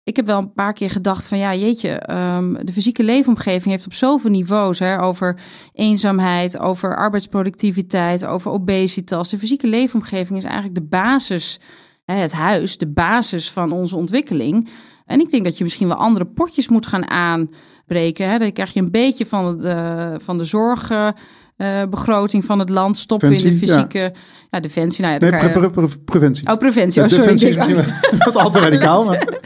ik 0.09 0.17
heb 0.17 0.27
wel 0.27 0.39
een 0.39 0.53
paar 0.53 0.73
keer 0.73 0.91
gedacht 0.91 1.25
van 1.25 1.39
ja, 1.39 1.55
jeetje, 1.55 2.11
um, 2.11 2.59
de 2.63 2.73
fysieke 2.73 3.03
leefomgeving 3.03 3.65
heeft 3.65 3.87
op 3.87 3.93
zoveel 3.93 4.31
niveaus 4.31 4.79
hè, 4.79 5.03
over 5.03 5.41
eenzaamheid, 5.73 6.59
over 6.59 6.97
arbeidsproductiviteit, 6.97 8.27
over 8.27 8.51
obesitas. 8.51 9.31
De 9.31 9.39
fysieke 9.39 9.67
leefomgeving 9.67 10.39
is 10.39 10.45
eigenlijk 10.45 10.75
de 10.75 10.87
basis, 10.87 11.61
hè, 12.05 12.15
het 12.15 12.33
huis, 12.33 12.79
de 12.79 12.87
basis 12.87 13.51
van 13.51 13.73
onze 13.73 13.97
ontwikkeling. 13.97 14.69
En 15.07 15.21
ik 15.21 15.31
denk 15.31 15.45
dat 15.45 15.59
je 15.59 15.65
misschien 15.65 15.89
wel 15.89 15.97
andere 15.97 16.25
potjes 16.25 16.69
moet 16.69 16.87
gaan 16.87 17.09
aanbreken. 17.09 18.29
Hè. 18.29 18.39
Dan 18.39 18.53
krijg 18.53 18.73
je 18.73 18.81
een 18.81 18.91
beetje 18.91 19.27
van 19.27 19.59
de, 19.59 20.15
van 20.23 20.39
de 20.39 20.45
zorg. 20.45 20.91
Uh, 20.91 21.83
begroting 21.91 22.45
van 22.45 22.59
het 22.59 22.69
land 22.69 22.99
stoppen 22.99 23.33
in 23.33 23.43
de 23.43 23.57
fysieke 23.57 23.99
ja. 23.99 24.11
ja 24.51 24.61
defensie. 24.61 25.05
Nou 25.05 25.15
ja, 25.15 25.21
nee, 25.21 25.53
pre 25.53 25.71
pre 25.71 25.71
pre 25.71 25.99
preventie. 26.05 26.51
Oh, 26.51 26.57
preventie. 26.59 27.03
Oh, 27.03 27.09
sorry. 27.09 27.23
Defensie 27.23 27.49
is 27.49 27.57
misschien 27.57 27.85
wat 28.19 28.37
al 28.37 28.51
te 28.51 28.61
radicaal. 28.61 29.05
Maar... 29.09 29.39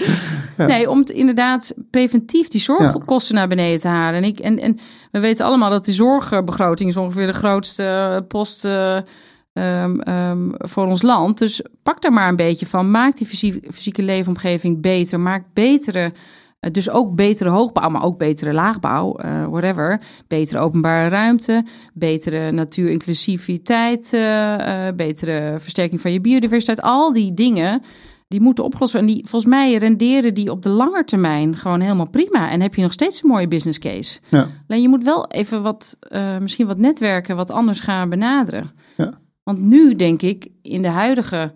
Ja. 0.57 0.67
Nee, 0.67 0.91
om 0.91 0.99
het 0.99 1.11
inderdaad 1.11 1.75
preventief 1.91 2.49
die 2.49 2.61
zorgkosten 2.61 3.35
ja. 3.35 3.41
naar 3.41 3.49
beneden 3.49 3.81
te 3.81 3.89
halen. 3.89 4.23
En, 4.23 4.29
ik, 4.29 4.39
en, 4.39 4.59
en 4.59 4.79
we 5.11 5.21
weten 5.21 5.47
allemaal 5.47 5.71
dat 5.71 5.85
die 5.85 5.95
zorgbegroting 5.95 6.91
is 6.91 6.97
ongeveer 6.97 7.27
de 7.27 7.33
grootste 7.33 8.25
post 8.29 8.65
uh, 8.65 8.99
um, 9.53 10.09
um, 10.09 10.53
voor 10.57 10.87
ons 10.87 11.03
land. 11.03 11.39
Dus 11.39 11.63
pak 11.83 12.03
daar 12.03 12.13
maar 12.13 12.29
een 12.29 12.37
beetje 12.37 12.67
van. 12.67 12.91
Maak 12.91 13.17
die 13.17 13.27
fysieke, 13.27 13.73
fysieke 13.73 14.03
leefomgeving 14.03 14.81
beter. 14.81 15.21
Maak 15.21 15.45
betere 15.53 16.13
dus 16.71 16.91
ook 16.91 17.15
betere 17.15 17.51
hoogbouw, 17.51 17.89
maar 17.89 18.05
ook 18.05 18.19
betere 18.19 18.53
laagbouw, 18.53 19.19
uh, 19.25 19.47
whatever. 19.47 20.01
Betere 20.29 20.59
openbare 20.59 21.09
ruimte, 21.09 21.65
betere 21.93 22.51
natuurinclusiviteit, 22.51 24.11
uh, 24.15 24.21
uh, 24.21 24.89
betere 24.97 25.57
versterking 25.59 26.01
van 26.01 26.13
je 26.13 26.21
biodiversiteit. 26.21 26.83
Al 26.83 27.13
die 27.13 27.35
dingen, 27.35 27.83
die 28.33 28.41
moeten 28.41 28.65
opgelost 28.65 28.93
worden. 28.93 29.11
En 29.11 29.17
die, 29.17 29.27
volgens 29.27 29.51
mij 29.51 29.77
renderen 29.77 30.35
die 30.35 30.51
op 30.51 30.63
de 30.63 30.69
lange 30.69 31.05
termijn 31.05 31.57
gewoon 31.57 31.81
helemaal 31.81 32.09
prima. 32.09 32.51
En 32.51 32.61
heb 32.61 32.75
je 32.75 32.83
nog 32.83 32.93
steeds 32.93 33.23
een 33.23 33.29
mooie 33.29 33.49
business 33.49 33.79
case. 33.79 34.21
Ja. 34.29 34.49
Alleen 34.67 34.83
je 34.83 34.89
moet 34.89 35.05
wel 35.05 35.27
even 35.27 35.63
wat, 35.63 35.97
misschien 36.41 36.67
wat 36.67 36.79
netwerken, 36.79 37.37
wat 37.37 37.51
anders 37.51 37.81
gaan 37.81 38.09
benaderen. 38.09 38.71
Ja. 38.97 39.13
Want 39.43 39.61
nu 39.61 39.97
denk 39.97 40.23
ik, 40.23 40.49
in 40.63 40.83
de 40.83 40.89
huidige 40.89 41.53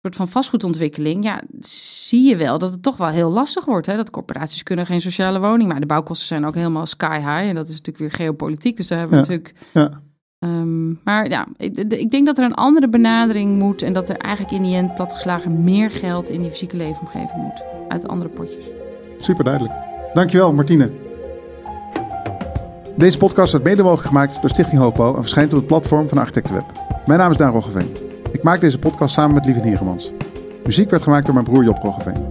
soort 0.00 0.16
van 0.16 0.28
vastgoedontwikkeling, 0.28 1.24
ja, 1.24 1.42
zie 1.60 2.28
je 2.28 2.36
wel 2.36 2.58
dat 2.58 2.70
het 2.70 2.82
toch 2.82 2.96
wel 2.96 3.08
heel 3.08 3.30
lastig 3.30 3.64
wordt. 3.64 3.86
Hè? 3.86 3.96
Dat 3.96 4.10
corporaties 4.10 4.62
kunnen 4.62 4.86
geen 4.86 5.00
sociale 5.00 5.40
woning, 5.40 5.68
maar 5.68 5.80
de 5.80 5.86
bouwkosten 5.86 6.26
zijn 6.26 6.46
ook 6.46 6.54
helemaal 6.54 6.86
sky 6.86 7.16
high. 7.16 7.48
En 7.48 7.54
dat 7.54 7.68
is 7.68 7.80
natuurlijk 7.80 7.98
weer 7.98 8.26
geopolitiek, 8.26 8.76
dus 8.76 8.86
daar 8.86 8.98
hebben 8.98 9.22
we 9.22 9.28
natuurlijk... 9.28 9.54
Um, 10.44 11.00
maar 11.04 11.28
ja, 11.28 11.46
ik, 11.56 11.76
ik, 11.76 12.10
denk 12.10 12.26
dat 12.26 12.38
er 12.38 12.44
een 12.44 12.54
andere 12.54 12.88
benadering 12.88 13.58
moet 13.58 13.82
en 13.82 13.92
dat 13.92 14.08
er 14.08 14.16
eigenlijk 14.16 14.54
in 14.54 14.62
die 14.62 14.76
end 14.76 14.94
platgeslagen 14.94 15.64
meer 15.64 15.90
geld 15.90 16.28
in 16.28 16.40
die 16.40 16.50
fysieke 16.50 16.76
leefomgeving 16.76 17.42
moet. 17.42 17.64
Uit 17.88 18.08
andere 18.08 18.30
potjes. 18.30 18.64
Super 19.16 19.44
duidelijk. 19.44 19.74
Dankjewel, 20.14 20.52
Martine. 20.52 20.90
Deze 22.96 23.18
podcast 23.18 23.52
wordt 23.52 23.66
mede 23.66 23.82
mogelijk 23.82 24.06
gemaakt 24.06 24.40
door 24.40 24.50
Stichting 24.50 24.80
Hoogbouw 24.80 25.14
en 25.14 25.20
verschijnt 25.20 25.52
op 25.52 25.58
het 25.58 25.66
platform 25.66 26.08
van 26.08 26.18
Architectenweb. 26.18 26.64
Mijn 27.06 27.18
naam 27.18 27.30
is 27.30 27.36
Daan 27.36 27.52
Roggeveen. 27.52 27.96
Ik 28.32 28.42
maak 28.42 28.60
deze 28.60 28.78
podcast 28.78 29.14
samen 29.14 29.34
met 29.34 29.44
Lieve 29.44 29.62
Heeremans. 29.62 30.12
Muziek 30.64 30.90
werd 30.90 31.02
gemaakt 31.02 31.24
door 31.24 31.34
mijn 31.34 31.46
broer 31.46 31.64
Job 31.64 31.78
Roggeveen. 31.82 32.26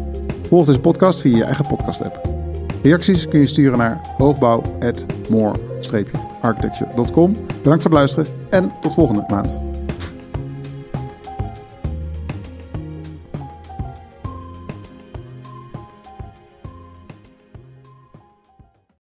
Volg 0.48 0.66
deze 0.66 0.80
podcast 0.80 1.22
via 1.22 1.38
je 1.38 1.44
eigen 1.44 1.68
podcast-app. 1.68 2.30
Reacties 2.84 3.28
kun 3.28 3.40
je 3.40 3.46
sturen 3.46 3.78
naar 3.78 4.02
hoogbouw.more-architecture.com. 5.90 7.32
Bedankt 7.32 7.64
voor 7.64 7.92
het 7.92 7.92
luisteren 7.92 8.28
en 8.50 8.72
tot 8.82 8.94
volgende 8.94 9.24
maand. 9.28 9.71